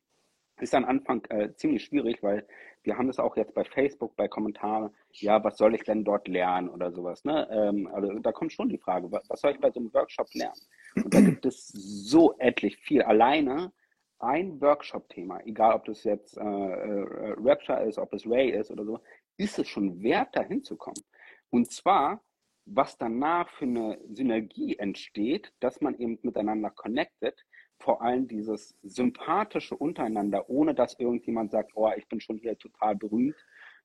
ist 0.60 0.74
am 0.74 0.84
Anfang 0.84 1.26
ziemlich 1.56 1.84
schwierig, 1.86 2.22
weil 2.22 2.46
wir 2.82 2.98
haben 2.98 3.06
das 3.06 3.18
auch 3.18 3.34
jetzt 3.36 3.54
bei 3.54 3.64
Facebook, 3.64 4.14
bei 4.16 4.28
Kommentaren, 4.28 4.94
ja, 5.12 5.42
was 5.42 5.56
soll 5.56 5.74
ich 5.74 5.84
denn 5.84 6.04
dort 6.04 6.28
lernen 6.28 6.68
oder 6.68 6.92
sowas. 6.92 7.24
Ne? 7.24 7.48
Ähm, 7.50 7.86
also 7.86 8.18
da 8.18 8.30
kommt 8.30 8.52
schon 8.52 8.68
die 8.68 8.76
Frage, 8.76 9.10
was, 9.10 9.28
was 9.30 9.40
soll 9.40 9.52
ich 9.52 9.60
bei 9.60 9.70
so 9.70 9.80
einem 9.80 9.92
Workshop 9.94 10.28
lernen? 10.34 10.60
Und 10.96 11.14
da 11.14 11.20
gibt 11.20 11.46
es 11.46 11.68
so 11.68 12.36
etlich 12.38 12.76
viel. 12.78 13.02
Alleine 13.02 13.72
ein 14.18 14.60
Workshop-Thema, 14.60 15.40
egal 15.46 15.74
ob 15.74 15.84
das 15.86 16.04
jetzt 16.04 16.36
äh, 16.36 16.40
äh, 16.40 17.34
Rapture 17.38 17.84
ist, 17.84 17.98
ob 17.98 18.12
es 18.12 18.26
Ray 18.26 18.50
ist 18.50 18.70
oder 18.70 18.84
so, 18.84 19.00
ist 19.38 19.58
es 19.58 19.68
schon 19.68 20.02
wert, 20.02 20.28
da 20.32 20.42
hinzukommen. 20.42 21.02
Und 21.48 21.72
zwar, 21.72 22.22
was 22.66 22.98
danach 22.98 23.48
für 23.50 23.64
eine 23.64 23.98
Synergie 24.12 24.76
entsteht, 24.78 25.52
dass 25.60 25.80
man 25.80 25.96
eben 25.98 26.18
miteinander 26.22 26.70
connected, 26.70 27.34
vor 27.78 28.02
allem 28.02 28.28
dieses 28.28 28.76
sympathische 28.82 29.74
untereinander, 29.74 30.50
ohne 30.50 30.74
dass 30.74 30.98
irgendjemand 30.98 31.50
sagt, 31.50 31.72
oh, 31.74 31.90
ich 31.96 32.06
bin 32.08 32.20
schon 32.20 32.36
hier 32.36 32.58
total 32.58 32.94
berühmt, 32.94 33.36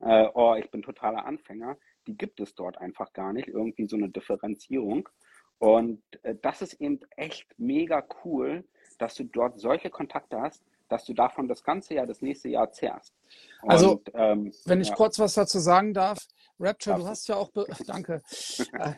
äh, 0.02 0.28
oh, 0.34 0.56
ich 0.56 0.70
bin 0.70 0.82
totaler 0.82 1.26
Anfänger, 1.26 1.78
die 2.06 2.18
gibt 2.18 2.42
es 2.42 2.54
dort 2.56 2.78
einfach 2.78 3.14
gar 3.14 3.32
nicht, 3.32 3.48
irgendwie 3.48 3.88
so 3.88 3.96
eine 3.96 4.10
Differenzierung. 4.10 5.08
Und 5.60 6.02
äh, 6.24 6.36
das 6.42 6.62
ist 6.62 6.74
eben 6.76 7.00
echt 7.16 7.48
mega 7.58 8.04
cool, 8.24 8.64
dass 8.98 9.16
du 9.16 9.24
dort 9.26 9.60
solche 9.60 9.90
Kontakte 9.90 10.40
hast, 10.40 10.64
dass 10.90 11.06
du 11.06 11.14
davon 11.14 11.48
das 11.48 11.64
ganze 11.64 11.96
Jahr, 11.96 12.06
das 12.06 12.22
nächste 12.22 12.50
Jahr 12.50 12.72
zehrst. 12.72 13.14
Also, 13.68 13.94
Und, 13.94 14.12
ähm, 14.14 14.54
Wenn 14.66 14.82
ich 14.82 14.90
ja. 14.90 14.96
kurz 14.96 15.18
was 15.20 15.34
dazu 15.34 15.60
sagen 15.60 15.94
darf, 15.94 16.20
Rapture, 16.60 16.98
du 17.00 17.08
hast 17.08 17.28
ja 17.28 17.36
auch, 17.36 17.52
be 17.52 17.66
danke. 17.88 18.22
Äh, 18.74 18.94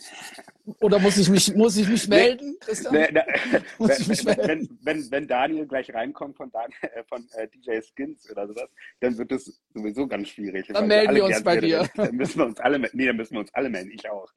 Oder 0.79 0.99
muss 0.99 1.17
ich 1.17 1.29
mich, 1.29 1.55
muss 1.55 1.75
ich 1.77 1.87
mich 1.87 2.07
melden, 2.07 2.55
Christian? 2.59 2.93
Ne, 2.93 3.11
ne, 3.11 3.25
Muss 3.79 3.99
ich 3.99 4.07
mich 4.07 4.25
wenn, 4.25 4.37
melden? 4.37 4.79
wenn, 4.83 4.97
wenn, 5.03 5.11
wenn 5.11 5.27
Daniel 5.27 5.65
gleich 5.67 5.91
reinkommt 5.93 6.37
von, 6.37 6.51
Dan, 6.51 6.69
äh, 6.81 7.03
von 7.05 7.27
äh, 7.33 7.47
DJ 7.47 7.79
Skins 7.81 8.29
oder 8.29 8.47
sowas, 8.47 8.69
dann 8.99 9.17
wird 9.17 9.31
es 9.31 9.59
sowieso 9.73 10.07
ganz 10.07 10.27
schwierig. 10.29 10.67
Dann 10.67 10.87
melden 10.87 11.15
wir 11.15 11.25
uns 11.25 11.43
bei 11.43 11.59
dir. 11.59 11.89
Dann 11.95 12.15
müssen 12.15 12.39
wir 12.39 12.45
uns 12.45 12.59
alle, 12.59 12.79
nee, 12.93 13.05
dann 13.07 13.15
müssen 13.17 13.33
wir 13.33 13.39
uns 13.39 13.53
alle 13.53 13.69
melden, 13.69 13.91
ich 13.91 14.07
auch. 14.09 14.27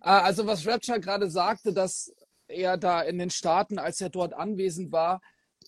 Ah, 0.00 0.20
Also 0.20 0.46
was 0.46 0.66
Rapture 0.66 1.00
gerade 1.00 1.28
sagte, 1.30 1.72
dass 1.72 2.12
er 2.46 2.76
da 2.76 3.02
in 3.02 3.18
den 3.18 3.30
Staaten, 3.30 3.78
als 3.78 4.00
er 4.00 4.10
dort 4.10 4.34
anwesend 4.34 4.92
war, 4.92 5.20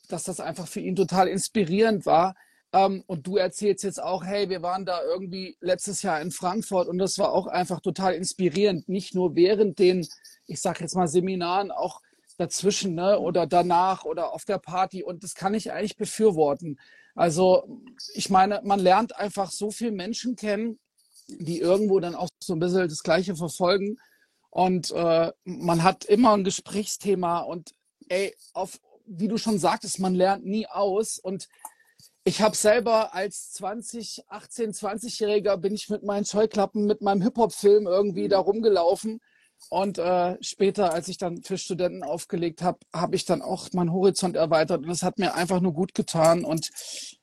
dass 0.08 0.24
das 0.24 0.40
einfach 0.40 0.68
für 0.68 0.80
ihn 0.80 0.94
total 0.94 1.26
inspirierend 1.28 2.06
war. 2.06 2.34
Ähm, 2.72 3.04
und 3.06 3.26
du 3.26 3.36
erzählst 3.36 3.84
jetzt 3.84 4.02
auch, 4.02 4.24
hey, 4.24 4.48
wir 4.48 4.62
waren 4.62 4.84
da 4.84 5.02
irgendwie 5.02 5.56
letztes 5.60 6.02
Jahr 6.02 6.20
in 6.20 6.30
Frankfurt 6.30 6.88
und 6.88 6.98
das 6.98 7.18
war 7.18 7.32
auch 7.32 7.46
einfach 7.46 7.80
total 7.80 8.14
inspirierend. 8.14 8.88
Nicht 8.88 9.14
nur 9.14 9.34
während 9.36 9.78
den, 9.78 10.06
ich 10.46 10.60
sag 10.60 10.80
jetzt 10.80 10.94
mal, 10.94 11.08
Seminaren, 11.08 11.70
auch 11.70 12.00
dazwischen 12.38 12.94
ne? 12.94 13.18
oder 13.18 13.46
danach 13.46 14.04
oder 14.04 14.32
auf 14.32 14.44
der 14.44 14.58
Party. 14.58 15.02
Und 15.02 15.24
das 15.24 15.34
kann 15.34 15.54
ich 15.54 15.72
eigentlich 15.72 15.96
befürworten. 15.96 16.78
Also 17.14 17.80
ich 18.12 18.28
meine, 18.28 18.60
man 18.62 18.80
lernt 18.80 19.16
einfach 19.16 19.50
so 19.50 19.70
viele 19.70 19.92
Menschen 19.92 20.36
kennen, 20.36 20.78
die 21.28 21.60
irgendwo 21.60 21.98
dann 21.98 22.14
auch 22.14 22.28
so 22.42 22.54
ein 22.54 22.58
bisschen 22.58 22.88
das 22.88 23.02
Gleiche 23.02 23.36
verfolgen. 23.36 23.98
Und 24.50 24.90
äh, 24.90 25.32
man 25.44 25.82
hat 25.82 26.04
immer 26.04 26.34
ein 26.34 26.44
Gesprächsthema 26.44 27.40
und 27.40 27.74
ey, 28.08 28.34
auf, 28.52 28.80
wie 29.06 29.28
du 29.28 29.38
schon 29.38 29.58
sagtest, 29.58 29.98
man 29.98 30.14
lernt 30.14 30.44
nie 30.44 30.66
aus. 30.66 31.18
Und 31.18 31.48
ich 32.26 32.42
habe 32.42 32.56
selber 32.56 33.14
als 33.14 33.52
20, 33.52 34.24
18, 34.26 34.72
20-Jähriger 34.72 35.56
bin 35.58 35.74
ich 35.74 35.88
mit 35.88 36.02
meinen 36.02 36.24
Scheuklappen, 36.24 36.84
mit 36.84 37.00
meinem 37.00 37.22
Hip-Hop-Film 37.22 37.86
irgendwie 37.86 38.26
da 38.26 38.40
rumgelaufen. 38.40 39.20
Und 39.70 39.98
äh, 39.98 40.36
später, 40.40 40.92
als 40.92 41.06
ich 41.06 41.18
dann 41.18 41.44
für 41.44 41.56
Studenten 41.56 42.02
aufgelegt 42.02 42.62
habe, 42.62 42.80
habe 42.92 43.14
ich 43.14 43.26
dann 43.26 43.42
auch 43.42 43.72
meinen 43.74 43.92
Horizont 43.92 44.34
erweitert. 44.34 44.78
Und 44.78 44.88
das 44.88 45.04
hat 45.04 45.20
mir 45.20 45.34
einfach 45.36 45.60
nur 45.60 45.72
gut 45.72 45.94
getan. 45.94 46.44
Und 46.44 46.68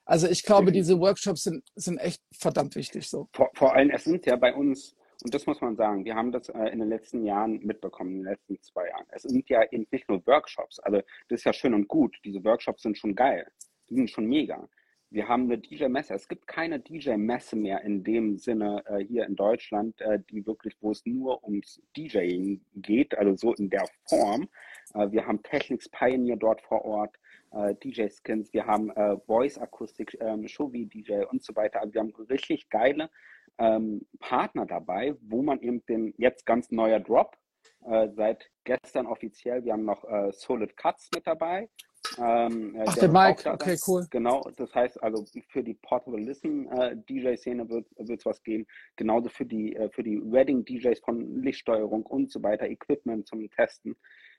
also 0.06 0.28
ich 0.28 0.44
glaube, 0.44 0.72
diese 0.72 0.98
Workshops 1.02 1.44
sind, 1.44 1.66
sind 1.76 1.98
echt 1.98 2.22
verdammt 2.32 2.78
wichtig. 2.78 3.10
So. 3.10 3.28
vor, 3.34 3.50
vor 3.56 3.76
allem, 3.76 3.90
es 3.90 4.06
sind 4.06 4.26
ja 4.26 4.38
bei 4.38 4.54
uns, 4.54 4.96
und 5.22 5.34
das 5.34 5.46
muss 5.46 5.60
man 5.60 5.76
sagen, 5.76 6.06
wir 6.06 6.16
haben 6.16 6.32
das 6.32 6.48
äh, 6.48 6.70
in 6.70 6.80
den 6.80 6.88
letzten 6.88 7.26
Jahren 7.26 7.60
mitbekommen, 7.60 8.12
in 8.12 8.18
den 8.20 8.32
letzten 8.32 8.62
zwei 8.62 8.88
Jahren. 8.88 9.06
Es 9.10 9.24
sind 9.24 9.50
ja 9.50 9.64
eben 9.70 9.86
nicht 9.92 10.08
nur 10.08 10.26
Workshops, 10.26 10.80
also 10.80 11.02
das 11.28 11.42
ist 11.42 11.44
ja 11.44 11.52
schön 11.52 11.74
und 11.74 11.90
gut. 11.90 12.16
Diese 12.24 12.42
Workshops 12.46 12.84
sind 12.84 12.98
schon 12.98 13.16
geil, 13.16 13.46
die 13.90 13.96
sind 13.96 14.10
schon 14.10 14.28
mega. 14.28 14.66
Wir 15.14 15.28
haben 15.28 15.44
eine 15.44 15.60
DJ-Messe. 15.60 16.16
Es 16.16 16.28
gibt 16.28 16.48
keine 16.48 16.80
DJ-Messe 16.80 17.56
mehr 17.56 17.84
in 17.84 18.04
dem 18.04 18.36
Sinne 18.40 18.84
äh, 18.88 19.06
hier 19.06 19.28
in 19.28 19.36
Deutschland, 19.36 20.02
äh, 20.02 20.18
die 20.32 20.44
wirklich, 20.48 20.76
wo 20.82 20.90
es 20.90 21.06
nur 21.06 21.44
ums 21.44 21.80
DJing 21.96 22.62
geht, 22.78 23.16
also 23.16 23.36
so 23.36 23.54
in 23.54 23.70
der 23.70 23.86
Form. 24.10 24.50
Äh, 24.96 25.12
wir 25.12 25.28
haben 25.28 25.44
Technics 25.44 25.88
Pioneer 25.88 26.36
dort 26.36 26.62
vor 26.64 26.84
Ort, 26.84 27.16
äh, 27.52 27.76
DJ 27.76 28.08
Skins, 28.08 28.52
wir 28.54 28.66
haben 28.66 28.90
äh, 28.90 29.16
Voice 29.28 29.60
Akustik, 29.60 30.18
ähm, 30.20 30.48
Shovi 30.48 30.88
DJ 30.88 31.26
und 31.30 31.44
so 31.44 31.56
weiter. 31.56 31.82
Also 31.82 31.94
wir 31.94 32.02
haben 32.02 32.14
richtig 32.28 32.72
geile 32.72 33.12
ähm, 33.60 34.08
Partner 34.20 34.66
dabei, 34.66 35.14
wo 35.22 35.44
man 35.44 35.62
eben 35.62 35.86
den 35.86 36.16
jetzt 36.18 36.48
ganz 36.48 36.72
neuer 36.72 37.00
Drop 37.00 37.38
äh, 37.86 38.10
seit 38.16 38.50
gestern 38.64 39.08
offiziell. 39.08 39.64
Wir 39.64 39.74
haben 39.74 39.86
noch 39.86 40.04
äh, 40.06 40.32
Solid 40.32 40.76
Cuts 40.78 41.10
mit 41.14 41.26
dabei. 41.28 41.70
Ähm, 42.18 42.76
äh, 42.76 42.84
Ach, 42.86 42.94
der 42.96 43.08
der 43.08 43.10
Mike, 43.10 43.44
da 43.44 43.54
okay, 43.54 43.78
cool. 43.88 44.06
Genau, 44.10 44.50
das 44.58 44.74
heißt 44.76 45.02
also 45.02 45.26
für 45.50 45.64
die 45.64 45.74
Portable 45.76 46.20
Listen 46.20 46.68
äh, 46.68 46.96
DJ-Szene 46.98 47.70
wird 47.70 47.88
es 47.98 48.26
was 48.26 48.44
geben. 48.44 48.68
Genauso 48.96 49.30
für 49.30 49.46
die, 49.46 49.76
äh, 49.76 49.90
für 49.90 50.04
die 50.04 50.20
Wedding-DJs 50.20 51.00
von 51.00 51.42
Lichtsteuerung 51.42 52.06
und 52.06 52.32
so 52.32 52.44
weiter, 52.44 52.68
Equipment 52.68 53.28
zum 53.28 53.50
Testen. 53.50 53.96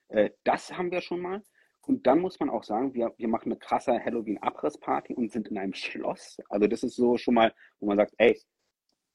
Äh, 0.09 0.31
das 0.45 0.77
haben 0.77 0.91
wir 0.91 1.01
schon 1.01 1.20
mal. 1.20 1.43
Und 1.87 2.07
dann 2.07 2.20
muss 2.20 2.41
man 2.41 2.49
auch 2.49 2.64
sagen, 2.64 2.95
wir, 2.95 3.12
wir 3.18 3.29
machen 3.29 3.53
eine 3.53 3.59
krasse 3.59 4.03
Halloween-Abriss-Party 4.03 5.14
und 5.14 5.33
sind 5.33 5.49
in 5.49 5.59
einem 5.59 5.75
Schloss. 5.75 6.39
Also 6.49 6.66
das 6.66 6.83
ist 6.83 6.97
so 6.97 7.18
schon 7.18 7.35
mal, 7.35 7.53
wo 7.79 7.87
man 7.87 7.99
sagt, 7.99 8.14
ey, 8.18 8.41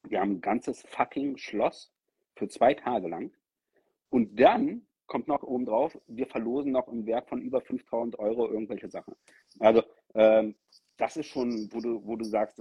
wir 0.08 0.20
haben 0.20 0.32
ein 0.32 0.40
ganzes 0.40 0.82
fucking 0.88 1.36
Schloss 1.36 1.92
für 2.36 2.48
zwei 2.48 2.74
Tage 2.74 3.08
lang. 3.08 3.32
Und 4.10 4.38
dann 4.38 4.86
kommt 5.06 5.26
noch 5.28 5.42
oben 5.42 5.66
drauf, 5.66 5.98
wir 6.06 6.26
verlosen 6.26 6.72
noch 6.72 6.86
im 6.88 7.06
Wert 7.06 7.28
von 7.28 7.42
über 7.42 7.60
5000 7.60 8.18
Euro 8.18 8.48
irgendwelche 8.48 8.88
Sachen. 8.88 9.14
Also 9.58 9.82
ähm, 10.14 10.54
das 10.96 11.16
ist 11.16 11.26
schon, 11.26 11.68
wo 11.72 11.80
du, 11.80 12.04
wo 12.06 12.14
du 12.16 12.24
sagst, 12.24 12.60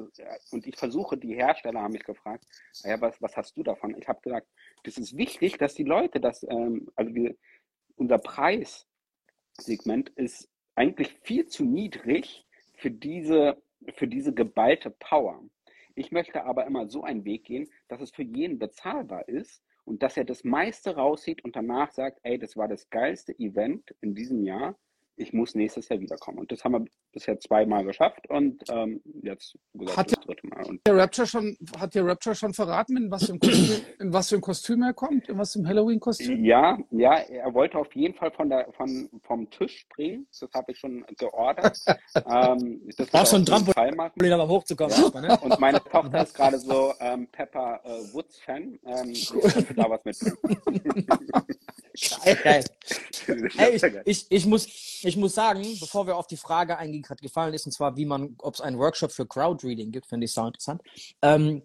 und 0.51 0.65
ich 0.65 0.75
versuche, 0.77 1.17
die 1.17 1.35
Hersteller 1.35 1.81
haben 1.81 1.91
mich 1.91 2.05
gefragt, 2.05 2.45
"Ah 2.83 2.89
ja, 2.89 3.01
was, 3.01 3.21
was 3.21 3.35
hast 3.35 3.55
du 3.57 3.63
davon? 3.63 3.95
Ich 3.99 4.07
habe 4.07 4.21
gesagt, 4.21 4.47
das 4.83 4.97
ist 4.97 5.17
wichtig, 5.17 5.57
dass 5.57 5.73
die 5.75 5.83
Leute 5.83 6.19
das, 6.19 6.43
ähm, 6.43 6.89
also 6.95 7.13
wir, 7.13 7.35
unser 7.97 8.17
Preissegment 8.17 10.09
ist 10.15 10.49
eigentlich 10.75 11.19
viel 11.21 11.47
zu 11.47 11.65
niedrig 11.65 12.47
für 12.77 12.89
diese 12.91 13.61
für 13.95 14.07
diese 14.07 14.33
geballte 14.33 14.89
Power. 14.91 15.41
Ich 15.95 16.11
möchte 16.11 16.43
aber 16.45 16.65
immer 16.65 16.87
so 16.89 17.03
einen 17.03 17.25
Weg 17.25 17.45
gehen, 17.45 17.69
dass 17.87 18.01
es 18.01 18.11
für 18.11 18.23
jeden 18.23 18.59
bezahlbar 18.59 19.27
ist 19.27 19.63
und 19.89 20.03
dass 20.03 20.17
er 20.17 20.23
das 20.23 20.43
meiste 20.43 20.95
rauszieht 20.95 21.43
und 21.43 21.55
danach 21.55 21.91
sagt, 21.91 22.19
ey, 22.21 22.37
das 22.37 22.55
war 22.55 22.67
das 22.67 22.91
geilste 22.91 23.37
Event 23.39 23.95
in 24.01 24.13
diesem 24.13 24.43
Jahr 24.43 24.77
ich 25.19 25.33
muss 25.33 25.53
nächstes 25.53 25.89
Jahr 25.89 25.99
wiederkommen. 25.99 26.39
Und 26.39 26.51
das 26.51 26.63
haben 26.63 26.71
wir 26.71 26.85
bisher 27.11 27.39
zweimal 27.39 27.83
geschafft 27.83 28.29
und 28.29 28.63
ähm, 28.71 29.01
jetzt 29.21 29.57
gesagt, 29.73 29.97
hat 29.97 30.11
das 30.11 30.25
dritte 30.25 30.47
Mal. 30.47 30.65
Und 30.65 30.81
der 30.87 30.95
Rapture 30.95 31.27
schon, 31.27 31.57
hat 31.77 31.93
der 31.93 32.05
Rapture 32.05 32.35
schon 32.35 32.53
verraten, 32.53 32.95
in 32.95 33.11
was, 33.11 33.25
für 33.25 33.33
ein 33.33 33.39
Kostüm, 33.39 33.81
in 33.99 34.13
was 34.13 34.29
für 34.29 34.35
ein 34.35 34.41
Kostüm 34.41 34.81
er 34.81 34.93
kommt? 34.93 35.27
In 35.27 35.37
was 35.37 35.53
für 35.53 35.59
ein 35.59 35.67
Halloween-Kostüm? 35.67 36.43
Ja, 36.45 36.77
ja, 36.91 37.15
er 37.15 37.53
wollte 37.53 37.77
auf 37.77 37.93
jeden 37.93 38.13
Fall 38.13 38.31
von 38.31 38.49
der, 38.49 38.71
von, 38.71 39.09
vom 39.23 39.49
Tisch 39.49 39.79
springen. 39.79 40.25
Das 40.39 40.49
habe 40.53 40.71
ich 40.71 40.79
schon 40.79 41.05
geordert. 41.17 41.77
ähm, 42.15 42.81
das 42.95 43.09
Brauchst 43.09 43.31
schon 43.31 43.41
ein 43.41 43.45
Trampolin, 43.45 44.33
aber 44.33 44.47
hochzukommen. 44.47 44.95
Ja. 45.13 45.21
Ne? 45.21 45.37
Und 45.41 45.59
meine 45.59 45.83
Tochter 45.83 46.23
ist 46.23 46.33
gerade 46.33 46.57
so 46.57 46.93
ähm, 47.01 47.27
Pepper 47.27 47.81
äh, 47.83 48.13
Woods-Fan. 48.13 48.79
Ähm, 48.85 49.09
ich 49.09 49.29
da 49.75 49.89
was 49.89 50.05
mit. 50.05 50.17
Geil, 51.99 52.37
geil. 52.43 52.63
Hey, 53.55 53.75
ich, 53.75 53.83
ich, 54.05 54.25
ich, 54.29 54.45
muss, 54.45 54.65
ich 55.03 55.17
muss 55.17 55.35
sagen, 55.35 55.63
bevor 55.79 56.07
wir 56.07 56.15
auf 56.15 56.27
die 56.27 56.37
Frage 56.37 56.77
eingehen, 56.77 57.01
gerade 57.01 57.21
gefallen 57.21 57.53
ist, 57.53 57.65
und 57.65 57.71
zwar, 57.71 57.97
wie 57.97 58.05
man, 58.05 58.35
ob 58.39 58.55
es 58.55 58.61
einen 58.61 58.77
Workshop 58.77 59.11
für 59.11 59.25
Crowdreading 59.25 59.91
gibt, 59.91 60.07
finde 60.07 60.25
ich 60.25 60.33
sehr 60.33 60.47
interessant. 60.47 60.81
Ähm, 61.21 61.63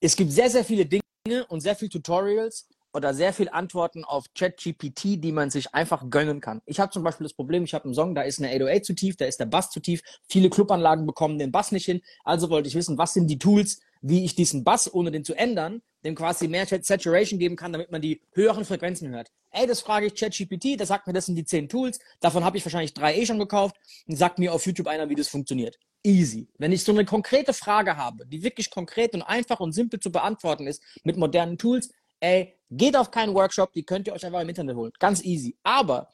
es 0.00 0.16
gibt 0.16 0.30
sehr, 0.30 0.50
sehr 0.50 0.64
viele 0.64 0.86
Dinge 0.86 1.46
und 1.48 1.60
sehr 1.60 1.74
viele 1.74 1.90
Tutorials 1.90 2.68
oder 2.92 3.12
sehr 3.12 3.32
viele 3.32 3.52
Antworten 3.52 4.04
auf 4.04 4.26
ChatGPT, 4.34 5.22
die 5.22 5.32
man 5.32 5.50
sich 5.50 5.74
einfach 5.74 6.08
gönnen 6.08 6.40
kann. 6.40 6.62
Ich 6.64 6.80
habe 6.80 6.90
zum 6.92 7.02
Beispiel 7.02 7.24
das 7.24 7.34
Problem, 7.34 7.64
ich 7.64 7.74
habe 7.74 7.84
einen 7.84 7.94
Song, 7.94 8.14
da 8.14 8.22
ist 8.22 8.38
eine 8.38 8.48
808 8.48 8.84
zu 8.84 8.94
tief, 8.94 9.16
da 9.16 9.26
ist 9.26 9.38
der 9.38 9.46
Bass 9.46 9.70
zu 9.70 9.80
tief, 9.80 10.02
viele 10.28 10.48
Clubanlagen 10.48 11.06
bekommen 11.06 11.38
den 11.38 11.52
Bass 11.52 11.72
nicht 11.72 11.84
hin, 11.84 12.00
also 12.24 12.48
wollte 12.48 12.68
ich 12.68 12.74
wissen, 12.74 12.96
was 12.96 13.12
sind 13.12 13.28
die 13.28 13.38
Tools, 13.38 13.80
wie 14.00 14.24
ich 14.24 14.34
diesen 14.34 14.64
Bass, 14.64 14.92
ohne 14.92 15.10
den 15.10 15.24
zu 15.24 15.34
ändern, 15.34 15.82
dem 16.06 16.14
quasi 16.14 16.48
mehr 16.48 16.66
Saturation 16.66 17.38
geben 17.38 17.56
kann, 17.56 17.72
damit 17.72 17.90
man 17.90 18.00
die 18.00 18.22
höheren 18.32 18.64
Frequenzen 18.64 19.10
hört. 19.10 19.30
Ey, 19.50 19.66
das 19.66 19.80
frage 19.80 20.06
ich 20.06 20.14
ChatGPT, 20.14 20.78
der 20.78 20.86
sagt 20.86 21.06
mir, 21.06 21.12
das 21.12 21.26
sind 21.26 21.34
die 21.34 21.44
zehn 21.44 21.68
Tools, 21.68 21.98
davon 22.20 22.44
habe 22.44 22.56
ich 22.56 22.64
wahrscheinlich 22.64 22.94
drei 22.94 23.16
eh 23.16 23.26
schon 23.26 23.38
gekauft 23.38 23.76
und 24.06 24.16
sagt 24.16 24.38
mir 24.38 24.52
auf 24.52 24.64
YouTube 24.64 24.86
einer, 24.86 25.08
wie 25.08 25.14
das 25.14 25.28
funktioniert. 25.28 25.78
Easy. 26.02 26.48
Wenn 26.58 26.72
ich 26.72 26.84
so 26.84 26.92
eine 26.92 27.04
konkrete 27.04 27.52
Frage 27.52 27.96
habe, 27.96 28.26
die 28.26 28.42
wirklich 28.42 28.70
konkret 28.70 29.14
und 29.14 29.22
einfach 29.22 29.60
und 29.60 29.72
simpel 29.72 29.98
zu 29.98 30.12
beantworten 30.12 30.66
ist 30.66 30.82
mit 31.02 31.16
modernen 31.16 31.58
Tools, 31.58 31.90
ey, 32.20 32.54
geht 32.70 32.96
auf 32.96 33.10
keinen 33.10 33.34
Workshop, 33.34 33.72
die 33.72 33.82
könnt 33.82 34.06
ihr 34.06 34.12
euch 34.12 34.24
einfach 34.24 34.40
im 34.40 34.48
Internet 34.48 34.76
holen. 34.76 34.92
Ganz 34.98 35.24
easy. 35.24 35.56
Aber 35.62 36.08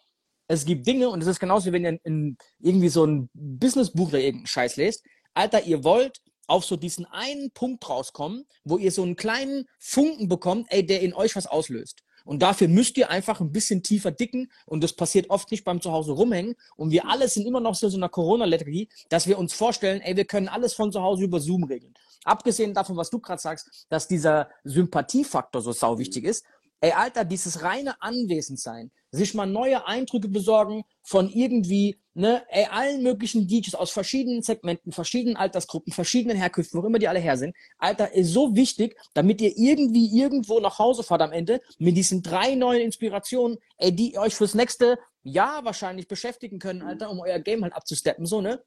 es 0.49 0.65
gibt 0.65 0.87
Dinge, 0.87 1.09
und 1.09 1.23
es 1.23 1.27
ist 1.27 1.41
genauso, 1.41 1.67
wie 1.67 1.73
wenn 1.73 1.85
ihr 1.85 1.91
in, 1.91 2.01
in 2.05 2.37
irgendwie 2.61 2.89
so 2.89 3.05
ein 3.05 3.29
Businessbuch 3.35 4.09
oder 4.09 4.19
irgendeinen 4.19 4.47
Scheiß 4.47 4.77
lest. 4.77 5.05
Alter, 5.35 5.63
ihr 5.65 5.85
wollt 5.85 6.21
auf 6.53 6.67
so 6.67 6.77
diesen 6.77 7.07
einen 7.07 7.51
Punkt 7.51 7.89
rauskommen, 7.89 8.45
wo 8.63 8.77
ihr 8.77 8.93
so 8.93 9.03
einen 9.03 9.17
kleinen 9.17 9.67
Funken 9.79 10.29
bekommt, 10.29 10.67
ey, 10.69 10.85
der 10.85 11.01
in 11.01 11.15
euch 11.15 11.35
was 11.35 11.47
auslöst. 11.47 12.03
Und 12.25 12.43
dafür 12.43 12.69
müsst 12.69 12.97
ihr 12.99 13.11
einfach 13.11 13.41
ein 13.41 13.53
bisschen 13.53 13.83
tiefer 13.83 14.11
dicken. 14.13 14.53
Und 14.67 14.85
das 14.85 14.93
passiert 14.93 15.31
oft 15.31 15.51
nicht 15.51 15.65
beim 15.65 15.81
Zuhause 15.81 16.13
rumhängen. 16.13 16.55
Und 16.77 16.91
wir 16.91 17.09
alle 17.09 17.27
sind 17.27 17.47
immer 17.47 17.59
noch 17.59 17.75
so 17.75 17.87
in 17.87 17.93
so 17.93 17.97
einer 17.97 18.11
Corona-Lethargie, 18.11 18.89
dass 19.09 19.27
wir 19.27 19.39
uns 19.39 19.55
vorstellen, 19.55 20.03
ey, 20.03 20.15
wir 20.17 20.27
können 20.27 20.47
alles 20.47 20.75
von 20.75 20.93
zu 20.93 21.03
Hause 21.03 21.25
über 21.25 21.41
Zoom 21.41 21.65
regeln. 21.65 21.95
Abgesehen 22.25 22.75
davon, 22.75 22.97
was 22.97 23.11
du 23.11 23.19
gerade 23.19 23.43
sagst, 23.43 23.87
dass 23.89 24.07
dieser 24.07 24.49
Sympathiefaktor 24.63 25.61
so 25.61 25.73
sau 25.73 25.99
wichtig 25.99 26.25
ist. 26.25 26.45
Ey, 26.85 26.91
Alter, 26.91 27.25
dieses 27.25 27.63
reine 27.63 28.03
Anwesendsein, 28.03 28.91
sich 29.13 29.35
mal 29.35 29.47
neue 29.47 29.87
Eindrücke 29.87 30.27
besorgen 30.29 30.83
von 31.05 31.31
irgendwie, 31.31 31.97
ne, 32.15 32.43
ey, 32.49 32.67
allen 32.73 33.05
möglichen 33.05 33.47
DJs 33.47 33.77
aus 33.77 33.93
verschiedenen 33.93 34.43
Segmenten, 34.43 34.91
verschiedenen 34.91 35.37
Altersgruppen, 35.37 35.93
verschiedenen 35.93 36.37
Herkünften, 36.37 36.83
wo 36.83 36.85
immer 36.85 36.99
die 36.99 37.07
alle 37.07 37.21
her 37.21 37.37
sind. 37.37 37.55
Alter, 37.79 38.13
ist 38.13 38.33
so 38.33 38.57
wichtig, 38.57 38.97
damit 39.15 39.41
ihr 39.41 39.57
irgendwie 39.57 40.19
irgendwo 40.19 40.59
nach 40.59 40.81
Hause 40.81 41.05
fahrt 41.05 41.23
am 41.23 41.31
Ende 41.31 41.61
mit 41.79 41.97
diesen 41.97 42.21
drei 42.21 42.57
neuen 42.57 42.81
Inspirationen, 42.81 43.59
ey, 43.79 43.95
die 43.95 44.19
euch 44.19 44.35
fürs 44.35 44.57
nächste 44.57 44.99
Jahr 45.23 45.65
wahrscheinlich 45.65 46.09
beschäftigen 46.09 46.59
können, 46.59 46.83
Alter, 46.83 47.11
um 47.11 47.21
euer 47.21 47.39
Game 47.39 47.63
halt 47.63 47.75
abzusteppen, 47.75 48.27
so, 48.27 48.41
ne? 48.41 48.61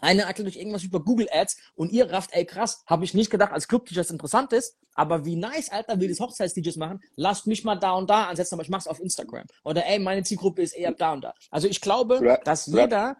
Einer 0.00 0.24
erklärt 0.24 0.48
euch 0.48 0.56
irgendwas 0.56 0.84
über 0.84 1.02
Google 1.02 1.28
Ads 1.30 1.72
und 1.74 1.92
ihr 1.92 2.10
rafft, 2.10 2.30
ey 2.32 2.44
krass, 2.44 2.84
habe 2.86 3.04
ich 3.04 3.14
nicht 3.14 3.30
gedacht, 3.30 3.52
als 3.52 3.68
Club-Teacher 3.68 4.00
das 4.00 4.10
interessant 4.10 4.52
ist, 4.52 4.78
aber 4.94 5.24
wie 5.24 5.36
nice, 5.36 5.70
Alter, 5.70 6.00
will 6.00 6.08
das 6.08 6.20
Hochzeits-DJs 6.20 6.76
machen, 6.76 7.00
lasst 7.16 7.46
mich 7.46 7.64
mal 7.64 7.76
da 7.76 7.92
und 7.92 8.08
da 8.08 8.24
ansetzen, 8.24 8.54
aber 8.54 8.62
ich 8.62 8.68
mach's 8.68 8.86
auf 8.86 9.00
Instagram. 9.00 9.44
Oder 9.64 9.86
ey, 9.86 9.98
meine 9.98 10.22
Zielgruppe 10.22 10.62
ist 10.62 10.72
eher 10.72 10.92
da 10.92 11.12
und 11.12 11.24
da. 11.24 11.34
Also 11.50 11.68
ich 11.68 11.80
glaube, 11.80 12.20
Rap, 12.20 12.44
dass 12.44 12.66
jeder 12.66 13.16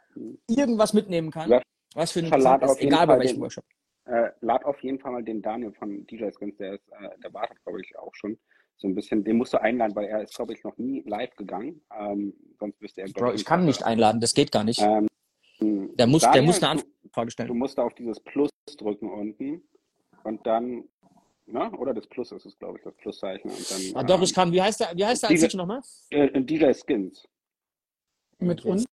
irgendwas 0.46 0.92
mitnehmen 0.92 1.30
kann, 1.30 1.52
Rap, 1.52 1.62
was 1.94 2.12
für 2.12 2.20
ein 2.20 2.26
ist, 2.26 2.80
egal 2.80 3.06
bei 3.06 3.18
welchem 3.18 3.36
den, 3.36 3.42
Workshop. 3.42 3.64
Äh, 4.04 4.30
lad 4.40 4.64
auf 4.64 4.82
jeden 4.82 4.98
Fall 4.98 5.12
mal 5.12 5.22
den 5.22 5.42
Daniel 5.42 5.72
von 5.72 6.06
DJ 6.06 6.30
Skins, 6.30 6.56
der 6.56 6.74
ist, 6.74 6.88
äh, 6.92 7.18
der 7.22 7.34
wartet, 7.34 7.62
glaube 7.64 7.80
ich, 7.80 7.98
auch 7.98 8.14
schon 8.14 8.38
so 8.76 8.86
ein 8.86 8.94
bisschen, 8.94 9.24
den 9.24 9.36
musst 9.36 9.52
du 9.52 9.60
einladen, 9.60 9.94
weil 9.96 10.06
er 10.06 10.22
ist, 10.22 10.34
glaube 10.34 10.52
ich, 10.52 10.62
noch 10.62 10.78
nie 10.78 11.02
live 11.04 11.34
gegangen. 11.34 11.82
Ähm, 11.98 12.32
sonst 12.58 12.80
müsste 12.80 13.02
er. 13.02 13.08
Bro, 13.08 13.32
ich 13.32 13.44
kann 13.44 13.64
nicht 13.64 13.84
einladen, 13.84 14.20
das 14.20 14.34
geht 14.34 14.52
gar 14.52 14.64
nicht. 14.64 14.80
Ähm, 14.80 15.08
der 15.60 16.06
muss, 16.06 16.22
Daniel, 16.22 16.40
der 16.40 16.42
muss 16.42 16.62
eine 16.62 16.82
Anfrage 17.04 17.30
stellen. 17.30 17.48
Du 17.48 17.54
musst 17.54 17.78
auf 17.78 17.94
dieses 17.94 18.20
Plus 18.20 18.50
drücken 18.76 19.10
unten 19.10 19.62
und 20.24 20.46
dann, 20.46 20.84
na, 21.46 21.72
oder 21.72 21.94
das 21.94 22.06
Plus 22.06 22.32
ist 22.32 22.46
es, 22.46 22.58
glaube 22.58 22.78
ich, 22.78 22.84
das 22.84 22.94
Pluszeichen. 22.94 23.50
Und 23.50 23.70
dann, 23.70 23.80
ah, 23.94 24.02
doch, 24.04 24.22
ich 24.22 24.34
kann. 24.34 24.52
Wie 24.52 24.62
heißt 24.62 24.80
der, 24.80 24.92
wie 24.94 25.04
heißt 25.04 25.22
der 25.22 25.30
DJ, 25.30 25.56
nochmal? 25.56 25.80
Äh, 26.10 26.40
DJ 26.42 26.72
Skins. 26.72 27.26
Mit 28.38 28.64
uns? 28.64 28.84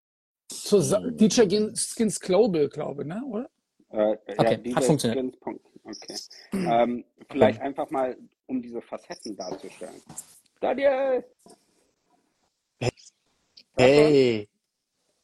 Zu, 0.49 0.81
DJ 1.11 1.75
Skins 1.75 2.21
Global, 2.21 2.69
glaube 2.69 3.03
ich, 3.03 3.09
ne, 3.09 3.23
oder? 3.27 3.51
Äh, 3.91 4.17
okay, 4.39 4.61
ja, 4.65 4.77
hat 4.77 4.85
funktioniert. 4.85 5.37
Skins. 5.43 5.59
Okay. 5.85 6.17
ähm, 6.53 7.05
vielleicht 7.31 7.59
okay. 7.59 7.67
einfach 7.67 7.91
mal, 7.91 8.17
um 8.47 8.63
diese 8.63 8.81
Facetten 8.81 9.37
darzustellen. 9.37 10.01
Daniel! 10.61 11.25
Hey! 13.77 14.49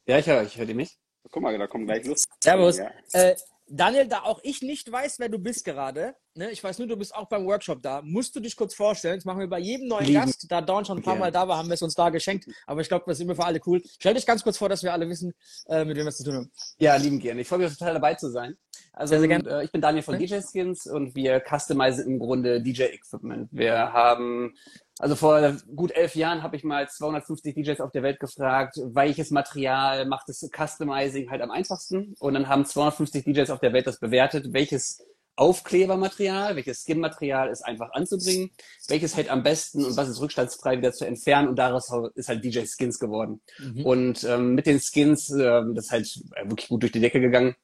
Ja, 0.05 0.19
ich 0.19 0.27
höre, 0.27 0.43
ich 0.43 0.57
höre 0.57 0.65
dich 0.65 0.75
nicht. 0.75 1.00
Guck 1.31 1.43
mal, 1.43 1.57
da 1.57 1.67
kommt 1.67 1.87
gleich 1.87 2.05
Lust. 2.05 2.27
Servus. 2.43 2.77
Ja. 2.77 2.91
Äh, 3.13 3.35
Daniel, 3.67 4.07
da 4.07 4.23
auch 4.23 4.39
ich 4.43 4.61
nicht 4.61 4.91
weiß, 4.91 5.19
wer 5.19 5.29
du 5.29 5.39
bist 5.39 5.63
gerade, 5.63 6.15
ne, 6.35 6.51
ich 6.51 6.63
weiß 6.63 6.79
nur, 6.79 6.87
du 6.87 6.95
bist 6.95 7.15
auch 7.15 7.27
beim 7.27 7.45
Workshop 7.45 7.81
da, 7.81 8.01
musst 8.03 8.35
du 8.35 8.39
dich 8.39 8.55
kurz 8.55 8.73
vorstellen. 8.73 9.15
Das 9.15 9.25
machen 9.25 9.39
wir 9.39 9.47
bei 9.47 9.59
jedem 9.59 9.87
neuen 9.87 10.05
Lieben. 10.05 10.21
Gast. 10.21 10.45
Da 10.49 10.61
Dawn 10.61 10.85
schon 10.85 10.99
ein 10.99 11.03
paar 11.03 11.15
Mal 11.15 11.31
da 11.31 11.47
war, 11.47 11.57
haben 11.57 11.69
wir 11.69 11.73
es 11.73 11.81
uns 11.81 11.95
da 11.95 12.09
geschenkt. 12.09 12.47
Aber 12.65 12.81
ich 12.81 12.87
glaube, 12.87 13.05
das 13.07 13.17
ist 13.17 13.23
immer 13.23 13.35
für 13.35 13.45
alle 13.45 13.59
cool. 13.65 13.81
Stell 13.99 14.13
dich 14.13 14.25
ganz 14.25 14.43
kurz 14.43 14.57
vor, 14.57 14.69
dass 14.69 14.83
wir 14.83 14.93
alle 14.93 15.07
wissen, 15.09 15.33
äh, 15.67 15.85
mit 15.85 15.97
wem 15.97 16.05
wir 16.05 16.09
es 16.09 16.17
zu 16.17 16.23
tun 16.23 16.35
haben. 16.35 16.51
Ja, 16.79 16.95
lieben 16.95 17.19
gerne. 17.19 17.41
Ich 17.41 17.47
freue 17.47 17.59
mich 17.59 17.77
total 17.77 17.93
dabei 17.93 18.15
zu 18.15 18.29
sein. 18.29 18.57
Also, 18.93 19.17
sehr, 19.17 19.21
sehr 19.21 19.45
äh, 19.45 19.63
ich 19.63 19.71
bin 19.71 19.81
Daniel 19.81 20.03
von 20.03 20.17
DJ 20.17 20.39
Skins 20.41 20.85
und 20.85 21.15
wir 21.15 21.41
customizen 21.41 22.05
im 22.05 22.19
Grunde 22.19 22.61
DJ 22.61 22.83
Equipment. 22.83 23.49
Wir 23.51 23.93
haben 23.93 24.53
also 24.99 25.15
vor 25.15 25.55
gut 25.75 25.91
elf 25.91 26.15
Jahren 26.15 26.43
habe 26.43 26.55
ich 26.55 26.63
mal 26.63 26.87
250 26.87 27.55
DJs 27.55 27.81
auf 27.81 27.91
der 27.91 28.03
Welt 28.03 28.19
gefragt, 28.19 28.79
welches 28.83 29.31
Material 29.31 30.05
macht 30.05 30.29
das 30.29 30.47
Customizing 30.55 31.31
halt 31.31 31.41
am 31.41 31.49
einfachsten? 31.49 32.13
Und 32.19 32.35
dann 32.35 32.47
haben 32.47 32.65
250 32.65 33.23
DJs 33.23 33.49
auf 33.49 33.59
der 33.59 33.73
Welt 33.73 33.87
das 33.87 33.99
bewertet, 33.99 34.53
welches 34.53 35.03
Aufklebermaterial, 35.35 36.55
welches 36.55 36.83
Skin-Material 36.83 37.49
ist 37.49 37.63
einfach 37.63 37.91
anzubringen, 37.93 38.51
welches 38.87 39.15
hält 39.15 39.29
am 39.29 39.43
besten 39.43 39.83
und 39.85 39.97
was 39.97 40.09
ist 40.09 40.21
rückstandsfrei 40.21 40.77
wieder 40.77 40.93
zu 40.93 41.05
entfernen 41.05 41.47
und 41.47 41.55
daraus 41.57 41.91
ist 42.15 42.29
halt 42.29 42.43
DJ 42.43 42.65
Skins 42.65 42.99
geworden. 42.99 43.41
Mhm. 43.57 43.85
Und 43.85 44.23
ähm, 44.23 44.55
mit 44.55 44.65
den 44.65 44.79
Skins, 44.79 45.31
äh, 45.31 45.61
das 45.73 45.85
ist 45.85 45.91
halt 45.91 46.19
wirklich 46.45 46.69
gut 46.69 46.83
durch 46.83 46.91
die 46.91 46.99
Decke 46.99 47.21
gegangen, 47.21 47.55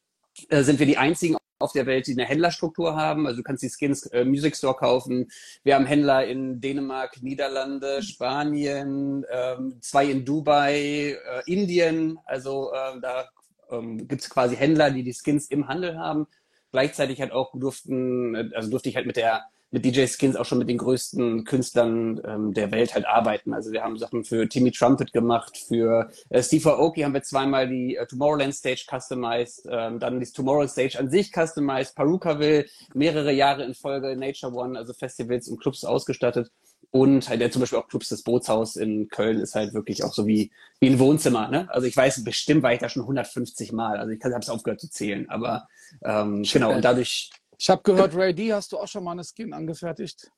äh, 0.50 0.64
sind 0.64 0.80
wir 0.80 0.86
die 0.86 0.98
einzigen 0.98 1.38
auf 1.60 1.72
der 1.72 1.86
Welt, 1.86 2.08
die 2.08 2.14
eine 2.14 2.26
Händlerstruktur 2.26 2.96
haben. 2.96 3.26
Also 3.26 3.38
du 3.38 3.44
kannst 3.44 3.64
die 3.64 3.70
Skins 3.70 4.06
äh, 4.08 4.24
Music 4.24 4.56
Store 4.56 4.76
kaufen. 4.76 5.28
Wir 5.64 5.76
haben 5.76 5.86
Händler 5.86 6.26
in 6.26 6.62
Dänemark, 6.62 7.22
Niederlande, 7.22 8.02
Spanien, 8.04 9.26
ähm, 9.32 9.80
zwei 9.82 10.06
in 10.06 10.26
Dubai, 10.26 11.18
äh, 11.18 11.18
Indien. 11.46 12.20
Also 12.26 12.72
äh, 12.72 13.00
da 13.02 13.30
ähm, 13.72 14.08
gibt 14.08 14.22
es 14.22 14.30
quasi 14.30 14.56
Händler, 14.56 14.92
die 14.92 15.04
die 15.04 15.14
Skins 15.14 15.48
im 15.48 15.68
Handel 15.68 15.98
haben. 15.98 16.28
Gleichzeitig 16.72 17.22
halt 17.22 17.32
auch 17.32 17.52
durften, 17.54 18.52
also 18.54 18.70
durfte 18.70 18.90
ich 18.90 18.96
halt 18.96 19.08
mit 19.08 19.18
der 19.18 19.46
mit 19.70 19.84
DJ 19.84 20.06
Skins 20.08 20.36
auch 20.36 20.46
schon 20.46 20.60
mit 20.60 20.70
den 20.70 20.78
größten 20.78 21.44
Künstlern 21.44 22.22
ähm, 22.26 22.54
der 22.54 22.72
Welt 22.72 22.94
halt 22.94 23.06
arbeiten. 23.06 23.54
Also 23.54 23.72
wir 23.72 23.84
haben 23.84 23.98
Sachen 23.98 24.24
für 24.24 24.48
Timmy 24.48 24.72
Trumpet 24.72 25.12
gemacht, 25.12 25.58
für 25.58 26.10
äh, 26.30 26.42
Steve 26.42 26.72
Aoki 26.72 27.02
haben 27.02 27.14
wir 27.14 27.24
zweimal 27.24 27.68
die 27.68 27.98
äh, 27.98 28.06
Tomorrowland 28.06 28.56
Stage 28.56 28.86
customized, 28.90 29.68
ähm, 29.70 30.00
dann 30.00 30.20
die 30.20 30.26
Tomorrow 30.26 30.68
Stage 30.68 30.98
an 30.98 31.10
sich 31.10 31.32
customized, 31.34 31.96
Perukaville, 31.96 32.66
mehrere 32.94 33.34
Jahre 33.34 33.64
in 33.64 33.74
Folge 33.74 34.16
Nature 34.16 34.54
One, 34.54 34.78
also 34.78 34.94
Festivals 34.94 35.50
und 35.50 35.60
Clubs 35.60 35.84
ausgestattet. 35.84 36.50
Und 36.92 37.28
halt 37.28 37.42
ja, 37.42 37.52
zum 37.52 37.60
Beispiel 37.60 37.80
auch 37.80 37.88
Clubs 37.88 38.10
des 38.10 38.24
Bootshaus 38.24 38.76
in 38.78 39.10
Köln 39.10 39.40
ist 39.40 39.56
halt 39.56 39.74
wirklich 39.74 40.04
auch 40.04 40.14
so 40.14 40.26
wie, 40.26 40.52
wie 40.80 40.88
ein 40.88 41.00
Wohnzimmer. 41.00 41.50
Ne? 41.50 41.68
Also 41.70 41.86
ich 41.86 41.96
weiß, 41.96 42.24
bestimmt 42.24 42.64
war 42.64 42.74
ich 42.74 42.80
da 42.80 42.88
schon 42.88 43.04
150 43.04 43.74
Mal. 43.74 43.98
Also 43.98 44.12
ich 44.12 44.24
habe 44.24 44.40
es 44.40 44.50
aufgehört 44.50 44.80
zu 44.80 44.90
zählen. 44.90 45.30
Aber 45.30 45.68
ähm, 46.04 46.44
genau, 46.44 46.74
und 46.74 46.84
dadurch 46.84 47.30
ich 47.60 47.70
habe 47.70 47.82
gehört, 47.82 48.16
Ray 48.16 48.34
D, 48.34 48.54
hast 48.54 48.72
du 48.72 48.78
auch 48.78 48.88
schon 48.88 49.04
mal 49.04 49.14
eine 49.14 49.24
Skin 49.24 49.54
angefertigt? 49.54 50.32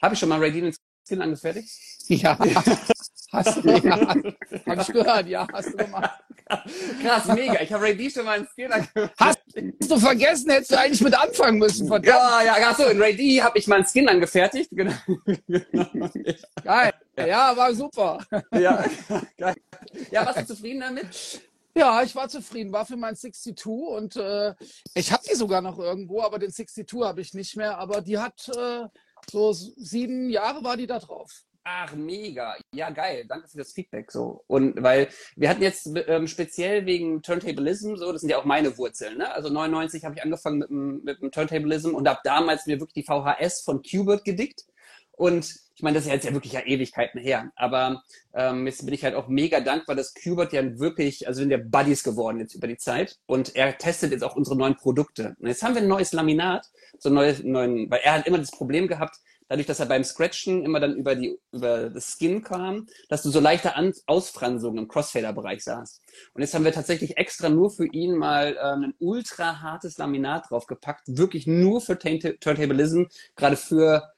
Habe 0.00 0.14
ich 0.14 0.20
schon 0.20 0.28
mal 0.28 0.38
Ray 0.38 0.52
D 0.52 0.58
eine 0.58 0.72
Skin 1.06 1.20
angefertigt? 1.20 1.70
Ja. 2.08 2.38
hast 3.32 3.56
du, 3.56 3.70
ja. 3.84 4.14
Habe 4.66 4.82
ich 4.82 4.86
gehört, 4.88 5.26
ja, 5.26 5.46
hast 5.52 5.72
du 5.72 5.76
gemacht. 5.76 6.10
Krass, 7.02 7.26
mega. 7.26 7.60
Ich 7.60 7.72
habe 7.72 7.84
Ray 7.84 7.96
D 7.96 8.08
schon 8.10 8.24
mal 8.24 8.38
einen 8.38 8.48
Skin 8.54 8.70
angehört. 8.70 9.12
Hast 9.18 9.40
du 9.54 9.98
vergessen, 9.98 10.50
hättest 10.50 10.72
du 10.72 10.78
eigentlich 10.78 11.00
mit 11.00 11.14
anfangen 11.14 11.58
müssen. 11.58 11.88
Verdammt. 11.88 12.06
Ja, 12.06 12.42
ja, 12.42 12.68
achso, 12.68 12.84
in 12.84 13.00
Ray 13.00 13.16
D 13.16 13.42
habe 13.42 13.58
ich 13.58 13.66
mal 13.66 13.76
einen 13.76 13.86
Skin 13.86 14.08
angefertigt. 14.08 14.70
Genau. 14.70 14.94
Geil. 16.62 16.92
Ja, 17.16 17.56
war 17.56 17.74
super. 17.74 18.18
ja, 18.52 18.84
geil. 19.38 19.56
Ja, 20.10 20.26
warst 20.26 20.40
du 20.40 20.46
zufrieden 20.46 20.80
damit? 20.80 21.40
Ja, 21.76 22.02
ich 22.02 22.14
war 22.14 22.28
zufrieden, 22.28 22.72
war 22.72 22.86
für 22.86 22.96
mein 22.96 23.16
62 23.16 23.66
und 23.66 24.16
äh, 24.16 24.54
ich 24.94 25.12
habe 25.12 25.22
die 25.30 25.34
sogar 25.34 25.60
noch 25.60 25.78
irgendwo, 25.78 26.22
aber 26.22 26.38
den 26.38 26.50
62 26.50 27.02
habe 27.02 27.20
ich 27.20 27.34
nicht 27.34 27.54
mehr. 27.54 27.76
Aber 27.76 28.00
die 28.00 28.18
hat 28.18 28.48
äh, 28.56 28.86
so 29.30 29.52
sieben 29.52 30.30
Jahre 30.30 30.64
war 30.64 30.78
die 30.78 30.86
da 30.86 30.98
drauf. 30.98 31.44
Ach, 31.68 31.92
mega. 31.96 32.54
Ja, 32.72 32.90
geil. 32.90 33.24
Danke 33.28 33.48
für 33.48 33.58
das 33.58 33.72
Feedback. 33.72 34.12
So. 34.12 34.44
Und 34.46 34.80
weil 34.84 35.08
wir 35.34 35.48
hatten 35.48 35.62
jetzt 35.62 35.90
ähm, 36.06 36.28
speziell 36.28 36.86
wegen 36.86 37.22
Turntablism, 37.22 37.96
so, 37.96 38.12
das 38.12 38.20
sind 38.20 38.30
ja 38.30 38.38
auch 38.38 38.44
meine 38.44 38.78
Wurzeln, 38.78 39.18
ne? 39.18 39.34
Also 39.34 39.48
99 39.48 40.04
habe 40.04 40.14
ich 40.14 40.22
angefangen 40.22 40.58
mit 40.60 40.68
dem, 40.70 41.02
mit 41.02 41.20
dem 41.22 41.32
Turntablism 41.32 41.92
und 41.96 42.08
habe 42.08 42.20
damals 42.22 42.66
mir 42.66 42.78
wirklich 42.78 43.04
die 43.04 43.12
VHS 43.12 43.62
von 43.62 43.82
Qbert 43.82 44.24
gedickt. 44.24 44.62
Und 45.10 45.56
ich 45.74 45.82
meine, 45.82 45.96
das 45.96 46.04
ist 46.04 46.08
ja 46.08 46.14
jetzt 46.14 46.24
ja 46.24 46.32
wirklich 46.34 46.52
ja 46.52 46.60
Ewigkeiten 46.64 47.18
her. 47.18 47.50
Aber 47.56 48.00
ähm, 48.32 48.64
jetzt 48.68 48.84
bin 48.84 48.94
ich 48.94 49.02
halt 49.02 49.16
auch 49.16 49.26
mega 49.26 49.58
dankbar, 49.58 49.96
dass 49.96 50.14
Qbert 50.14 50.52
ja 50.52 50.78
wirklich, 50.78 51.26
also 51.26 51.40
sind 51.40 51.50
ja 51.50 51.58
Buddies 51.58 52.04
geworden 52.04 52.38
jetzt 52.38 52.54
über 52.54 52.68
die 52.68 52.76
Zeit. 52.76 53.18
Und 53.26 53.56
er 53.56 53.76
testet 53.76 54.12
jetzt 54.12 54.22
auch 54.22 54.36
unsere 54.36 54.56
neuen 54.56 54.76
Produkte. 54.76 55.34
Und 55.40 55.48
jetzt 55.48 55.64
haben 55.64 55.74
wir 55.74 55.82
ein 55.82 55.88
neues 55.88 56.12
Laminat, 56.12 56.64
so 57.00 57.08
ein 57.08 57.14
neuen, 57.42 57.90
weil 57.90 58.00
er 58.04 58.12
hat 58.12 58.26
immer 58.28 58.38
das 58.38 58.52
Problem 58.52 58.86
gehabt, 58.86 59.16
dadurch, 59.48 59.66
dass 59.66 59.80
er 59.80 59.86
beim 59.86 60.04
Scratchen 60.04 60.64
immer 60.64 60.80
dann 60.80 60.94
über 60.94 61.14
die 61.14 61.38
über 61.52 61.90
das 61.90 62.16
Skin 62.18 62.42
kam, 62.42 62.86
dass 63.08 63.22
du 63.22 63.30
so 63.30 63.40
leichte 63.40 63.74
An 63.74 63.92
Ausfransungen 64.06 64.78
im 64.78 64.88
Crossfader-Bereich 64.88 65.62
sahst. 65.62 66.02
Und 66.34 66.42
jetzt 66.42 66.54
haben 66.54 66.64
wir 66.64 66.72
tatsächlich 66.72 67.16
extra 67.16 67.48
nur 67.48 67.70
für 67.70 67.86
ihn 67.86 68.16
mal 68.16 68.56
ähm, 68.62 68.84
ein 68.84 68.94
ultra 68.98 69.60
hartes 69.60 69.98
Laminat 69.98 70.50
draufgepackt, 70.50 71.02
wirklich 71.06 71.46
nur 71.46 71.80
für 71.80 71.98
Turntablism, 71.98 73.04
gerade 73.36 73.56
für 73.56 74.10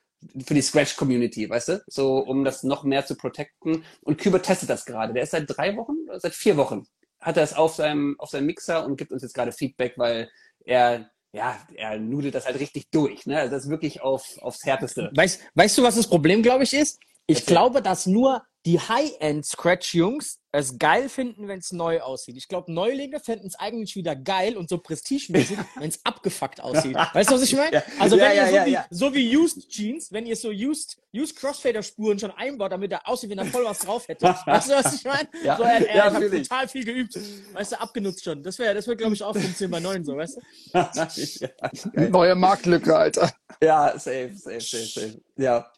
für 0.44 0.54
die 0.54 0.62
Scratch-Community, 0.62 1.48
weißt 1.48 1.68
du? 1.68 1.84
So, 1.86 2.18
um 2.18 2.44
das 2.44 2.64
noch 2.64 2.82
mehr 2.82 3.06
zu 3.06 3.14
protecten. 3.14 3.84
Und 4.02 4.18
Küber 4.18 4.42
testet 4.42 4.68
das 4.68 4.84
gerade. 4.84 5.12
Der 5.12 5.22
ist 5.22 5.30
seit 5.30 5.44
drei 5.46 5.76
Wochen, 5.76 5.94
seit 6.16 6.34
vier 6.34 6.56
Wochen, 6.56 6.86
hat 7.20 7.36
er 7.36 7.42
es 7.42 7.54
auf 7.54 7.74
seinem, 7.74 8.16
auf 8.18 8.30
seinem 8.30 8.46
Mixer 8.46 8.84
und 8.84 8.96
gibt 8.96 9.12
uns 9.12 9.22
jetzt 9.22 9.34
gerade 9.34 9.52
Feedback, 9.52 9.94
weil 9.96 10.28
er 10.64 11.10
ja, 11.32 11.58
er 11.74 11.98
nudelt 11.98 12.34
das 12.34 12.46
halt 12.46 12.58
richtig 12.58 12.90
durch. 12.90 13.26
Ne? 13.26 13.38
Also 13.38 13.54
das 13.54 13.64
ist 13.64 13.70
wirklich 13.70 14.00
auf, 14.00 14.24
aufs 14.40 14.64
Härteste. 14.64 15.10
Weißt, 15.14 15.40
weißt 15.54 15.78
du, 15.78 15.82
was 15.82 15.96
das 15.96 16.06
Problem, 16.06 16.42
glaube 16.42 16.64
ich, 16.64 16.72
ist? 16.72 16.98
Ich 17.26 17.40
Erzähl. 17.40 17.52
glaube, 17.54 17.82
dass 17.82 18.06
nur 18.06 18.42
die 18.66 18.80
High-End-Scratch-Jungs 18.80 20.40
es 20.50 20.78
geil 20.78 21.08
finden, 21.08 21.46
wenn 21.46 21.58
es 21.58 21.72
neu 21.72 22.00
aussieht. 22.00 22.36
Ich 22.36 22.48
glaube, 22.48 22.72
Neulinge 22.72 23.20
fänden 23.20 23.46
es 23.46 23.54
eigentlich 23.54 23.94
wieder 23.96 24.16
geil 24.16 24.56
und 24.56 24.68
so 24.68 24.78
prestigemäßig, 24.78 25.58
wenn 25.76 25.88
es 25.88 26.00
abgefuckt 26.04 26.60
aussieht. 26.60 26.94
Weißt 26.94 27.30
du, 27.30 27.34
was 27.34 27.42
ich 27.42 27.54
meine? 27.54 27.76
Ja. 27.76 27.82
Also 27.98 28.16
wenn 28.16 28.34
ja, 28.34 28.48
ihr 28.48 28.68
ja, 28.68 28.86
so, 28.90 29.12
wie, 29.12 29.28
so 29.28 29.32
wie 29.32 29.36
Used 29.36 29.68
Jeans, 29.68 30.10
wenn 30.10 30.26
ihr 30.26 30.36
so 30.36 30.48
Used, 30.48 30.96
used 31.14 31.36
Crossfader-Spuren 31.36 32.18
schon 32.18 32.30
einbaut, 32.30 32.72
damit 32.72 32.92
er 32.92 33.06
aussieht, 33.06 33.30
wenn 33.30 33.38
er 33.38 33.46
voll 33.46 33.64
was 33.64 33.80
drauf 33.80 34.08
hätte. 34.08 34.24
weißt 34.46 34.70
du, 34.70 34.74
was 34.74 34.94
ich 34.94 35.04
meine? 35.04 35.28
Ja. 35.44 35.56
So, 35.56 35.62
er, 35.62 35.88
er 35.88 36.04
hat 36.04 36.22
total 36.22 36.68
viel 36.68 36.84
geübt. 36.84 37.18
Weißt 37.52 37.72
du, 37.72 37.80
abgenutzt 37.80 38.24
schon. 38.24 38.42
Das 38.42 38.58
wäre, 38.58 38.74
das 38.74 38.86
wäre, 38.86 38.96
glaube 38.96 39.14
ich, 39.14 39.22
auch 39.22 39.34
funktionieren 39.34 39.70
bei 39.70 39.80
neuen 39.80 40.04
so, 40.04 40.16
weißt 40.16 40.38
du? 40.72 41.90
Neue 42.10 42.34
Marktlücke, 42.34 42.96
Alter. 42.96 43.30
Ja, 43.62 43.92
safe, 43.98 44.32
safe, 44.34 44.60
safe, 44.60 44.86
safe. 44.86 45.20
Ja. 45.36 45.70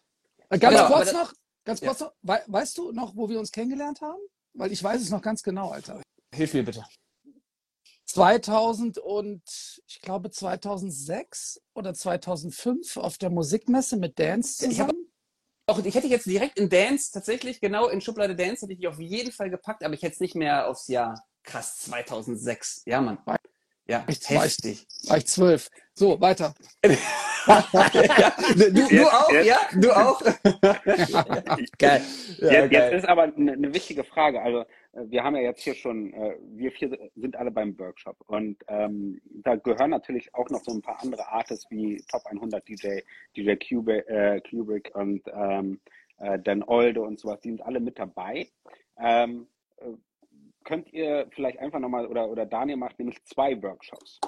Ganz 0.49 0.76
ja, 0.76 0.87
kurz 0.87 1.12
noch, 1.12 1.33
ganz 1.65 1.81
kurz 1.81 2.01
noch, 2.01 2.13
we 2.23 2.43
weißt 2.47 2.79
du 2.79 2.93
noch, 2.93 3.17
wo 3.17 3.29
wir 3.29 3.39
uns 3.39 3.53
kennengelernt 3.53 4.01
haben? 4.01 4.21
Weil 4.55 4.73
ich 4.73 4.83
weiß 4.83 5.01
es 5.01 5.11
noch 5.11 5.23
ganz 5.23 5.43
genau, 5.43 5.71
Alter. 5.71 6.03
Hilf 6.35 6.55
mir 6.55 6.65
bitte. 6.65 6.85
2000 8.07 8.99
und 8.99 9.43
ich 9.87 10.01
glaube 10.01 10.31
2006 10.31 11.61
oder 11.75 11.95
2005 11.95 12.97
auf 12.97 13.19
der 13.19 13.31
Musikmesse 13.31 13.97
mit 13.97 14.19
Dance 14.19 14.69
zusammen. 14.69 15.07
Ich, 15.69 15.77
hab, 15.77 15.87
ich 15.87 15.95
hätte 15.95 16.09
jetzt 16.09 16.27
direkt 16.27 16.59
in 16.59 16.69
Dance, 16.69 17.13
tatsächlich 17.13 17.61
genau 17.61 17.89
in 17.89 18.01
Schublade 18.01 18.35
Dance, 18.35 18.63
hätte 18.63 18.73
ich 18.73 18.81
die 18.81 18.89
auf 18.89 18.99
jeden 18.99 19.31
Fall 19.31 19.49
gepackt, 19.49 19.85
aber 19.85 19.95
ich 19.95 20.03
hätte 20.03 20.15
es 20.15 20.21
nicht 20.21 20.35
mehr 20.35 20.69
aufs 20.69 20.89
Jahr. 20.89 21.25
Krass, 21.45 21.79
2006. 21.81 22.83
Ja, 22.87 23.01
Mann. 23.01 23.19
Ja, 23.87 24.05
ich 24.09 24.29
heftig. 24.29 24.87
War 25.05 25.17
ich 25.17 25.27
zwölf. 25.27 25.69
So, 25.95 26.21
weiter. 26.21 26.55
ja, 27.72 28.32
du, 28.55 28.88
du 28.88 29.07
auch, 29.07 29.30
jetzt, 29.30 29.47
ja? 29.47 29.59
Du 29.74 29.91
auch? 29.91 30.20
geil. 31.78 32.03
Ja, 32.38 32.53
jetzt, 32.53 32.70
geil. 32.70 32.70
jetzt, 32.70 32.93
ist 32.93 33.09
aber 33.09 33.22
eine, 33.22 33.53
eine, 33.53 33.74
wichtige 33.74 34.05
Frage. 34.05 34.43
Also, 34.43 34.61
äh, 34.61 35.05
wir 35.07 35.24
haben 35.24 35.36
ja 35.36 35.43
jetzt 35.43 35.62
hier 35.62 35.74
schon, 35.74 36.12
äh, 36.12 36.36
wir 36.53 36.72
vier 36.72 36.97
sind 37.16 37.36
alle 37.36 37.51
beim 37.51 37.78
Workshop 37.78 38.16
und 38.26 38.62
ähm, 38.68 39.20
da 39.43 39.57
gehören 39.57 39.91
natürlich 39.91 40.34
auch 40.34 40.51
noch 40.51 40.62
so 40.62 40.72
ein 40.72 40.82
paar 40.82 41.01
andere 41.03 41.26
Artists 41.28 41.70
wie 41.70 42.03
Top 42.11 42.26
100 42.26 42.66
DJ, 42.68 43.01
DJ 43.36 43.55
Kubrick, 43.57 44.09
äh, 44.09 44.41
Kubrick 44.49 44.91
und 44.95 45.22
ähm, 45.32 45.80
äh, 46.18 46.38
Dan 46.38 46.62
Olde 46.62 47.03
und 47.03 47.18
sowas, 47.18 47.41
die 47.41 47.51
sind 47.51 47.62
alle 47.62 47.80
mit 47.80 47.99
dabei. 47.99 48.49
Ähm, 48.99 49.47
könnt 50.64 50.93
ihr 50.93 51.26
vielleicht 51.30 51.59
einfach 51.59 51.78
nochmal, 51.78 52.07
oder, 52.07 52.28
oder 52.28 52.47
Daniel 52.47 52.76
macht 52.76 52.99
nämlich 52.99 53.22
zwei 53.24 53.61
Workshops. 53.62 54.20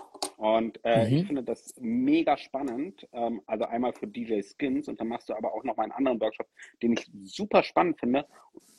Und 0.43 0.81
äh, 0.83 1.07
mhm. 1.09 1.17
ich 1.17 1.27
finde 1.29 1.45
das 1.45 1.73
mega 1.79 2.37
spannend. 2.37 3.07
Ähm, 3.13 3.43
also 3.47 3.65
einmal 3.65 3.93
für 3.93 4.09
DJ 4.09 4.41
Skins 4.43 4.89
und 4.89 4.99
dann 4.99 5.07
machst 5.07 5.29
du 5.29 5.35
aber 5.35 5.55
auch 5.55 5.63
noch 5.63 5.77
mal 5.77 5.85
einen 5.85 5.93
anderen 5.93 6.21
Workshop, 6.21 6.49
den 6.83 6.95
ich 6.95 7.09
super 7.23 7.63
spannend 7.63 8.01
finde. 8.01 8.27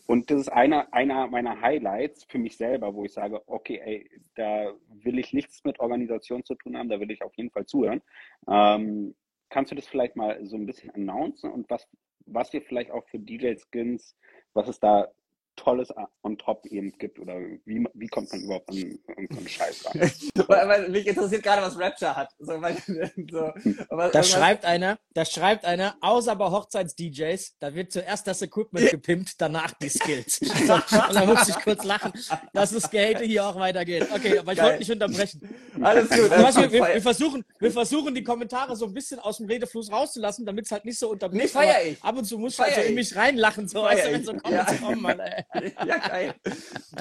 Und 0.06 0.30
das 0.30 0.42
ist 0.42 0.50
einer, 0.50 0.94
einer 0.94 1.28
meiner 1.28 1.62
Highlights 1.62 2.26
für 2.26 2.38
mich 2.38 2.58
selber, 2.58 2.94
wo 2.94 3.06
ich 3.06 3.14
sage, 3.14 3.42
okay, 3.48 3.80
ey, 3.82 4.10
da 4.36 4.74
will 4.90 5.18
ich 5.18 5.32
nichts 5.32 5.64
mit 5.64 5.80
Organisation 5.80 6.44
zu 6.44 6.56
tun 6.56 6.78
haben, 6.78 6.90
da 6.90 7.00
will 7.00 7.12
ich 7.12 7.24
auf 7.24 7.34
jeden 7.38 7.50
Fall 7.50 7.66
zuhören. 7.66 8.02
Ähm, 8.46 9.16
kannst 9.50 9.72
du 9.72 9.76
das 9.76 9.88
vielleicht 9.88 10.18
mal 10.18 10.46
so 10.46 10.58
ein 10.58 10.66
bisschen 10.66 10.90
announcen 10.90 11.50
und 11.50 11.70
was, 11.70 11.88
was 12.26 12.52
wir 12.52 12.62
vielleicht 12.62 12.92
auch 12.92 13.08
für 13.08 13.20
DJ 13.20 13.54
Skins, 13.56 14.18
was 14.54 14.68
es 14.68 14.82
da 14.82 15.08
Tolles 15.56 15.90
on 16.24 16.38
top 16.38 16.66
eben 16.66 16.92
gibt 16.98 17.20
oder 17.20 17.36
wie, 17.66 17.86
wie 17.94 18.08
kommt 18.08 18.32
man 18.32 18.42
überhaupt 18.42 18.70
an 18.70 18.76
irgendeinen 18.76 19.48
Scheiß 19.48 19.86
ran? 19.86 20.12
weil, 20.48 20.90
mich 20.90 21.08
interessiert 21.08 21.44
gerade, 21.44 21.62
was 21.62 21.78
Rapture 21.78 22.16
hat. 22.16 22.30
So, 22.40 22.62
weil, 22.62 22.78
so, 23.32 23.52
aber, 23.90 24.10
da 24.10 24.24
schreibt 24.24 24.66
einer, 24.66 24.98
da 25.14 25.26
schreibt 25.26 25.66
einer, 25.66 25.96
außer 26.02 26.36
bei 26.36 26.46
Hochzeits-DJs, 26.46 27.58
da 27.60 27.74
wird 27.74 27.92
zuerst 27.92 28.28
das 28.28 28.42
Equipment 28.42 28.90
gepimpt, 28.90 29.36
danach 29.38 29.74
die 29.74 29.90
Skills. 29.90 30.38
so, 30.68 30.74
und 30.74 31.16
da 31.16 31.26
muss 31.26 31.48
ich 31.48 31.56
kurz 31.56 31.84
lachen, 31.84 32.12
dass 32.54 32.72
das 32.72 32.90
Gehate 32.90 33.24
hier 33.24 33.46
auch 33.46 33.56
weitergeht. 33.56 34.08
Okay, 34.14 34.40
aber 34.40 34.54
ich 34.54 34.62
wollte 34.62 34.80
nicht 34.80 34.92
unterbrechen. 34.92 35.56
Alles 35.82 36.10
gut. 36.10 36.30
Weißt, 36.30 36.58
wir, 36.58 36.72
wir, 36.72 36.88
wir, 36.96 37.02
versuchen, 37.02 37.44
wir 37.60 37.72
versuchen 37.72 38.16
die 38.16 38.24
Kommentare 38.24 38.76
so 38.76 38.86
ein 38.86 38.94
bisschen 38.94 39.20
aus 39.20 39.38
dem 39.38 39.48
Redefluss 39.48 39.92
rauszulassen, 39.92 40.46
damit 40.46 40.66
es 40.66 40.72
halt 40.72 40.86
nicht 40.86 40.98
so 40.98 41.12
unterbricht. 41.12 41.44
Nee, 41.44 41.50
feier 41.50 41.86
ich. 41.86 42.04
Ab 42.04 42.18
und 42.18 42.26
zu 42.26 42.38
muss 42.38 42.54
ich 42.54 42.60
halt 42.60 42.76
so 42.76 42.82
in 42.82 42.96
mich 42.96 43.16
reinlachen, 43.16 43.68
so, 43.68 43.84
weißt 43.84 44.08
du, 44.08 44.12
wenn 44.12 44.24
so 44.24 44.34
kommt, 44.34 44.54
ja. 44.54 44.66
kommen, 44.76 45.02
Mann, 45.02 45.20
ey. 45.20 45.43
ja, 45.86 45.98
geil. 45.98 46.36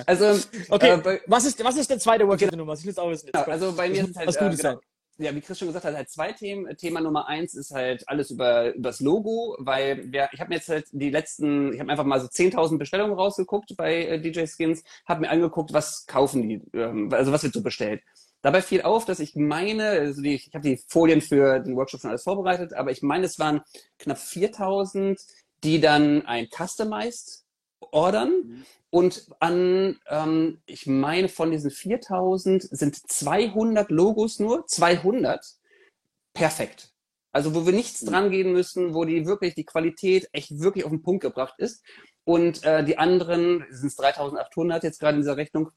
Also, 0.07 0.41
okay, 0.69 0.91
äh, 0.91 0.97
bei, 0.99 1.21
was, 1.27 1.45
ist, 1.45 1.63
was 1.63 1.77
ist 1.77 1.91
der 1.91 1.99
zweite 1.99 2.27
Workshop 2.27 2.51
genau. 2.51 2.63
Nummer? 2.63 2.75
Ich 2.75 2.85
will 2.85 2.93
es 2.93 2.99
auch 2.99 3.11
wissen. 3.11 3.27
Jetzt. 3.27 3.49
Also 3.49 3.73
bei 3.75 3.89
mir 3.89 4.05
ist 4.05 4.17
halt, 4.17 4.29
was 4.29 4.37
äh, 4.37 4.51
genau, 4.51 4.81
ja, 5.19 5.35
wie 5.35 5.41
Chris 5.41 5.59
schon 5.59 5.69
gesagt 5.69 5.85
hat, 5.85 5.95
halt 5.95 6.11
zwei 6.11 6.33
Themen. 6.33 6.75
Thema 6.77 7.01
Nummer 7.01 7.29
eins 7.29 7.55
ist 7.55 7.71
halt 7.71 8.09
alles 8.09 8.31
über, 8.31 8.75
über 8.75 8.89
das 8.89 9.01
Logo, 9.01 9.57
weil 9.59 10.11
wir, 10.11 10.29
ich 10.33 10.41
habe 10.41 10.49
mir 10.49 10.57
jetzt 10.57 10.69
halt 10.69 10.87
die 10.91 11.11
letzten, 11.11 11.73
ich 11.73 11.81
habe 11.81 11.91
einfach 11.91 12.05
mal 12.05 12.21
so 12.21 12.27
10.000 12.27 12.79
Bestellungen 12.79 13.15
rausgeguckt 13.15 13.77
bei 13.77 14.05
äh, 14.07 14.21
DJ 14.21 14.47
Skins, 14.47 14.83
habe 15.07 15.23
mir 15.23 15.31
angeguckt, 15.31 15.73
was 15.73 16.07
kaufen 16.07 16.49
die, 16.49 16.63
ähm, 16.75 17.13
also 17.13 17.31
was 17.31 17.43
wird 17.43 17.55
so 17.55 17.63
bestellt. 17.63 18.03
Dabei 18.41 18.63
fiel 18.63 18.83
auf, 18.83 19.05
dass 19.05 19.21
ich 19.21 19.37
meine, 19.37 19.85
also 19.91 20.23
die, 20.23 20.35
ich 20.35 20.51
habe 20.55 20.69
die 20.69 20.83
Folien 20.89 21.21
für 21.21 21.61
den 21.61 21.77
Workshop 21.77 22.01
schon 22.01 22.11
alles 22.11 22.25
vorbereitet, 22.25 22.73
aber 22.73 22.91
ich 22.91 23.03
meine, 23.03 23.27
es 23.27 23.39
waren 23.39 23.61
knapp 23.99 24.19
4000, 24.19 25.21
die 25.63 25.81
dann 25.81 26.27
ein 26.27 26.49
Customized 26.49 27.42
ordern. 27.93 28.31
Mhm. 28.31 28.65
Und 28.91 29.27
an, 29.41 29.99
ähm, 30.09 30.61
ich 30.67 30.87
meine, 30.87 31.29
von 31.29 31.51
diesen 31.51 31.71
4000 31.71 32.63
sind 32.63 33.11
200 33.11 33.91
Logos 33.91 34.39
nur, 34.39 34.67
200 34.67 35.45
perfekt. 36.35 36.93
Also 37.33 37.55
wo 37.55 37.65
wir 37.65 37.73
nichts 37.73 38.03
mhm. 38.03 38.07
dran 38.07 38.31
gehen 38.31 38.53
müssen, 38.53 38.95
wo 38.95 39.05
die 39.05 39.27
wirklich 39.27 39.55
die 39.55 39.65
Qualität 39.65 40.29
echt 40.33 40.61
wirklich 40.61 40.85
auf 40.85 40.91
den 40.91 41.03
Punkt 41.03 41.23
gebracht 41.23 41.55
ist. 41.59 41.83
Und 42.25 42.65
äh, 42.65 42.85
die 42.85 42.99
anderen, 42.99 43.65
sind 43.71 43.89
es 43.89 43.97
3800 43.97 44.85
jetzt 44.85 45.01
gerade 45.01 45.17
in 45.17 45.23
dieser 45.23 45.37
Rechnung, 45.37 45.71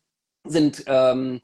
sind 0.45 0.84
ähm, 0.88 1.41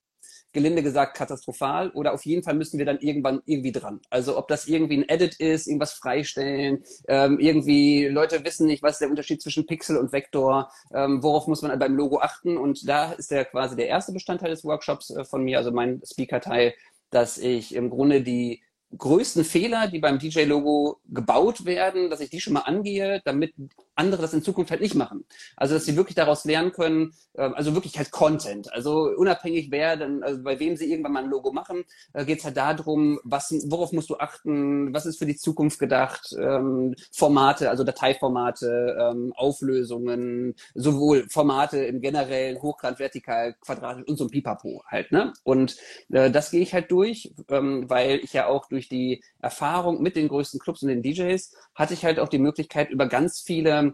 gelinde 0.53 0.83
gesagt 0.83 1.15
katastrophal 1.15 1.91
oder 1.91 2.13
auf 2.13 2.25
jeden 2.25 2.43
Fall 2.43 2.55
müssen 2.55 2.77
wir 2.77 2.85
dann 2.85 2.99
irgendwann 2.99 3.41
irgendwie 3.45 3.71
dran. 3.71 4.01
Also 4.09 4.37
ob 4.37 4.47
das 4.47 4.67
irgendwie 4.67 4.97
ein 4.97 5.09
Edit 5.09 5.39
ist, 5.39 5.67
irgendwas 5.67 5.93
freistellen, 5.93 6.83
ähm, 7.07 7.39
irgendwie 7.39 8.07
Leute 8.07 8.43
wissen 8.43 8.67
nicht, 8.67 8.83
was 8.83 8.93
ist 8.93 9.01
der 9.01 9.09
Unterschied 9.09 9.41
zwischen 9.41 9.65
Pixel 9.65 9.97
und 9.97 10.11
Vektor, 10.11 10.71
ähm, 10.93 11.23
worauf 11.23 11.47
muss 11.47 11.61
man 11.61 11.77
beim 11.79 11.95
Logo 11.95 12.19
achten 12.19 12.57
und 12.57 12.87
da 12.87 13.13
ist 13.13 13.31
der 13.31 13.45
quasi 13.45 13.75
der 13.75 13.87
erste 13.87 14.11
Bestandteil 14.11 14.49
des 14.49 14.63
Workshops 14.63 15.09
äh, 15.09 15.23
von 15.25 15.43
mir, 15.43 15.57
also 15.57 15.71
mein 15.71 16.01
Speaker-Teil, 16.05 16.73
dass 17.09 17.37
ich 17.37 17.75
im 17.75 17.89
Grunde 17.89 18.21
die 18.21 18.61
größten 18.97 19.45
Fehler, 19.45 19.87
die 19.87 19.99
beim 19.99 20.19
DJ-Logo 20.19 20.99
gebaut 21.05 21.65
werden, 21.65 22.09
dass 22.09 22.19
ich 22.19 22.29
die 22.29 22.41
schon 22.41 22.53
mal 22.53 22.61
angehe, 22.61 23.21
damit 23.23 23.53
andere 24.01 24.21
das 24.21 24.33
in 24.33 24.43
Zukunft 24.43 24.71
halt 24.71 24.81
nicht 24.81 24.95
machen. 24.95 25.23
Also 25.55 25.75
dass 25.75 25.85
sie 25.85 25.95
wirklich 25.95 26.15
daraus 26.15 26.43
lernen 26.43 26.71
können, 26.71 27.13
äh, 27.33 27.41
also 27.41 27.73
wirklich 27.73 27.97
halt 27.97 28.11
Content. 28.11 28.71
Also 28.73 29.13
unabhängig 29.15 29.71
wer, 29.71 29.95
dann, 29.95 30.23
also 30.23 30.43
bei 30.43 30.59
wem 30.59 30.75
sie 30.75 30.91
irgendwann 30.91 31.13
mal 31.13 31.23
ein 31.23 31.29
Logo 31.29 31.51
machen, 31.51 31.85
äh, 32.13 32.25
geht 32.25 32.39
es 32.39 32.45
halt 32.45 32.57
darum, 32.57 33.19
was, 33.23 33.53
worauf 33.67 33.93
musst 33.93 34.09
du 34.09 34.17
achten, 34.17 34.93
was 34.93 35.05
ist 35.05 35.19
für 35.19 35.25
die 35.25 35.37
Zukunft 35.37 35.79
gedacht, 35.79 36.35
ähm, 36.37 36.95
Formate, 37.11 37.69
also 37.69 37.83
Dateiformate, 37.83 38.97
ähm, 38.99 39.33
Auflösungen, 39.35 40.55
sowohl 40.73 41.27
Formate 41.29 41.77
im 41.85 42.01
generellen, 42.01 42.61
hochgrad, 42.61 42.99
vertikal, 42.99 43.55
quadratisch 43.61 44.05
und 44.07 44.17
so 44.17 44.25
ein 44.25 44.29
Pipapo 44.29 44.83
halt. 44.87 45.11
Ne? 45.11 45.33
Und 45.43 45.77
äh, 46.11 46.31
das 46.31 46.51
gehe 46.51 46.61
ich 46.61 46.73
halt 46.73 46.91
durch, 46.91 47.33
ähm, 47.49 47.89
weil 47.89 48.19
ich 48.23 48.33
ja 48.33 48.47
auch 48.47 48.67
durch 48.67 48.89
die 48.89 49.23
Erfahrung 49.41 50.01
mit 50.01 50.15
den 50.15 50.27
größten 50.27 50.59
Clubs 50.59 50.81
und 50.83 50.89
den 50.89 51.01
DJs 51.01 51.53
hatte 51.75 51.93
ich 51.93 52.05
halt 52.05 52.19
auch 52.19 52.29
die 52.29 52.39
Möglichkeit, 52.39 52.89
über 52.89 53.07
ganz 53.07 53.41
viele 53.41 53.90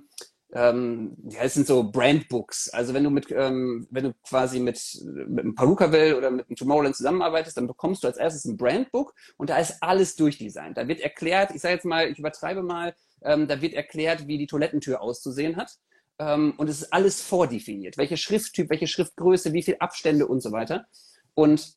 ähm, 0.53 1.17
ja, 1.29 1.41
es 1.41 1.55
sind 1.55 1.67
so 1.67 1.91
Brandbooks. 1.91 2.69
Also 2.69 2.93
wenn 2.93 3.03
du 3.03 3.09
mit, 3.09 3.29
ähm, 3.31 3.87
wenn 3.91 4.05
du 4.05 4.13
quasi 4.23 4.59
mit, 4.59 4.79
mit 5.05 5.43
einem 5.43 5.55
Perukaville 5.55 6.17
oder 6.17 6.31
mit 6.31 6.47
einem 6.47 6.55
Tomorrowland 6.55 6.95
zusammenarbeitest, 6.95 7.57
dann 7.57 7.67
bekommst 7.67 8.03
du 8.03 8.07
als 8.07 8.17
erstes 8.17 8.45
ein 8.45 8.55
Brandbook 8.55 9.13
und 9.35 9.49
da 9.49 9.57
ist 9.57 9.75
alles 9.81 10.15
durchdesignt. 10.15 10.77
Da 10.77 10.87
wird 10.87 11.01
erklärt, 11.01 11.51
ich 11.53 11.61
sage 11.61 11.75
jetzt 11.75 11.85
mal, 11.85 12.09
ich 12.09 12.19
übertreibe 12.19 12.63
mal, 12.63 12.95
ähm, 13.23 13.47
da 13.47 13.61
wird 13.61 13.73
erklärt, 13.73 14.27
wie 14.27 14.37
die 14.37 14.47
Toilettentür 14.47 15.01
auszusehen 15.01 15.57
hat. 15.57 15.77
Ähm, 16.19 16.53
und 16.57 16.69
es 16.69 16.81
ist 16.81 16.93
alles 16.93 17.21
vordefiniert. 17.21 17.97
Welche 17.97 18.17
Schrifttyp, 18.17 18.69
welche 18.69 18.87
Schriftgröße, 18.87 19.53
wie 19.53 19.63
viel 19.63 19.75
Abstände 19.79 20.27
und 20.27 20.41
so 20.41 20.51
weiter. 20.51 20.87
Und 21.33 21.75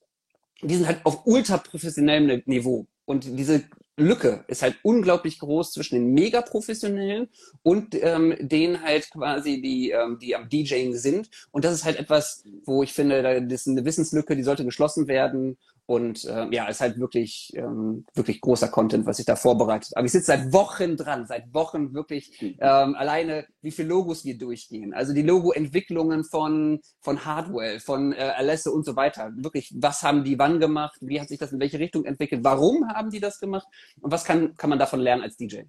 die 0.62 0.76
sind 0.76 0.86
halt 0.86 1.04
auf 1.04 1.26
ultra 1.26 1.58
professionellem 1.58 2.42
Niveau. 2.46 2.86
Und 3.04 3.24
diese 3.24 3.64
Lücke 4.00 4.44
ist 4.48 4.62
halt 4.62 4.76
unglaublich 4.82 5.38
groß 5.38 5.72
zwischen 5.72 5.94
den 5.96 6.12
Mega-Professionellen 6.12 7.28
und 7.62 7.94
ähm, 7.94 8.34
denen 8.40 8.82
halt 8.82 9.10
quasi, 9.10 9.60
die, 9.60 9.90
ähm, 9.90 10.18
die 10.20 10.34
am 10.34 10.48
DJing 10.48 10.94
sind. 10.94 11.30
Und 11.50 11.64
das 11.64 11.74
ist 11.74 11.84
halt 11.84 11.98
etwas, 11.98 12.44
wo 12.64 12.82
ich 12.82 12.92
finde, 12.92 13.42
das 13.42 13.60
ist 13.62 13.68
eine 13.68 13.84
Wissenslücke, 13.84 14.36
die 14.36 14.42
sollte 14.42 14.64
geschlossen 14.64 15.08
werden. 15.08 15.58
Und 15.90 16.24
äh, 16.24 16.46
ja, 16.52 16.68
ist 16.68 16.80
halt 16.80 17.00
wirklich, 17.00 17.50
ähm, 17.56 18.06
wirklich 18.14 18.40
großer 18.40 18.68
Content, 18.68 19.06
was 19.06 19.18
ich 19.18 19.26
da 19.26 19.34
vorbereitet. 19.34 19.90
Aber 19.96 20.06
ich 20.06 20.12
sitze 20.12 20.26
seit 20.26 20.52
Wochen 20.52 20.96
dran, 20.96 21.26
seit 21.26 21.52
Wochen 21.52 21.94
wirklich 21.94 22.40
ähm, 22.40 22.94
alleine, 22.94 23.44
wie 23.60 23.72
viele 23.72 23.88
Logos 23.88 24.24
wir 24.24 24.38
durchgehen. 24.38 24.94
Also 24.94 25.12
die 25.12 25.22
Logo-Entwicklungen 25.22 26.22
von, 26.22 26.78
von 27.00 27.24
Hardware, 27.24 27.80
von 27.80 28.12
äh, 28.12 28.18
Alesse 28.18 28.70
und 28.70 28.84
so 28.84 28.94
weiter. 28.94 29.32
Wirklich, 29.34 29.74
was 29.74 30.04
haben 30.04 30.22
die 30.22 30.38
wann 30.38 30.60
gemacht? 30.60 30.96
Wie 31.00 31.20
hat 31.20 31.26
sich 31.26 31.40
das 31.40 31.50
in 31.50 31.58
welche 31.58 31.80
Richtung 31.80 32.04
entwickelt? 32.04 32.44
Warum 32.44 32.86
haben 32.86 33.10
die 33.10 33.18
das 33.18 33.40
gemacht? 33.40 33.66
Und 34.00 34.12
was 34.12 34.22
kann, 34.22 34.54
kann 34.54 34.70
man 34.70 34.78
davon 34.78 35.00
lernen 35.00 35.24
als 35.24 35.36
DJ? 35.36 35.62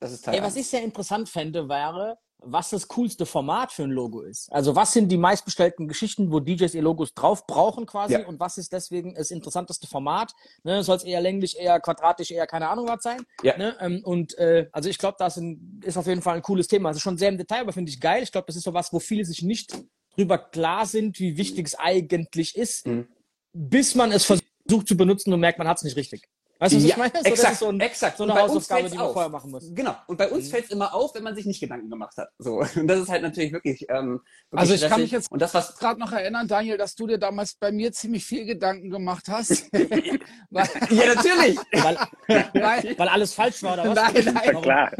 Das 0.00 0.12
ist 0.12 0.22
Teil 0.22 0.34
Ey, 0.34 0.42
was 0.42 0.56
ich 0.56 0.66
sehr 0.66 0.82
interessant 0.82 1.30
fände, 1.30 1.66
wäre, 1.66 2.18
was 2.44 2.70
das 2.70 2.88
coolste 2.88 3.26
Format 3.26 3.72
für 3.72 3.84
ein 3.84 3.90
Logo 3.90 4.20
ist. 4.20 4.52
Also 4.52 4.74
was 4.76 4.92
sind 4.92 5.08
die 5.08 5.16
meistbestellten 5.16 5.88
Geschichten, 5.88 6.32
wo 6.32 6.40
DJs 6.40 6.74
ihr 6.74 6.82
Logos 6.82 7.14
drauf 7.14 7.46
brauchen 7.46 7.86
quasi 7.86 8.14
ja. 8.14 8.26
und 8.26 8.40
was 8.40 8.58
ist 8.58 8.72
deswegen 8.72 9.14
das 9.14 9.30
interessanteste 9.30 9.86
Format? 9.86 10.32
Ne, 10.64 10.82
Soll 10.82 10.96
es 10.96 11.04
eher 11.04 11.20
länglich, 11.20 11.58
eher 11.58 11.80
quadratisch, 11.80 12.30
eher 12.30 12.46
keine 12.46 12.68
Ahnung 12.68 12.88
was 12.88 13.02
sein? 13.02 13.24
Ja. 13.42 13.56
Ne? 13.56 13.76
Ähm, 13.80 14.02
und 14.04 14.36
äh, 14.38 14.68
also 14.72 14.88
ich 14.88 14.98
glaube, 14.98 15.16
das 15.18 15.40
ist 15.82 15.96
auf 15.96 16.06
jeden 16.06 16.22
Fall 16.22 16.36
ein 16.36 16.42
cooles 16.42 16.66
Thema. 16.66 16.90
Also 16.90 17.00
schon 17.00 17.18
sehr 17.18 17.28
im 17.28 17.38
Detail, 17.38 17.60
aber 17.60 17.72
finde 17.72 17.90
ich 17.90 18.00
geil. 18.00 18.22
Ich 18.22 18.32
glaube, 18.32 18.46
das 18.46 18.56
ist 18.56 18.64
so 18.64 18.74
was, 18.74 18.92
wo 18.92 18.98
viele 18.98 19.24
sich 19.24 19.42
nicht 19.42 19.72
drüber 20.16 20.38
klar 20.38 20.86
sind, 20.86 21.18
wie 21.18 21.36
wichtig 21.36 21.66
es 21.66 21.74
eigentlich 21.78 22.56
ist, 22.56 22.86
mhm. 22.86 23.08
bis 23.52 23.94
man 23.94 24.12
es 24.12 24.24
versucht 24.24 24.88
zu 24.88 24.96
benutzen 24.96 25.32
und 25.32 25.40
merkt, 25.40 25.58
man 25.58 25.68
hat 25.68 25.78
es 25.78 25.84
nicht 25.84 25.96
richtig. 25.96 26.28
Weißt 26.62 26.74
du, 26.74 26.76
was 26.76 26.84
ja, 26.84 26.90
ich 26.90 26.96
meine? 26.96 27.12
So, 27.12 27.24
exakt, 27.24 27.56
so, 27.56 27.68
ein, 27.70 27.80
exakt. 27.80 28.16
so 28.18 28.22
eine 28.22 28.34
Hausaufgabe, 28.34 28.88
die 28.88 28.96
man 28.96 29.06
auf. 29.06 29.14
vorher 29.14 29.28
machen 29.28 29.50
muss. 29.50 29.64
Genau. 29.74 29.96
Und 30.06 30.16
bei 30.16 30.30
uns 30.30 30.46
mhm. 30.46 30.50
fällt 30.50 30.66
es 30.66 30.70
immer 30.70 30.94
auf, 30.94 31.12
wenn 31.12 31.24
man 31.24 31.34
sich 31.34 31.44
nicht 31.44 31.58
Gedanken 31.58 31.90
gemacht 31.90 32.16
hat. 32.16 32.28
So. 32.38 32.58
Und 32.76 32.86
das 32.86 33.00
ist 33.00 33.08
halt 33.08 33.22
natürlich 33.22 33.52
wirklich. 33.52 33.84
Ähm, 33.88 34.20
wirklich 34.20 34.20
also 34.52 34.74
ich 34.74 34.78
stressig. 34.78 34.92
kann 34.92 35.00
mich 35.00 35.10
jetzt 35.10 35.32
und 35.32 35.42
das 35.42 35.54
was 35.54 35.74
gerade 35.74 35.98
noch 35.98 36.12
erinnern, 36.12 36.46
Daniel, 36.46 36.78
dass 36.78 36.94
du 36.94 37.08
dir 37.08 37.18
damals 37.18 37.54
bei 37.54 37.72
mir 37.72 37.90
ziemlich 37.90 38.24
viel 38.24 38.44
Gedanken 38.44 38.90
gemacht 38.90 39.26
hast. 39.28 39.72
weil, 39.72 40.68
ja, 40.90 41.14
natürlich. 41.14 41.58
weil, 41.72 41.96
weil, 42.28 42.94
weil, 42.96 43.08
alles 43.08 43.34
falsch 43.34 43.60
war, 43.64 43.72
oder 43.72 43.96
was? 43.96 44.14
Nein, 44.14 44.32
nein. 44.32 44.62
Klar. 44.62 44.92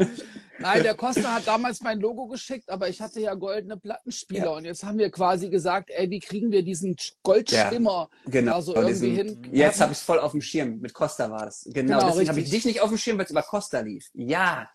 Nein, 0.63 0.83
der 0.83 0.95
Costa 0.95 1.33
hat 1.33 1.47
damals 1.47 1.81
mein 1.81 1.99
Logo 1.99 2.27
geschickt, 2.27 2.69
aber 2.69 2.89
ich 2.89 3.01
hatte 3.01 3.19
ja 3.19 3.33
goldene 3.35 3.77
Plattenspieler 3.77 4.45
ja. 4.45 4.51
und 4.51 4.65
jetzt 4.65 4.83
haben 4.83 4.97
wir 4.97 5.11
quasi 5.11 5.49
gesagt, 5.49 5.89
ey, 5.91 6.09
wie 6.09 6.19
kriegen 6.19 6.51
wir 6.51 6.63
diesen 6.63 6.95
Goldschimmer 7.21 8.09
ja, 8.25 8.31
genau. 8.31 8.61
so 8.61 8.75
irgendwie 8.75 9.09
diesen, 9.09 9.43
hin? 9.43 9.49
Jetzt 9.51 9.81
habe 9.81 9.91
ich 9.91 9.99
es 9.99 10.03
voll 10.03 10.19
auf 10.19 10.31
dem 10.31 10.41
Schirm. 10.41 10.79
Mit 10.79 10.93
Costa 10.93 11.29
war 11.29 11.45
das. 11.45 11.63
Genau, 11.65 11.99
genau 11.99 12.09
deswegen 12.09 12.29
habe 12.29 12.39
ich 12.39 12.49
dich 12.49 12.65
nicht 12.65 12.81
auf 12.81 12.89
dem 12.89 12.97
Schirm, 12.97 13.17
weil 13.17 13.25
es 13.25 13.31
über 13.31 13.43
Costa 13.43 13.79
lief. 13.81 14.09
Ja, 14.13 14.69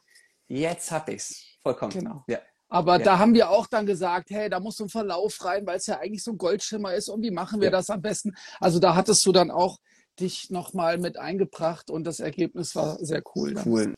jetzt 0.47 0.91
habe 0.91 1.12
ich 1.12 1.22
es. 1.22 1.45
Vollkommen. 1.62 1.93
Genau. 1.93 2.24
Ja. 2.28 2.39
Aber 2.68 2.99
ja. 2.99 3.05
da 3.05 3.18
haben 3.18 3.34
wir 3.34 3.51
auch 3.51 3.66
dann 3.66 3.86
gesagt, 3.86 4.30
hey, 4.30 4.51
da 4.51 4.61
muss 4.61 4.76
so 4.76 4.84
ein 4.84 4.91
Verlauf 4.91 5.43
rein, 5.45 5.66
weil 5.66 5.78
es 5.78 5.86
ja 5.86 5.99
eigentlich 5.99 6.22
so 6.22 6.32
ein 6.32 6.39
Goldschimmer 6.39 6.95
ist 6.95 7.09
und 7.09 7.22
wie 7.22 7.30
machen 7.30 7.61
wir 7.61 7.66
ja. 7.66 7.72
das 7.72 7.89
am 7.91 8.03
besten? 8.03 8.34
Also 8.61 8.78
da 8.78 8.95
hattest 8.95 9.24
du 9.24 9.32
dann 9.32 9.51
auch 9.51 9.78
dich 10.20 10.51
nochmal 10.51 10.99
mit 10.99 11.18
eingebracht 11.18 11.91
und 11.91 12.05
das 12.05 12.20
Ergebnis 12.20 12.74
war 12.74 12.99
sehr 13.03 13.22
cool. 13.34 13.55
Cool. 13.64 13.95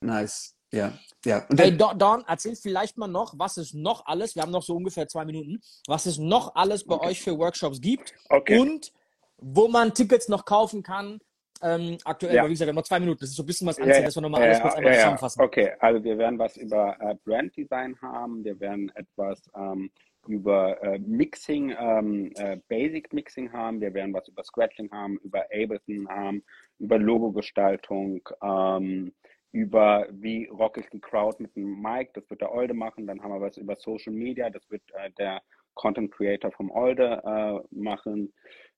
Nice. 0.00 0.55
Ja, 0.72 0.92
ja. 1.24 1.46
Und 1.48 1.60
hey, 1.60 1.76
Don, 1.76 2.24
erzähl 2.26 2.56
vielleicht 2.56 2.98
mal 2.98 3.08
noch, 3.08 3.38
was 3.38 3.56
es 3.56 3.72
noch 3.72 4.06
alles, 4.06 4.34
wir 4.34 4.42
haben 4.42 4.52
noch 4.52 4.62
so 4.62 4.74
ungefähr 4.74 5.06
zwei 5.08 5.24
Minuten, 5.24 5.60
was 5.86 6.06
es 6.06 6.18
noch 6.18 6.54
alles 6.54 6.84
bei 6.84 6.96
okay. 6.96 7.08
euch 7.08 7.22
für 7.22 7.38
Workshops 7.38 7.80
gibt 7.80 8.14
okay. 8.28 8.58
und 8.58 8.92
wo 9.38 9.68
man 9.68 9.94
Tickets 9.94 10.28
noch 10.28 10.44
kaufen 10.44 10.82
kann. 10.82 11.20
Ähm, 11.62 11.96
aktuell, 12.04 12.34
ja. 12.34 12.44
wie 12.44 12.50
gesagt, 12.50 12.66
wir 12.66 12.70
haben 12.70 12.76
noch 12.76 12.82
zwei 12.82 13.00
Minuten. 13.00 13.20
Das 13.20 13.30
ist 13.30 13.36
so 13.36 13.42
ein 13.42 13.46
bisschen 13.46 13.66
was 13.66 13.78
anziehen, 13.78 13.94
ja, 13.94 14.02
dass 14.02 14.14
wir 14.14 14.20
nochmal 14.20 14.42
alles 14.42 14.60
kurz 14.60 14.74
einmal 14.74 14.94
zusammenfassen. 14.94 15.42
Okay, 15.42 15.72
also 15.80 16.04
wir 16.04 16.18
werden 16.18 16.38
was 16.38 16.56
über 16.56 16.96
äh, 17.00 17.14
Brand 17.24 17.56
Design 17.56 17.96
haben, 18.02 18.44
wir 18.44 18.60
werden 18.60 18.92
etwas 18.94 19.42
ähm, 19.56 19.90
über 20.28 20.82
äh, 20.82 20.98
Mixing, 20.98 21.74
ähm, 21.78 22.32
äh, 22.36 22.58
Basic 22.68 23.12
Mixing 23.12 23.52
haben, 23.52 23.80
wir 23.80 23.94
werden 23.94 24.12
was 24.12 24.28
über 24.28 24.44
Scratching 24.44 24.90
haben, 24.90 25.18
über 25.18 25.44
Ableton 25.44 26.08
haben, 26.08 26.44
über 26.78 26.98
Logogestaltung, 26.98 28.20
ähm, 28.42 29.12
über 29.56 30.06
wie 30.10 30.44
rock 30.48 30.76
ich 30.76 30.86
die 30.90 31.00
Crowd 31.00 31.42
mit 31.42 31.56
dem 31.56 31.80
Mike, 31.80 32.10
das 32.12 32.28
wird 32.28 32.42
der 32.42 32.52
Olde 32.52 32.74
machen. 32.74 33.06
Dann 33.06 33.22
haben 33.22 33.32
wir 33.32 33.40
was 33.40 33.56
über 33.56 33.74
Social 33.74 34.12
Media, 34.12 34.50
das 34.50 34.70
wird 34.70 34.82
äh, 34.92 35.10
der 35.12 35.40
Content 35.72 36.12
Creator 36.12 36.52
vom 36.52 36.70
Olde 36.70 37.22
äh, 37.24 37.74
machen. 37.74 38.34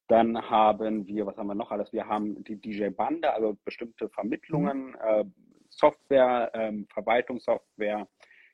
Dann 0.06 0.40
haben 0.48 1.04
wir, 1.08 1.26
was 1.26 1.36
haben 1.36 1.48
wir 1.48 1.56
noch 1.56 1.72
alles? 1.72 1.92
Wir 1.92 2.06
haben 2.06 2.44
die 2.44 2.54
DJ 2.54 2.90
Bande, 2.90 3.32
also 3.32 3.56
bestimmte 3.64 4.08
Vermittlungen, 4.08 4.90
mhm. 4.90 4.96
äh, 5.02 5.24
Software, 5.68 6.52
ähm, 6.54 6.86
Verwaltungssoftware. 6.94 8.06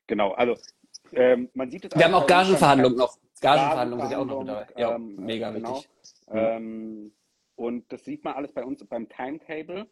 Genau, 0.06 0.32
also 0.32 0.56
ähm, 1.12 1.50
man 1.52 1.70
sieht 1.70 1.84
es. 1.84 1.94
Wir 1.94 2.06
haben 2.06 2.14
auch 2.14 2.26
Gagenverhandlungen 2.26 2.96
noch. 2.96 3.18
Gagenverhandlungen 3.42 4.06
sind 4.06 4.12
ja 4.12 4.18
auch 4.18 4.24
noch 4.24 4.38
mit 4.40 4.48
dabei. 4.48 4.66
Ja, 4.78 4.94
ähm, 4.94 5.16
mega 5.16 5.50
genau. 5.50 5.76
wichtig. 5.76 5.90
Mhm. 6.32 7.12
und 7.56 7.92
das 7.92 8.02
sieht 8.02 8.24
man 8.24 8.32
alles 8.32 8.50
bei 8.52 8.64
uns 8.64 8.82
beim 8.86 9.06
Timetable. 9.10 9.86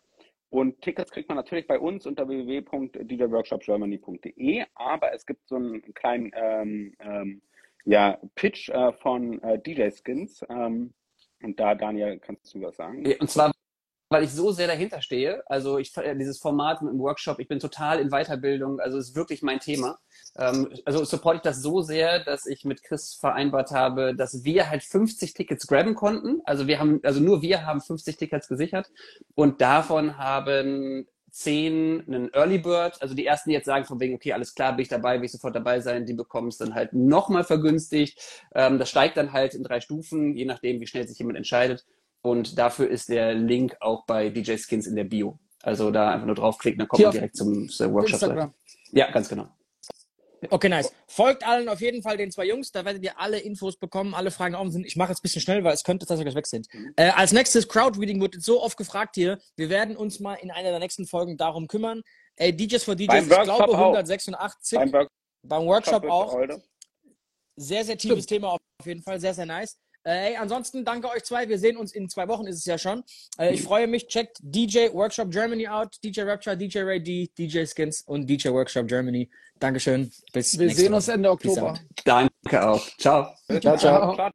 Und 0.53 0.81
Tickets 0.83 1.11
kriegt 1.11 1.29
man 1.31 1.37
natürlich 1.37 1.67
bei 1.67 1.81
uns 1.81 2.07
unter 2.07 2.29
www.djworkshopgermany.de, 2.29 4.67
aber 4.75 5.15
es 5.15 5.25
gibt 5.25 5.49
so 5.49 5.57
einen 5.57 5.81
kleinen 5.95 6.31
ähm, 6.35 6.95
ähm, 7.01 7.41
ja, 7.87 8.19
Pitch 8.35 8.69
äh, 8.69 8.93
von 8.93 9.43
äh, 9.43 9.59
DJ 9.59 9.89
Skins. 9.89 10.45
Ähm, 10.51 10.93
und 11.43 11.59
da, 11.59 11.75
Daniel, 11.75 12.19
kannst 12.19 12.55
du 12.55 12.61
was 12.61 12.77
sagen? 12.77 13.03
Und 13.19 13.31
zwar 13.31 13.51
weil 14.11 14.25
ich 14.25 14.33
so 14.33 14.53
sehr 14.53 14.67
dahinter 14.67 15.01
stehe. 15.01 15.43
Also 15.47 15.79
ich 15.79 15.97
äh, 15.97 16.15
dieses 16.15 16.39
Format 16.39 16.83
mit 16.83 16.93
dem 16.93 17.01
Workshop, 17.01 17.39
ich 17.39 17.49
bin 17.49 17.59
total 17.59 17.99
in 17.99 18.11
Weiterbildung, 18.11 18.79
also 18.79 18.99
ist 18.99 19.17
wirklich 19.17 19.41
mein 19.41 19.59
Thema. 19.59 19.99
Ähm, 20.37 20.69
also 20.85 21.05
supporte 21.05 21.37
ich 21.37 21.43
das 21.43 21.63
so 21.63 21.83
sehr, 21.83 22.25
dass 22.25 22.47
ich 22.47 22.65
mit 22.65 22.83
Chris 22.83 23.15
vereinbart 23.15 23.71
habe, 23.71 24.15
dass 24.15 24.45
wir 24.45 24.71
halt 24.71 24.83
50 24.83 25.35
Tickets 25.35 25.67
grabben 25.67 25.95
konnten. 25.95 26.41
Also 26.45 26.67
wir 26.67 26.79
haben, 26.79 27.01
also 27.03 27.21
nur 27.21 27.43
wir 27.43 27.67
haben 27.67 27.81
50 27.81 28.17
Tickets 28.17 28.49
gesichert 28.49 28.91
und 29.35 29.61
davon 29.61 30.17
haben 30.17 31.07
zehn 31.31 32.05
einen 32.07 32.33
Early 32.35 32.59
Bird, 32.59 33.01
also 33.01 33.15
die 33.15 33.25
ersten, 33.25 33.51
die 33.51 33.55
jetzt 33.55 33.65
sagen 33.65 33.87
von 33.87 33.99
wegen, 34.01 34.15
okay, 34.15 34.35
alles 34.35 34.55
klar, 34.55 34.73
bin 34.73 34.83
ich 34.83 34.89
dabei, 34.89 35.19
will 35.19 35.25
ich 35.25 35.33
sofort 35.33 35.57
dabei 35.57 35.81
sein, 35.81 36.05
die 36.05 36.13
bekommen 36.13 36.49
es 36.49 36.59
dann 36.59 36.75
halt 36.75 36.93
nochmal 36.93 37.43
vergünstigt. 37.45 38.21
Ähm, 38.55 38.79
das 38.79 38.91
steigt 38.91 39.17
dann 39.17 39.33
halt 39.33 39.55
in 39.55 39.65
drei 39.65 39.81
Stufen, 39.81 40.37
je 40.37 40.45
nachdem, 40.45 40.81
wie 40.81 40.87
schnell 40.87 41.09
sich 41.09 41.19
jemand 41.19 41.39
entscheidet. 41.39 41.87
Und 42.21 42.59
dafür 42.59 42.89
ist 42.89 43.09
der 43.09 43.35
Link 43.35 43.77
auch 43.81 44.05
bei 44.07 44.29
DJ 44.29 44.57
Skins 44.57 44.87
in 44.87 44.95
der 44.95 45.05
Bio. 45.05 45.39
Also 45.63 45.91
da 45.91 46.11
einfach 46.11 46.27
nur 46.27 46.35
draufklicken, 46.35 46.79
dann 46.79 46.89
kommt 46.89 47.03
man 47.03 47.13
direkt 47.13 47.37
zum, 47.37 47.69
zum 47.69 47.93
Workshop. 47.95 48.53
Ja, 48.93 49.11
ganz 49.11 49.29
genau. 49.29 49.49
Okay, 50.51 50.69
nice. 50.69 50.93
Folgt 51.07 51.47
allen 51.47 51.69
auf 51.69 51.81
jeden 51.81 52.03
Fall 52.03 52.17
den 52.17 52.31
zwei 52.31 52.47
Jungs, 52.47 52.73
da 52.73 52.85
werdet 52.85 53.03
ihr 53.03 53.19
alle 53.19 53.39
Infos 53.39 53.77
bekommen, 53.77 54.15
alle 54.15 54.31
Fragen 54.31 54.55
offen 54.55 54.73
sind. 54.73 54.87
Ich 54.87 54.97
mache 54.97 55.11
jetzt 55.11 55.21
ein 55.21 55.23
bisschen 55.23 55.43
schnell, 55.43 55.63
weil 55.65 55.75
es 55.75 55.85
könnte 55.85 56.07
tatsächlich 56.07 56.35
weg 56.35 56.47
sind. 56.47 56.67
Äh, 56.97 57.11
als 57.11 57.33
nächstes 57.33 57.69
Crowdreading 57.69 58.21
wird 58.21 58.43
so 58.43 58.63
oft 58.63 58.77
gefragt 58.77 59.15
hier. 59.15 59.39
Wir 59.57 59.69
werden 59.69 59.97
uns 59.97 60.21
mal 60.21 60.35
in 60.35 60.51
einer 60.51 60.71
der 60.71 60.79
nächsten 60.79 61.07
Folgen 61.07 61.37
darum 61.37 61.69
kümmern. 61.69 62.03
Ey, 62.37 62.57
DJs 62.57 62.83
for 62.83 62.97
DJs, 62.97 63.09
beim 63.09 63.25
ich 63.25 63.29
glaube 63.29 63.73
186. 63.73 64.79
Beim, 64.79 64.93
Work 64.93 65.09
beim 65.43 65.67
Workshop 65.67 66.05
auch. 66.05 66.39
Sehr, 67.57 67.85
sehr 67.85 67.99
tiefes 67.99 68.27
Thema 68.27 68.53
auf 68.53 68.61
jeden 68.85 69.03
Fall, 69.03 69.21
sehr, 69.21 69.35
sehr 69.35 69.47
nice. 69.47 69.79
Äh, 70.05 70.37
ansonsten 70.37 70.85
danke 70.85 71.09
euch 71.09 71.25
zwei. 71.25 71.49
Wir 71.49 71.59
sehen 71.59 71.77
uns 71.77 71.93
in 71.93 72.09
zwei 72.09 72.29
Wochen, 72.29 72.47
ist 72.47 72.59
es 72.59 72.65
ja 72.65 72.79
schon. 72.79 73.05
Äh, 73.39 73.55
ich 73.55 73.63
freue 73.63 73.87
mich. 73.87 74.09
Checkt 74.09 74.39
DJ 74.41 74.89
Workshop 74.93 75.31
Germany 75.31 75.69
out. 75.69 75.97
DJ 76.03 76.23
Rapture, 76.23 76.57
DJ 76.57 76.81
Ray 76.81 77.03
D, 77.03 77.31
DJ 77.39 77.65
Skins 77.67 78.03
und 78.03 78.27
DJ 78.27 78.49
Workshop 78.49 78.89
Germany. 78.89 79.31
Dankeschön. 79.59 80.11
Bis 80.33 80.59
Wir 80.59 80.75
sehen 80.75 80.93
uns 80.93 81.07
Ende 81.09 81.31
Oktober. 81.31 81.79
Danke 82.05 82.67
auch. 82.67 82.85
Ciao. 82.99 83.31
ciao. 83.61 83.77
ciao. 83.77 83.77
ciao. 83.77 84.31